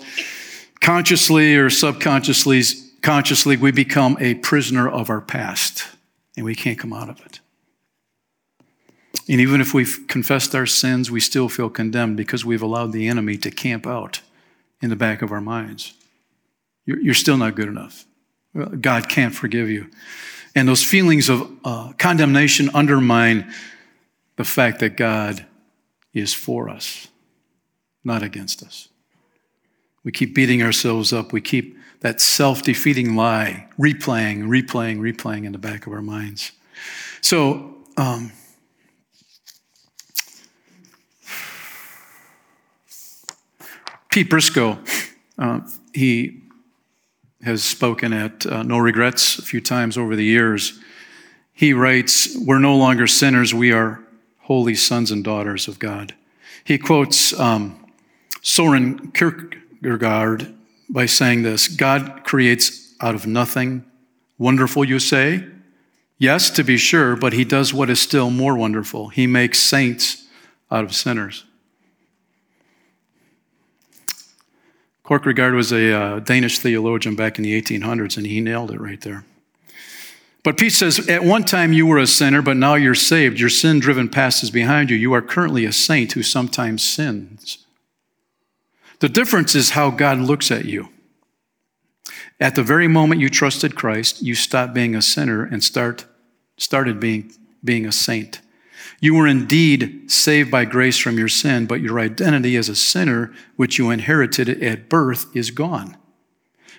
Consciously 0.81 1.55
or 1.55 1.69
subconsciously, 1.69 2.63
consciously, 3.01 3.55
we 3.55 3.71
become 3.71 4.17
a 4.19 4.33
prisoner 4.35 4.89
of 4.89 5.11
our 5.11 5.21
past 5.21 5.87
and 6.35 6.43
we 6.43 6.55
can't 6.55 6.79
come 6.79 6.93
out 6.93 7.09
of 7.09 7.19
it. 7.21 7.39
And 9.29 9.39
even 9.39 9.61
if 9.61 9.75
we've 9.75 10.05
confessed 10.07 10.55
our 10.55 10.65
sins, 10.65 11.11
we 11.11 11.19
still 11.19 11.49
feel 11.49 11.69
condemned 11.69 12.17
because 12.17 12.43
we've 12.43 12.63
allowed 12.63 12.91
the 12.91 13.07
enemy 13.07 13.37
to 13.37 13.51
camp 13.51 13.85
out 13.85 14.21
in 14.81 14.89
the 14.89 14.95
back 14.95 15.21
of 15.21 15.31
our 15.31 15.39
minds. 15.39 15.93
You're, 16.85 16.99
you're 16.99 17.13
still 17.13 17.37
not 17.37 17.55
good 17.55 17.67
enough. 17.67 18.05
God 18.81 19.07
can't 19.07 19.35
forgive 19.35 19.69
you. 19.69 19.91
And 20.55 20.67
those 20.67 20.83
feelings 20.83 21.29
of 21.29 21.49
uh, 21.63 21.93
condemnation 21.99 22.71
undermine 22.73 23.53
the 24.37 24.43
fact 24.43 24.79
that 24.79 24.97
God 24.97 25.45
is 26.11 26.33
for 26.33 26.67
us, 26.67 27.07
not 28.03 28.23
against 28.23 28.63
us. 28.63 28.89
We 30.03 30.11
keep 30.11 30.33
beating 30.33 30.63
ourselves 30.63 31.13
up. 31.13 31.31
We 31.31 31.41
keep 31.41 31.77
that 31.99 32.19
self 32.19 32.63
defeating 32.63 33.15
lie 33.15 33.67
replaying, 33.77 34.47
replaying, 34.47 34.99
replaying 34.99 35.45
in 35.45 35.51
the 35.51 35.59
back 35.59 35.85
of 35.85 35.93
our 35.93 36.01
minds. 36.01 36.51
So, 37.21 37.75
um, 37.95 38.31
Pete 44.09 44.29
Briscoe, 44.29 44.79
uh, 45.37 45.61
he 45.93 46.41
has 47.43 47.63
spoken 47.63 48.11
at 48.11 48.45
uh, 48.45 48.63
No 48.63 48.79
Regrets 48.79 49.37
a 49.37 49.43
few 49.43 49.61
times 49.61 49.97
over 49.97 50.15
the 50.15 50.25
years. 50.25 50.79
He 51.53 51.73
writes, 51.73 52.35
We're 52.35 52.59
no 52.59 52.75
longer 52.75 53.05
sinners, 53.05 53.53
we 53.53 53.71
are 53.71 54.03
holy 54.39 54.75
sons 54.75 55.11
and 55.11 55.23
daughters 55.23 55.67
of 55.67 55.77
God. 55.77 56.15
He 56.63 56.77
quotes 56.77 57.39
um, 57.39 57.85
Soren 58.41 59.11
Kierkegaard 59.11 60.55
by 60.89 61.05
saying 61.05 61.43
this 61.43 61.67
God 61.67 62.23
creates 62.23 62.95
out 62.99 63.15
of 63.15 63.27
nothing. 63.27 63.85
Wonderful, 64.37 64.85
you 64.85 64.99
say? 64.99 65.45
Yes, 66.17 66.49
to 66.51 66.63
be 66.63 66.77
sure, 66.77 67.15
but 67.15 67.33
he 67.33 67.45
does 67.45 67.73
what 67.73 67.89
is 67.89 68.01
still 68.01 68.29
more 68.29 68.57
wonderful. 68.57 69.09
He 69.09 69.27
makes 69.27 69.59
saints 69.59 70.27
out 70.71 70.83
of 70.83 70.93
sinners. 70.93 71.45
Kierkegaard 75.09 75.55
was 75.55 75.71
a 75.71 75.91
uh, 75.91 76.19
Danish 76.19 76.59
theologian 76.59 77.15
back 77.15 77.39
in 77.39 77.43
the 77.43 77.59
1800s, 77.59 78.15
and 78.15 78.27
he 78.27 78.41
nailed 78.41 78.69
it 78.69 78.79
right 78.79 79.01
there. 79.01 79.25
But 80.43 80.57
Pete 80.57 80.71
says, 80.71 81.09
At 81.09 81.23
one 81.23 81.43
time 81.43 81.73
you 81.73 81.87
were 81.87 81.97
a 81.97 82.05
sinner, 82.05 82.43
but 82.43 82.57
now 82.57 82.75
you're 82.75 82.93
saved. 82.93 83.39
Your 83.39 83.49
sin 83.49 83.79
driven 83.79 84.07
past 84.07 84.43
is 84.43 84.51
behind 84.51 84.91
you. 84.91 84.95
You 84.95 85.13
are 85.13 85.21
currently 85.23 85.65
a 85.65 85.73
saint 85.73 86.11
who 86.11 86.21
sometimes 86.21 86.83
sins. 86.83 87.65
The 88.99 89.09
difference 89.09 89.55
is 89.55 89.71
how 89.71 89.89
God 89.89 90.19
looks 90.19 90.51
at 90.51 90.65
you. 90.65 90.89
At 92.39 92.53
the 92.53 92.63
very 92.63 92.87
moment 92.87 93.19
you 93.19 93.29
trusted 93.29 93.75
Christ, 93.75 94.21
you 94.21 94.35
stopped 94.35 94.75
being 94.75 94.95
a 94.95 95.01
sinner 95.01 95.43
and 95.43 95.63
start, 95.63 96.05
started 96.57 96.99
being, 96.99 97.33
being 97.63 97.87
a 97.87 97.91
saint. 97.91 98.41
You 98.99 99.15
were 99.15 99.27
indeed 99.27 100.11
saved 100.11 100.51
by 100.51 100.65
grace 100.65 100.97
from 100.97 101.17
your 101.17 101.27
sin, 101.27 101.65
but 101.65 101.81
your 101.81 101.99
identity 101.99 102.55
as 102.55 102.69
a 102.69 102.75
sinner, 102.75 103.33
which 103.55 103.77
you 103.77 103.89
inherited 103.89 104.49
at 104.61 104.89
birth, 104.89 105.25
is 105.35 105.51
gone. 105.51 105.97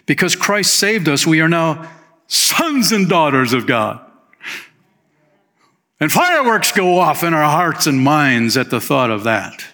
Because 0.07 0.37
Christ 0.37 0.75
saved 0.75 1.09
us, 1.09 1.27
we 1.27 1.41
are 1.41 1.49
now 1.49 1.91
sons 2.27 2.93
and 2.93 3.09
daughters 3.09 3.53
of 3.53 3.67
God. 3.67 4.01
And 6.01 6.11
fireworks 6.11 6.73
go 6.73 6.99
off 6.99 7.23
in 7.23 7.35
our 7.35 7.51
hearts 7.51 7.87
and 7.87 8.01
minds 8.01 8.57
at 8.57 8.71
the 8.71 8.81
thought 8.81 9.11
of 9.11 9.25
that. 9.25 9.65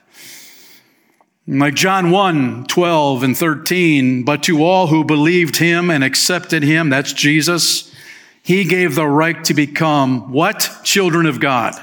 Like 1.48 1.74
John 1.74 2.10
1 2.10 2.66
12 2.66 3.22
and 3.22 3.36
13, 3.36 4.24
but 4.24 4.42
to 4.44 4.64
all 4.64 4.88
who 4.88 5.04
believed 5.04 5.56
him 5.58 5.90
and 5.90 6.02
accepted 6.02 6.64
him, 6.64 6.90
that's 6.90 7.12
Jesus, 7.12 7.94
he 8.42 8.64
gave 8.64 8.96
the 8.96 9.06
right 9.06 9.44
to 9.44 9.54
become 9.54 10.32
what? 10.32 10.80
Children 10.82 11.26
of 11.26 11.38
God. 11.38 11.80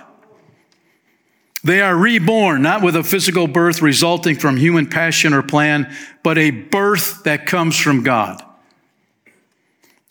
They 1.63 1.81
are 1.81 1.95
reborn, 1.95 2.61
not 2.61 2.81
with 2.81 2.95
a 2.95 3.03
physical 3.03 3.47
birth 3.47 3.81
resulting 3.81 4.35
from 4.35 4.57
human 4.57 4.87
passion 4.87 5.33
or 5.33 5.41
plan, 5.41 5.95
but 6.21 6.37
a 6.37 6.51
birth 6.51 7.23
that 7.23 7.45
comes 7.45 7.79
from 7.79 8.03
God. 8.03 8.43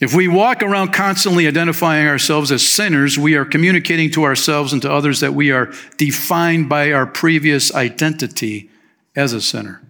If 0.00 0.14
we 0.14 0.26
walk 0.26 0.62
around 0.62 0.92
constantly 0.92 1.46
identifying 1.46 2.08
ourselves 2.08 2.50
as 2.50 2.66
sinners, 2.66 3.18
we 3.18 3.36
are 3.36 3.44
communicating 3.44 4.10
to 4.12 4.24
ourselves 4.24 4.72
and 4.72 4.82
to 4.82 4.90
others 4.90 5.20
that 5.20 5.34
we 5.34 5.52
are 5.52 5.72
defined 5.96 6.68
by 6.68 6.92
our 6.92 7.06
previous 7.06 7.72
identity 7.74 8.70
as 9.14 9.32
a 9.32 9.40
sinner. 9.40 9.82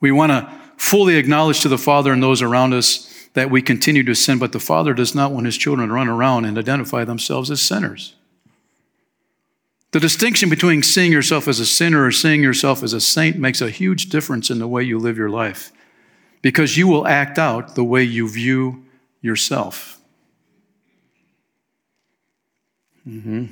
We 0.00 0.12
want 0.12 0.30
to 0.30 0.50
fully 0.78 1.16
acknowledge 1.16 1.60
to 1.60 1.68
the 1.68 1.76
Father 1.76 2.12
and 2.12 2.22
those 2.22 2.40
around 2.40 2.72
us 2.72 3.08
that 3.34 3.50
we 3.50 3.62
continue 3.62 4.02
to 4.04 4.14
sin, 4.14 4.38
but 4.38 4.52
the 4.52 4.60
Father 4.60 4.94
does 4.94 5.14
not 5.14 5.32
want 5.32 5.46
his 5.46 5.58
children 5.58 5.88
to 5.88 5.94
run 5.94 6.08
around 6.08 6.44
and 6.44 6.56
identify 6.56 7.04
themselves 7.04 7.50
as 7.50 7.60
sinners. 7.60 8.14
The 9.92 10.00
distinction 10.00 10.48
between 10.48 10.82
seeing 10.82 11.12
yourself 11.12 11.46
as 11.46 11.60
a 11.60 11.66
sinner 11.66 12.04
or 12.04 12.10
seeing 12.10 12.42
yourself 12.42 12.82
as 12.82 12.94
a 12.94 13.00
saint 13.00 13.36
makes 13.36 13.60
a 13.60 13.70
huge 13.70 14.08
difference 14.08 14.50
in 14.50 14.58
the 14.58 14.66
way 14.66 14.82
you 14.82 14.98
live 14.98 15.18
your 15.18 15.30
life 15.30 15.70
because 16.40 16.78
you 16.78 16.88
will 16.88 17.06
act 17.06 17.38
out 17.38 17.74
the 17.74 17.84
way 17.84 18.02
you 18.02 18.28
view 18.28 18.84
yourself. 19.20 20.00
Mm-hmm. 23.06 23.46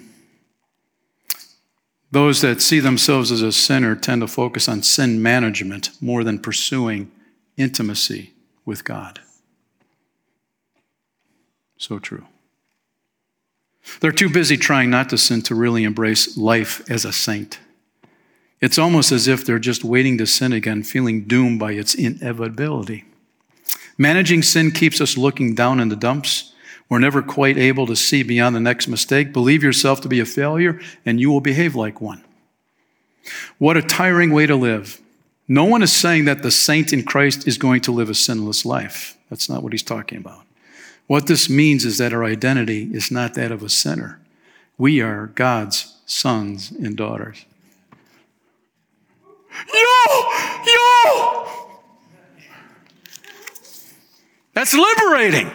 Those 2.11 2.41
that 2.41 2.62
see 2.62 2.80
themselves 2.80 3.30
as 3.30 3.43
a 3.43 3.53
sinner 3.53 3.95
tend 3.95 4.22
to 4.22 4.26
focus 4.26 4.68
on 4.68 4.82
sin 4.82 5.22
management 5.22 5.91
more 6.01 6.24
than 6.24 6.38
pursuing 6.38 7.11
intimacy 7.57 8.32
with 8.64 8.84
God. 8.84 9.20
So 11.76 11.99
true. 11.99 12.26
They're 14.01 14.12
too 14.12 14.31
busy 14.31 14.57
trying 14.57 14.91
not 14.91 15.09
to 15.11 15.18
sin 15.18 15.43
to 15.43 15.55
really 15.55 15.85
embrace 15.85 16.37
life 16.37 16.89
as 16.91 17.05
a 17.05 17.12
saint. 17.12 17.59
It's 18.61 18.78
almost 18.78 19.11
as 19.11 19.26
if 19.26 19.45
they're 19.45 19.59
just 19.59 19.85
waiting 19.85 20.18
to 20.18 20.26
sin 20.26 20.53
again, 20.53 20.83
feeling 20.83 21.24
doomed 21.24 21.59
by 21.59 21.72
its 21.72 21.95
inevitability. 21.95 23.05
Managing 23.97 24.43
sin 24.43 24.70
keeps 24.70 25.01
us 25.01 25.16
looking 25.16 25.55
down 25.55 25.81
in 25.81 25.89
the 25.89 25.97
dumps. 25.97 26.53
We're 26.89 26.99
never 26.99 27.22
quite 27.22 27.57
able 27.57 27.87
to 27.87 27.97
see 27.97 28.22
beyond 28.22 28.55
the 28.55 28.61
next 28.61 28.89
mistake. 28.89 29.33
Believe 29.33 29.62
yourself 29.62 30.01
to 30.03 30.09
be 30.09 30.20
a 30.20 30.26
failure, 30.26 30.81
and 31.07 31.20
you 31.20 31.31
will 31.31 31.41
behave 31.41 31.74
like 31.74 32.01
one. 32.01 32.24
What 33.59 33.76
a 33.76 33.83
tiring 33.83 34.31
way 34.31 34.47
to 34.47 34.57
live. 34.57 35.01
No 35.49 35.64
one 35.64 35.83
is 35.83 35.93
saying 35.93 36.26
that 36.26 36.43
the 36.43 36.51
saint 36.51 36.93
in 36.93 37.05
Christ 37.05 37.47
is 37.47 37.59
going 37.59 37.81
to 37.83 37.93
live 37.93 38.11
a 38.11 38.14
sinless 38.14 38.64
life. 38.64 39.16
That's 39.31 39.49
not 39.49 39.62
what 39.62 39.72
he's 39.72 39.83
talking 39.83 40.18
about. 40.18 40.45
What 41.11 41.27
this 41.27 41.51
means 41.51 41.85
is 41.85 41.99
that 41.99 42.13
our 42.13 42.23
identity 42.23 42.89
is 42.93 43.11
not 43.11 43.35
that 43.35 43.51
of 43.51 43.65
a 43.65 43.69
sinner. 43.69 44.21
We 44.79 45.01
are 45.01 45.27
God's 45.27 45.97
sons 46.07 46.71
and 46.71 46.97
daughters. 46.97 47.45
Yo! 49.75 50.31
Yo! 50.67 51.49
That's 54.55 54.73
liberating. 54.73 55.51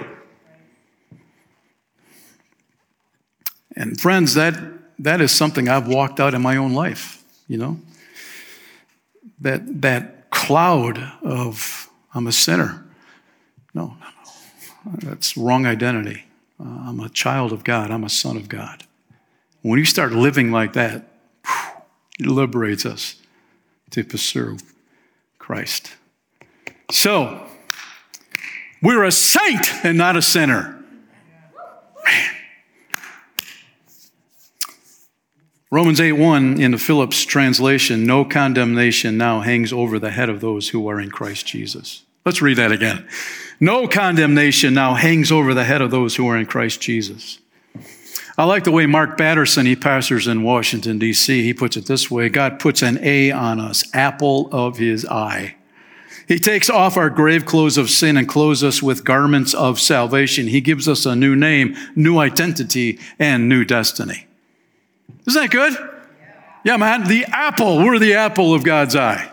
And 3.78 3.98
friends, 3.98 4.34
that, 4.34 4.62
that 5.00 5.22
is 5.22 5.32
something 5.32 5.70
I've 5.70 5.88
walked 5.88 6.20
out 6.20 6.34
in 6.34 6.42
my 6.42 6.58
own 6.58 6.74
life, 6.74 7.24
you 7.48 7.58
know? 7.58 7.80
That, 9.40 9.84
that 9.84 10.32
cloud 10.32 10.98
of, 11.24 11.90
I'm 12.14 12.28
a 12.28 12.34
sinner. 12.34 12.86
No, 13.74 13.96
that's 14.86 15.36
wrong 15.36 15.66
identity. 15.66 16.26
Uh, 16.60 16.64
I'm 16.88 17.00
a 17.00 17.10
child 17.10 17.52
of 17.52 17.64
God. 17.64 17.92
I'm 17.92 18.04
a 18.04 18.10
son 18.10 18.38
of 18.38 18.48
God. 18.48 18.84
When 19.62 19.80
you 19.80 19.86
start 19.86 20.12
living 20.12 20.52
like 20.52 20.74
that, 20.74 21.08
it 22.20 22.28
liberates 22.28 22.86
us 22.86 23.16
to 23.92 24.04
pursue 24.04 24.58
Christ. 25.40 25.96
So, 26.92 27.48
we're 28.82 29.04
a 29.04 29.12
saint 29.12 29.84
and 29.84 29.98
not 29.98 30.16
a 30.16 30.22
sinner. 30.22 30.84
Man. 32.06 32.30
Romans 35.72 36.00
8 36.00 36.14
1 36.14 36.62
in 36.62 36.72
the 36.72 36.78
Phillips 36.78 37.26
translation, 37.26 38.06
no 38.06 38.24
condemnation 38.24 39.18
now 39.18 39.42
hangs 39.42 39.74
over 39.74 39.98
the 39.98 40.12
head 40.12 40.30
of 40.30 40.40
those 40.40 40.70
who 40.70 40.88
are 40.88 41.02
in 41.02 41.10
Christ 41.10 41.48
Jesus. 41.48 42.04
Let's 42.24 42.42
read 42.42 42.58
that 42.58 42.72
again. 42.72 43.08
No 43.60 43.88
condemnation 43.88 44.74
now 44.74 44.96
hangs 44.96 45.32
over 45.32 45.54
the 45.54 45.64
head 45.64 45.82
of 45.82 45.92
those 45.92 46.16
who 46.16 46.28
are 46.28 46.38
in 46.38 46.46
Christ 46.46 46.82
Jesus. 46.82 47.40
I 48.38 48.44
like 48.44 48.66
the 48.66 48.72
way 48.72 48.86
Mark 48.86 49.18
Batterson, 49.18 49.66
he 49.66 49.78
pastors 49.78 50.28
in 50.28 50.44
Washington, 50.44 51.00
D.C., 51.00 51.42
he 51.42 51.54
puts 51.54 51.78
it 51.78 51.86
this 51.86 52.12
way 52.12 52.28
God 52.28 52.60
puts 52.60 52.82
an 52.82 53.00
A 53.02 53.32
on 53.32 53.62
us, 53.62 53.84
apple 53.94 54.50
of 54.52 54.78
his 54.78 55.06
eye. 55.06 55.56
He 56.28 56.40
takes 56.40 56.70
off 56.70 56.98
our 56.98 57.10
grave 57.10 57.46
clothes 57.46 57.78
of 57.78 57.90
sin 57.90 58.18
and 58.18 58.28
clothes 58.28 58.64
us 58.64 58.82
with 58.82 59.06
garments 59.06 59.54
of 59.54 59.80
salvation. 59.80 60.48
He 60.48 60.60
gives 60.60 60.88
us 60.88 61.06
a 61.06 61.16
new 61.16 61.36
name, 61.36 61.78
new 61.96 62.18
identity, 62.18 63.00
and 63.20 63.48
new 63.48 63.64
destiny. 63.64 64.26
Isn't 65.28 65.42
that 65.42 65.52
good? 65.52 65.74
Yeah, 66.64 66.78
man. 66.78 67.08
The 67.08 67.26
apple. 67.26 67.78
We're 67.78 68.00
the 68.00 68.16
apple 68.16 68.56
of 68.56 68.64
God's 68.64 68.96
eye. 68.96 69.32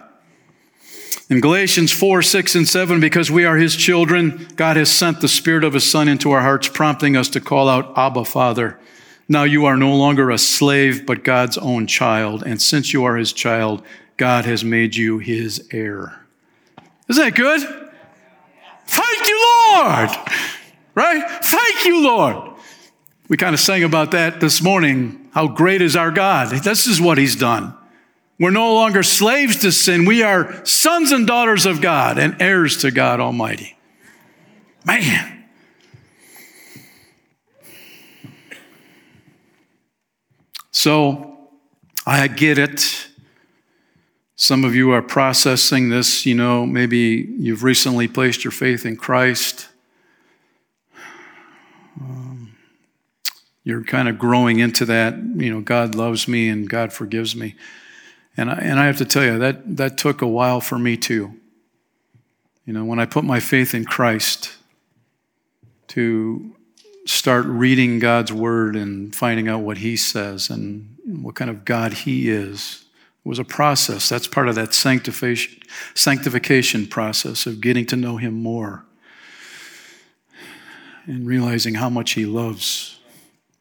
In 1.32 1.40
Galatians 1.40 1.90
4, 1.90 2.20
6, 2.20 2.54
and 2.56 2.68
7, 2.68 3.00
because 3.00 3.30
we 3.30 3.46
are 3.46 3.56
his 3.56 3.74
children, 3.74 4.46
God 4.54 4.76
has 4.76 4.90
sent 4.90 5.22
the 5.22 5.28
Spirit 5.28 5.64
of 5.64 5.72
his 5.72 5.90
Son 5.90 6.06
into 6.06 6.30
our 6.30 6.42
hearts, 6.42 6.68
prompting 6.68 7.16
us 7.16 7.30
to 7.30 7.40
call 7.40 7.70
out, 7.70 7.96
Abba, 7.96 8.26
Father. 8.26 8.78
Now 9.30 9.44
you 9.44 9.64
are 9.64 9.78
no 9.78 9.96
longer 9.96 10.30
a 10.30 10.36
slave, 10.36 11.06
but 11.06 11.24
God's 11.24 11.56
own 11.56 11.86
child. 11.86 12.42
And 12.42 12.60
since 12.60 12.92
you 12.92 13.04
are 13.04 13.16
his 13.16 13.32
child, 13.32 13.82
God 14.18 14.44
has 14.44 14.62
made 14.62 14.94
you 14.94 15.20
his 15.20 15.66
heir. 15.72 16.22
Isn't 17.08 17.24
that 17.24 17.34
good? 17.34 17.62
Thank 18.86 19.26
you, 19.26 19.46
Lord. 19.72 20.10
Right? 20.94 21.24
Thank 21.44 21.86
you, 21.86 22.04
Lord. 22.04 22.56
We 23.30 23.38
kind 23.38 23.54
of 23.54 23.60
sang 23.60 23.84
about 23.84 24.10
that 24.10 24.40
this 24.40 24.60
morning. 24.60 25.30
How 25.32 25.48
great 25.48 25.80
is 25.80 25.96
our 25.96 26.10
God? 26.10 26.50
This 26.50 26.86
is 26.86 27.00
what 27.00 27.16
he's 27.16 27.36
done. 27.36 27.74
We're 28.42 28.50
no 28.50 28.74
longer 28.74 29.04
slaves 29.04 29.58
to 29.58 29.70
sin. 29.70 30.04
We 30.04 30.24
are 30.24 30.66
sons 30.66 31.12
and 31.12 31.28
daughters 31.28 31.64
of 31.64 31.80
God 31.80 32.18
and 32.18 32.42
heirs 32.42 32.78
to 32.78 32.90
God 32.90 33.20
Almighty. 33.20 33.78
Man. 34.84 35.44
So 40.72 41.38
I 42.04 42.26
get 42.26 42.58
it. 42.58 43.06
Some 44.34 44.64
of 44.64 44.74
you 44.74 44.90
are 44.90 45.02
processing 45.02 45.90
this, 45.90 46.26
you 46.26 46.34
know, 46.34 46.66
maybe 46.66 47.32
you've 47.38 47.62
recently 47.62 48.08
placed 48.08 48.42
your 48.42 48.50
faith 48.50 48.84
in 48.84 48.96
Christ. 48.96 49.68
Um, 52.00 52.56
you're 53.62 53.84
kind 53.84 54.08
of 54.08 54.18
growing 54.18 54.58
into 54.58 54.84
that, 54.86 55.14
you 55.16 55.48
know, 55.48 55.60
God 55.60 55.94
loves 55.94 56.26
me 56.26 56.48
and 56.48 56.68
God 56.68 56.92
forgives 56.92 57.36
me. 57.36 57.54
And 58.36 58.50
I, 58.50 58.54
and 58.54 58.80
I 58.80 58.86
have 58.86 58.98
to 58.98 59.04
tell 59.04 59.24
you, 59.24 59.38
that, 59.38 59.76
that 59.76 59.98
took 59.98 60.22
a 60.22 60.26
while 60.26 60.60
for 60.60 60.78
me 60.78 60.96
too. 60.96 61.34
You 62.64 62.72
know, 62.72 62.84
when 62.84 62.98
I 62.98 63.06
put 63.06 63.24
my 63.24 63.40
faith 63.40 63.74
in 63.74 63.84
Christ 63.84 64.52
to 65.88 66.54
start 67.04 67.44
reading 67.46 67.98
God's 67.98 68.32
word 68.32 68.76
and 68.76 69.14
finding 69.14 69.48
out 69.48 69.60
what 69.60 69.78
He 69.78 69.96
says 69.96 70.48
and 70.48 70.96
what 71.04 71.34
kind 71.34 71.50
of 71.50 71.64
God 71.64 71.92
He 71.92 72.30
is, 72.30 72.84
it 73.24 73.28
was 73.28 73.38
a 73.38 73.44
process. 73.44 74.08
That's 74.08 74.26
part 74.26 74.48
of 74.48 74.54
that 74.54 74.72
sanctification, 74.72 75.60
sanctification 75.94 76.86
process 76.86 77.46
of 77.46 77.60
getting 77.60 77.84
to 77.86 77.96
know 77.96 78.16
Him 78.16 78.34
more 78.34 78.84
and 81.06 81.26
realizing 81.26 81.74
how 81.74 81.90
much 81.90 82.12
He 82.12 82.24
loves, 82.24 82.98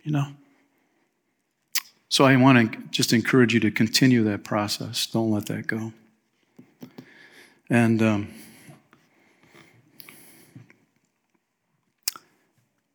you 0.04 0.12
know. 0.12 0.28
So 2.12 2.26
I 2.26 2.36
want 2.36 2.74
to 2.74 2.78
just 2.90 3.14
encourage 3.14 3.54
you 3.54 3.62
to 3.62 3.72
continue 3.72 4.22
that 4.26 4.44
process. 4.44 5.08
Don't 5.08 5.32
let 5.32 5.46
that 5.46 5.66
go. 5.66 5.94
And 7.70 8.02
um, 8.02 8.34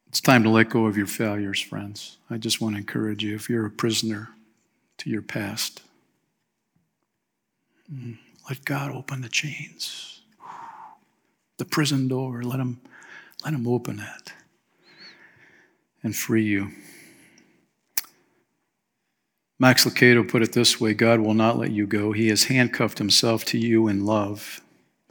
it's 0.09 0.21
time 0.21 0.43
to 0.43 0.51
let 0.51 0.69
go 0.69 0.85
of 0.85 0.99
your 0.99 1.07
failures, 1.07 1.63
friends. 1.63 2.19
I 2.29 2.37
just 2.37 2.61
want 2.61 2.75
to 2.75 2.79
encourage 2.79 3.25
you 3.25 3.35
if 3.35 3.49
you're 3.49 3.65
a 3.65 3.71
prisoner 3.71 4.29
to 4.99 5.09
your 5.09 5.23
past, 5.23 5.81
mm, 7.91 8.19
let 8.51 8.67
God 8.67 8.95
open 8.95 9.23
the 9.23 9.31
chains, 9.31 10.21
the 11.57 11.65
prison 11.65 12.07
door. 12.07 12.43
Let 12.43 12.61
Him, 12.61 12.83
let 13.43 13.55
Him 13.55 13.67
open 13.67 13.99
it 13.99 14.35
and 16.03 16.15
free 16.15 16.45
you. 16.45 16.73
Max 19.59 19.85
Lucado 19.85 20.29
put 20.29 20.43
it 20.43 20.53
this 20.53 20.81
way 20.81 20.95
God 20.95 21.21
will 21.21 21.35
not 21.35 21.59
let 21.59 21.71
you 21.71 21.87
go. 21.87 22.13
He 22.13 22.29
has 22.29 22.45
handcuffed 22.45 22.99
himself 22.99 23.45
to 23.47 23.59
you 23.59 23.89
in 23.89 24.05
love. 24.05 24.61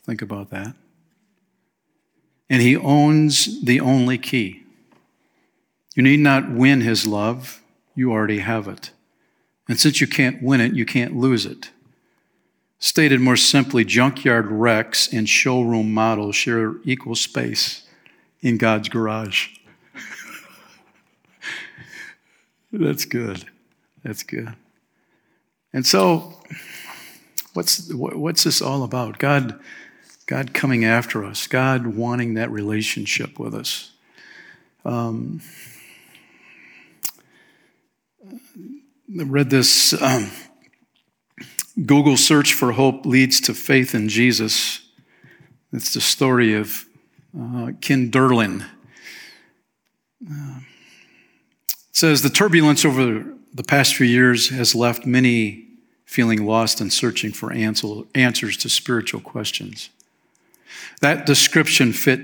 Think 0.03 0.21
about 0.21 0.49
that. 0.51 0.75
And 2.49 2.61
he 2.61 2.77
owns 2.77 3.63
the 3.63 3.79
only 3.79 4.17
key. 4.17 4.63
You 5.95 6.03
need 6.03 6.19
not 6.19 6.51
win 6.51 6.81
his 6.81 7.07
love, 7.07 7.63
you 7.95 8.11
already 8.11 8.39
have 8.39 8.67
it. 8.67 8.91
And 9.67 9.79
since 9.79 9.99
you 9.99 10.05
can't 10.05 10.43
win 10.43 10.61
it, 10.61 10.73
you 10.73 10.85
can't 10.85 11.15
lose 11.15 11.45
it. 11.45 11.71
Stated 12.77 13.19
more 13.19 13.37
simply, 13.37 13.83
junkyard 13.83 14.51
wrecks 14.51 15.11
and 15.11 15.27
showroom 15.27 15.91
models 15.91 16.35
share 16.35 16.75
equal 16.83 17.15
space 17.15 17.87
in 18.41 18.57
God's 18.57 18.89
garage. 18.89 19.55
That's 22.71 23.05
good. 23.05 23.45
That's 24.05 24.21
good. 24.21 24.53
And 25.73 25.83
so, 25.83 26.35
what's, 27.53 27.91
what's 27.91 28.43
this 28.43 28.61
all 28.61 28.83
about? 28.83 29.17
God, 29.17 29.59
God 30.27 30.53
coming 30.53 30.85
after 30.85 31.25
us, 31.25 31.47
God 31.47 31.87
wanting 31.87 32.35
that 32.35 32.51
relationship 32.51 33.39
with 33.39 33.55
us. 33.55 33.93
Um, 34.85 35.41
I 38.23 39.23
read 39.23 39.49
this 39.49 39.99
um, 39.99 40.29
Google 41.83 42.15
search 42.15 42.53
for 42.53 42.73
hope 42.73 43.07
leads 43.07 43.41
to 43.41 43.55
faith 43.55 43.95
in 43.95 44.07
Jesus. 44.07 44.87
It's 45.73 45.95
the 45.95 46.01
story 46.01 46.53
of 46.53 46.85
uh, 47.35 47.71
Ken 47.81 48.11
Derlin. 48.11 48.67
Uh, 50.31 50.59
says 51.91 52.21
the 52.21 52.29
turbulence 52.29 52.85
over 52.85 53.35
the 53.55 53.63
past 53.63 53.95
few 53.95 54.05
years 54.05 54.49
has 54.49 54.75
left 54.75 55.05
many 55.05 55.65
feeling 56.03 56.45
lost 56.45 56.81
and 56.81 56.91
searching 56.91 57.31
for 57.31 57.53
answers 57.53 58.57
to 58.57 58.69
spiritual 58.69 59.21
questions. 59.21 59.89
That 60.99 61.25
description 61.25 61.93
fit 61.93 62.21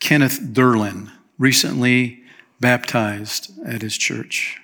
Kenneth 0.00 0.40
Derlin, 0.40 1.10
recently 1.38 2.22
baptized 2.58 3.52
at 3.66 3.82
his 3.82 3.98
church. 3.98 4.60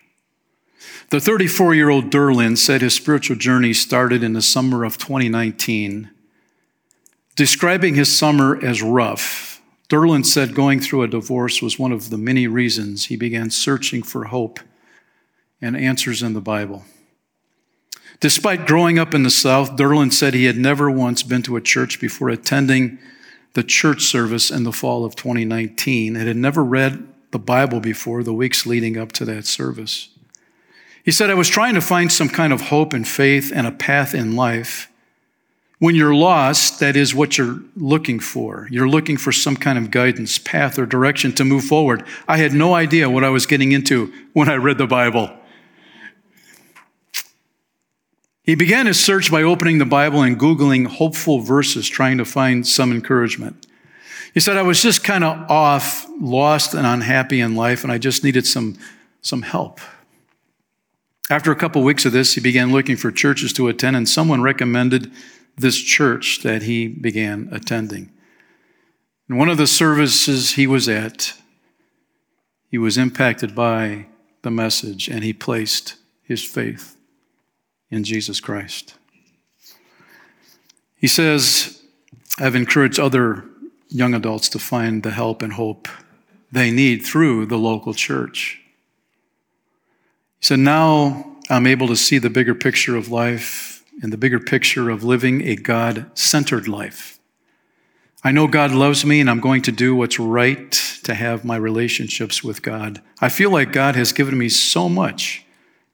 The 1.10 1.20
34 1.20 1.74
year 1.74 1.90
old 1.90 2.10
Derlin 2.10 2.56
said 2.56 2.80
his 2.80 2.94
spiritual 2.94 3.36
journey 3.36 3.74
started 3.74 4.22
in 4.22 4.32
the 4.32 4.42
summer 4.42 4.84
of 4.84 4.96
2019. 4.96 6.10
Describing 7.36 7.94
his 7.94 8.16
summer 8.16 8.58
as 8.64 8.82
rough, 8.82 9.60
Derlin 9.90 10.24
said 10.24 10.54
going 10.54 10.80
through 10.80 11.02
a 11.02 11.08
divorce 11.08 11.60
was 11.60 11.78
one 11.78 11.92
of 11.92 12.08
the 12.08 12.18
many 12.18 12.46
reasons 12.46 13.06
he 13.06 13.16
began 13.16 13.50
searching 13.50 14.02
for 14.02 14.24
hope 14.24 14.60
and 15.60 15.76
answers 15.76 16.22
in 16.22 16.34
the 16.34 16.40
Bible. 16.40 16.84
Despite 18.20 18.66
growing 18.66 18.98
up 18.98 19.14
in 19.14 19.22
the 19.22 19.30
South, 19.30 19.76
Derlin 19.76 20.12
said 20.12 20.34
he 20.34 20.46
had 20.46 20.56
never 20.56 20.90
once 20.90 21.22
been 21.22 21.42
to 21.42 21.56
a 21.56 21.60
church 21.60 22.00
before 22.00 22.28
attending 22.28 22.98
the 23.54 23.62
church 23.62 24.02
service 24.02 24.50
in 24.50 24.64
the 24.64 24.72
fall 24.72 25.04
of 25.04 25.14
2019 25.14 26.16
and 26.16 26.26
had 26.26 26.36
never 26.36 26.64
read 26.64 27.06
the 27.30 27.38
Bible 27.38 27.80
before 27.80 28.22
the 28.22 28.32
weeks 28.32 28.66
leading 28.66 28.96
up 28.96 29.12
to 29.12 29.24
that 29.24 29.46
service. 29.46 30.08
He 31.04 31.12
said, 31.12 31.30
I 31.30 31.34
was 31.34 31.48
trying 31.48 31.74
to 31.74 31.80
find 31.80 32.10
some 32.10 32.28
kind 32.28 32.52
of 32.52 32.62
hope 32.62 32.92
and 32.92 33.06
faith 33.06 33.52
and 33.54 33.66
a 33.66 33.72
path 33.72 34.14
in 34.14 34.36
life. 34.36 34.90
When 35.78 35.94
you're 35.94 36.14
lost, 36.14 36.80
that 36.80 36.96
is 36.96 37.14
what 37.14 37.38
you're 37.38 37.60
looking 37.76 38.18
for. 38.18 38.66
You're 38.70 38.88
looking 38.88 39.16
for 39.16 39.30
some 39.30 39.56
kind 39.56 39.78
of 39.78 39.92
guidance, 39.92 40.38
path, 40.38 40.76
or 40.78 40.86
direction 40.86 41.32
to 41.34 41.44
move 41.44 41.64
forward. 41.64 42.04
I 42.26 42.38
had 42.38 42.52
no 42.52 42.74
idea 42.74 43.08
what 43.08 43.22
I 43.22 43.30
was 43.30 43.46
getting 43.46 43.70
into 43.72 44.12
when 44.32 44.48
I 44.48 44.56
read 44.56 44.78
the 44.78 44.88
Bible. 44.88 45.30
He 48.48 48.54
began 48.54 48.86
his 48.86 48.98
search 48.98 49.30
by 49.30 49.42
opening 49.42 49.76
the 49.76 49.84
Bible 49.84 50.22
and 50.22 50.40
Googling 50.40 50.86
hopeful 50.86 51.40
verses, 51.40 51.86
trying 51.86 52.16
to 52.16 52.24
find 52.24 52.66
some 52.66 52.90
encouragement. 52.92 53.66
He 54.32 54.40
said, 54.40 54.56
I 54.56 54.62
was 54.62 54.82
just 54.82 55.04
kind 55.04 55.22
of 55.22 55.50
off, 55.50 56.06
lost, 56.18 56.72
and 56.72 56.86
unhappy 56.86 57.40
in 57.40 57.56
life, 57.56 57.82
and 57.82 57.92
I 57.92 57.98
just 57.98 58.24
needed 58.24 58.46
some, 58.46 58.78
some 59.20 59.42
help. 59.42 59.80
After 61.28 61.52
a 61.52 61.56
couple 61.56 61.82
weeks 61.82 62.06
of 62.06 62.12
this, 62.12 62.36
he 62.36 62.40
began 62.40 62.72
looking 62.72 62.96
for 62.96 63.12
churches 63.12 63.52
to 63.52 63.68
attend, 63.68 63.96
and 63.96 64.08
someone 64.08 64.40
recommended 64.40 65.12
this 65.58 65.76
church 65.76 66.40
that 66.42 66.62
he 66.62 66.88
began 66.88 67.50
attending. 67.52 68.10
In 69.28 69.36
one 69.36 69.50
of 69.50 69.58
the 69.58 69.66
services 69.66 70.52
he 70.52 70.66
was 70.66 70.88
at, 70.88 71.34
he 72.70 72.78
was 72.78 72.96
impacted 72.96 73.54
by 73.54 74.06
the 74.40 74.50
message, 74.50 75.06
and 75.06 75.22
he 75.22 75.34
placed 75.34 75.96
his 76.22 76.42
faith 76.42 76.94
in 77.90 78.04
Jesus 78.04 78.40
Christ. 78.40 78.94
He 80.96 81.06
says, 81.06 81.82
I've 82.38 82.54
encouraged 82.54 82.98
other 82.98 83.44
young 83.88 84.14
adults 84.14 84.48
to 84.50 84.58
find 84.58 85.02
the 85.02 85.10
help 85.10 85.42
and 85.42 85.52
hope 85.52 85.88
they 86.50 86.70
need 86.70 87.04
through 87.04 87.46
the 87.46 87.58
local 87.58 87.94
church. 87.94 88.60
He 90.40 90.46
said, 90.46 90.58
Now 90.58 91.36
I'm 91.50 91.66
able 91.66 91.88
to 91.88 91.96
see 91.96 92.18
the 92.18 92.30
bigger 92.30 92.54
picture 92.54 92.96
of 92.96 93.10
life 93.10 93.84
and 94.02 94.12
the 94.12 94.16
bigger 94.18 94.38
picture 94.38 94.90
of 94.90 95.02
living 95.02 95.46
a 95.46 95.56
God 95.56 96.10
centered 96.14 96.68
life. 96.68 97.18
I 98.24 98.32
know 98.32 98.48
God 98.48 98.72
loves 98.72 99.04
me 99.04 99.20
and 99.20 99.30
I'm 99.30 99.40
going 99.40 99.62
to 99.62 99.72
do 99.72 99.94
what's 99.94 100.18
right 100.18 100.72
to 101.04 101.14
have 101.14 101.44
my 101.44 101.56
relationships 101.56 102.42
with 102.42 102.62
God. 102.62 103.00
I 103.20 103.28
feel 103.28 103.50
like 103.50 103.72
God 103.72 103.94
has 103.94 104.12
given 104.12 104.36
me 104.36 104.48
so 104.48 104.88
much 104.88 105.44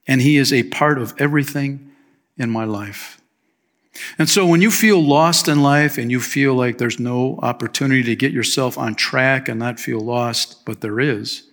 and 0.07 0.21
He 0.21 0.37
is 0.37 0.53
a 0.53 0.65
part 0.65 0.99
of 0.99 1.15
everything 1.19 1.93
in 2.37 2.51
my 2.51 2.65
life. 2.65 3.21
And 4.19 4.29
so 4.29 4.45
when 4.47 4.61
you 4.61 4.71
feel 4.71 5.01
lost 5.01 5.47
in 5.47 5.63
life 5.63 5.99
and 5.99 6.11
you 6.11 6.21
feel 6.21 6.55
like 6.55 6.79
there's 6.79 6.99
no 6.99 7.39
opportunity 7.43 8.03
to 8.05 8.17
get 8.17 8.33
yourself 8.33 8.77
on 8.77 8.95
track 8.95 9.49
and 9.49 9.59
not 9.59 9.79
feel 9.79 10.01
lost, 10.01 10.65
but 10.65 10.81
there 10.81 10.99
is, 10.99 11.45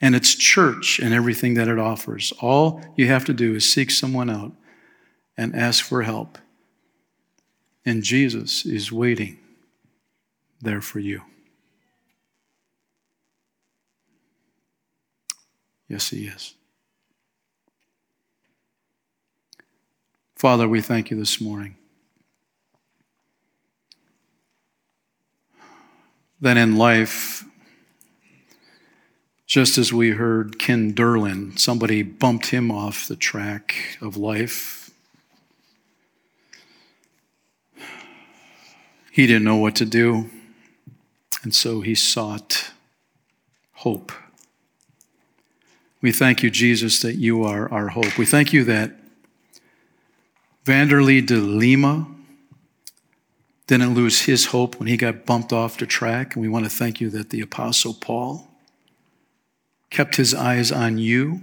and 0.00 0.14
it's 0.14 0.34
church 0.34 0.98
and 0.98 1.12
everything 1.12 1.54
that 1.54 1.68
it 1.68 1.78
offers, 1.78 2.32
all 2.40 2.82
you 2.96 3.08
have 3.08 3.24
to 3.26 3.34
do 3.34 3.54
is 3.54 3.70
seek 3.70 3.90
someone 3.90 4.30
out 4.30 4.52
and 5.36 5.54
ask 5.54 5.84
for 5.84 6.02
help. 6.02 6.38
And 7.84 8.02
Jesus 8.02 8.64
is 8.64 8.90
waiting 8.90 9.38
there 10.60 10.80
for 10.80 10.98
you. 10.98 11.22
Yes, 15.88 16.08
He 16.08 16.26
is. 16.26 16.54
Father, 20.36 20.68
we 20.68 20.82
thank 20.82 21.10
you 21.10 21.16
this 21.16 21.40
morning. 21.40 21.76
That 26.42 26.58
in 26.58 26.76
life, 26.76 27.42
just 29.46 29.78
as 29.78 29.94
we 29.94 30.10
heard 30.10 30.58
Ken 30.58 30.92
Derlin, 30.92 31.58
somebody 31.58 32.02
bumped 32.02 32.48
him 32.50 32.70
off 32.70 33.08
the 33.08 33.16
track 33.16 33.96
of 34.02 34.18
life. 34.18 34.90
He 39.10 39.26
didn't 39.26 39.44
know 39.44 39.56
what 39.56 39.74
to 39.76 39.86
do, 39.86 40.28
and 41.42 41.54
so 41.54 41.80
he 41.80 41.94
sought 41.94 42.72
hope. 43.72 44.12
We 46.02 46.12
thank 46.12 46.42
you, 46.42 46.50
Jesus, 46.50 47.00
that 47.00 47.14
you 47.14 47.42
are 47.42 47.72
our 47.72 47.88
hope. 47.88 48.18
We 48.18 48.26
thank 48.26 48.52
you 48.52 48.64
that 48.64 49.00
Vanderlei 50.66 51.24
de 51.24 51.36
Lima 51.36 52.08
didn't 53.68 53.94
lose 53.94 54.22
his 54.22 54.46
hope 54.46 54.80
when 54.80 54.88
he 54.88 54.96
got 54.96 55.24
bumped 55.24 55.52
off 55.52 55.78
the 55.78 55.86
track. 55.86 56.34
And 56.34 56.42
we 56.42 56.48
want 56.48 56.64
to 56.64 56.70
thank 56.70 57.00
you 57.00 57.08
that 57.10 57.30
the 57.30 57.40
Apostle 57.40 57.94
Paul 57.94 58.48
kept 59.90 60.16
his 60.16 60.34
eyes 60.34 60.72
on 60.72 60.98
you. 60.98 61.40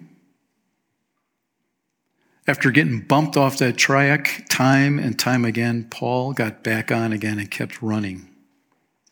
After 2.46 2.70
getting 2.70 3.00
bumped 3.00 3.38
off 3.38 3.58
that 3.60 3.78
track 3.78 4.46
time 4.50 5.00
and 5.00 5.18
time 5.18 5.46
again, 5.46 5.88
Paul 5.90 6.34
got 6.34 6.62
back 6.62 6.92
on 6.92 7.14
again 7.14 7.40
and 7.40 7.50
kept 7.50 7.82
running 7.82 8.28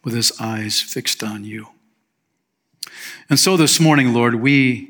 with 0.04 0.14
his 0.14 0.34
eyes 0.42 0.82
fixed 0.82 1.24
on 1.24 1.46
you. 1.46 1.70
And 3.30 3.40
so 3.40 3.56
this 3.56 3.80
morning, 3.80 4.14
Lord, 4.14 4.36
we 4.36 4.90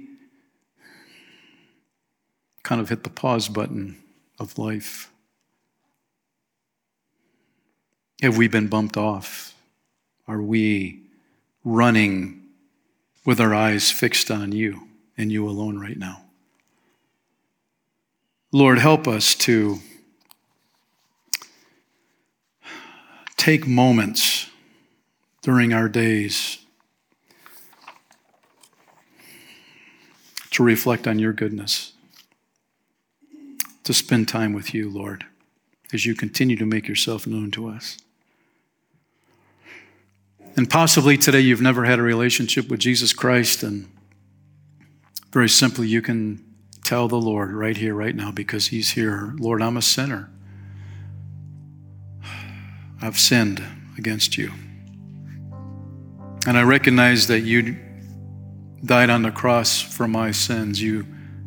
kind 2.63 2.81
of 2.81 2.89
hit 2.89 3.03
the 3.03 3.11
pause 3.11 3.47
button 3.47 4.01
of 4.39 4.57
life. 4.57 5.10
Have 8.21 8.37
we 8.37 8.47
been 8.47 8.67
bumped 8.67 8.97
off? 8.97 9.55
Are 10.27 10.41
we 10.41 11.01
running 11.63 12.43
with 13.25 13.41
our 13.41 13.53
eyes 13.53 13.89
fixed 13.89 14.29
on 14.29 14.51
you 14.51 14.87
and 15.17 15.31
you 15.31 15.47
alone 15.47 15.79
right 15.79 15.97
now? 15.97 16.21
Lord, 18.51 18.77
help 18.77 19.07
us 19.07 19.33
to 19.35 19.79
take 23.37 23.65
moments 23.65 24.51
during 25.41 25.73
our 25.73 25.89
days 25.89 26.59
to 30.51 30.61
reflect 30.61 31.07
on 31.07 31.17
your 31.17 31.33
goodness, 31.33 31.93
to 33.83 33.93
spend 33.93 34.27
time 34.27 34.53
with 34.53 34.75
you, 34.75 34.89
Lord, 34.89 35.25
as 35.91 36.05
you 36.05 36.13
continue 36.13 36.55
to 36.57 36.65
make 36.67 36.87
yourself 36.87 37.25
known 37.25 37.49
to 37.51 37.67
us. 37.67 37.97
And 40.55 40.69
possibly 40.69 41.17
today 41.17 41.39
you've 41.39 41.61
never 41.61 41.85
had 41.85 41.99
a 41.99 42.01
relationship 42.01 42.69
with 42.69 42.79
Jesus 42.79 43.13
Christ, 43.13 43.63
and 43.63 43.89
very 45.31 45.47
simply, 45.47 45.87
you 45.87 46.01
can 46.01 46.43
tell 46.83 47.07
the 47.07 47.15
Lord 47.15 47.53
right 47.53 47.77
here, 47.77 47.95
right 47.95 48.15
now, 48.15 48.31
because 48.31 48.67
He's 48.67 48.91
here 48.91 49.33
Lord, 49.37 49.61
I'm 49.61 49.77
a 49.77 49.81
sinner. 49.81 50.29
I've 53.01 53.17
sinned 53.17 53.63
against 53.97 54.37
you. 54.37 54.51
And 56.47 56.57
I 56.57 56.63
recognize 56.63 57.27
that 57.27 57.41
you 57.41 57.77
died 58.83 59.09
on 59.09 59.21
the 59.21 59.31
cross 59.31 59.79
for 59.79 60.07
my 60.07 60.31
sins. 60.31 60.81
You, 60.81 61.05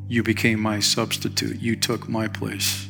you 0.09 0.23
became 0.23 0.61
my 0.61 0.81
substitute. 0.81 1.61
You 1.61 1.77
took 1.77 2.09
my 2.09 2.29
place. 2.29 2.89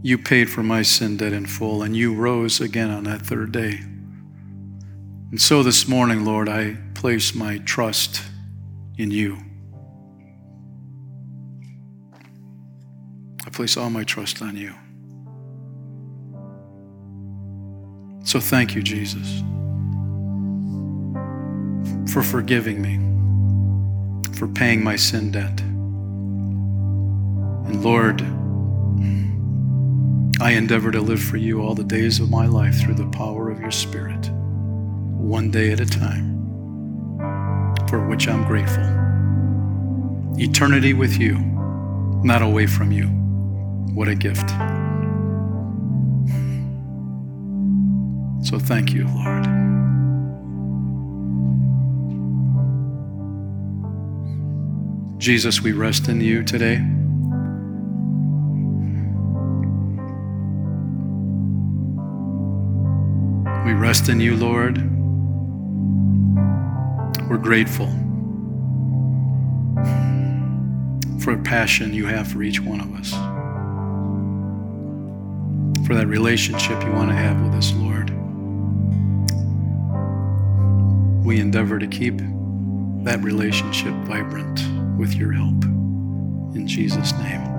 You 0.00 0.16
paid 0.16 0.48
for 0.48 0.62
my 0.62 0.82
sin 0.82 1.16
debt 1.16 1.32
in 1.32 1.46
full, 1.46 1.82
and 1.82 1.96
you 1.96 2.14
rose 2.14 2.60
again 2.60 2.90
on 2.90 3.04
that 3.04 3.22
third 3.22 3.52
day. 3.52 3.80
And 5.34 5.42
so 5.42 5.64
this 5.64 5.88
morning, 5.88 6.24
Lord, 6.24 6.48
I 6.48 6.76
place 6.94 7.34
my 7.34 7.58
trust 7.58 8.22
in 8.96 9.10
you. 9.10 9.36
I 13.44 13.50
place 13.50 13.76
all 13.76 13.90
my 13.90 14.04
trust 14.04 14.40
on 14.42 14.56
you. 14.56 14.72
So 18.24 18.38
thank 18.38 18.76
you, 18.76 18.82
Jesus, 18.84 19.42
for 22.12 22.22
forgiving 22.22 22.80
me, 22.80 23.00
for 24.38 24.46
paying 24.46 24.84
my 24.84 24.94
sin 24.94 25.32
debt. 25.32 25.60
And 27.68 27.82
Lord, 27.82 28.22
I 30.40 30.52
endeavor 30.52 30.92
to 30.92 31.00
live 31.00 31.20
for 31.20 31.38
you 31.38 31.60
all 31.60 31.74
the 31.74 31.82
days 31.82 32.20
of 32.20 32.30
my 32.30 32.46
life 32.46 32.80
through 32.80 32.94
the 32.94 33.10
power 33.10 33.50
of 33.50 33.58
your 33.58 33.72
Spirit 33.72 34.30
one 35.24 35.50
day 35.50 35.72
at 35.72 35.80
a 35.80 35.86
time, 35.86 36.36
for 37.88 38.06
which 38.06 38.28
I'm 38.28 38.44
grateful. 38.44 38.84
Eternity 40.38 40.92
with 40.92 41.18
you, 41.18 41.38
not 42.22 42.42
away 42.42 42.66
from 42.66 42.92
you. 42.92 43.06
What 43.94 44.06
a 44.08 44.14
gift. 44.14 44.50
So 48.46 48.58
thank 48.58 48.92
you, 48.92 49.08
Lord. 49.08 49.44
Jesus, 55.18 55.62
we 55.62 55.72
rest 55.72 56.08
in 56.08 56.20
you 56.20 56.44
today. 56.44 56.76
We 63.64 63.72
rest 63.72 64.10
in 64.10 64.20
you, 64.20 64.36
Lord. 64.36 64.93
We're 67.34 67.40
grateful 67.40 67.88
for 71.18 71.34
the 71.34 71.42
passion 71.44 71.92
you 71.92 72.06
have 72.06 72.28
for 72.28 72.44
each 72.44 72.60
one 72.60 72.78
of 72.80 72.94
us, 72.94 73.10
for 75.84 75.96
that 75.96 76.06
relationship 76.06 76.80
you 76.84 76.92
want 76.92 77.10
to 77.10 77.16
have 77.16 77.40
with 77.40 77.54
us, 77.54 77.72
Lord. 77.72 78.10
We 81.26 81.40
endeavor 81.40 81.80
to 81.80 81.88
keep 81.88 82.18
that 83.02 83.18
relationship 83.20 83.94
vibrant 84.04 84.60
with 84.96 85.14
your 85.14 85.32
help. 85.32 85.64
In 86.54 86.68
Jesus' 86.68 87.10
name. 87.14 87.54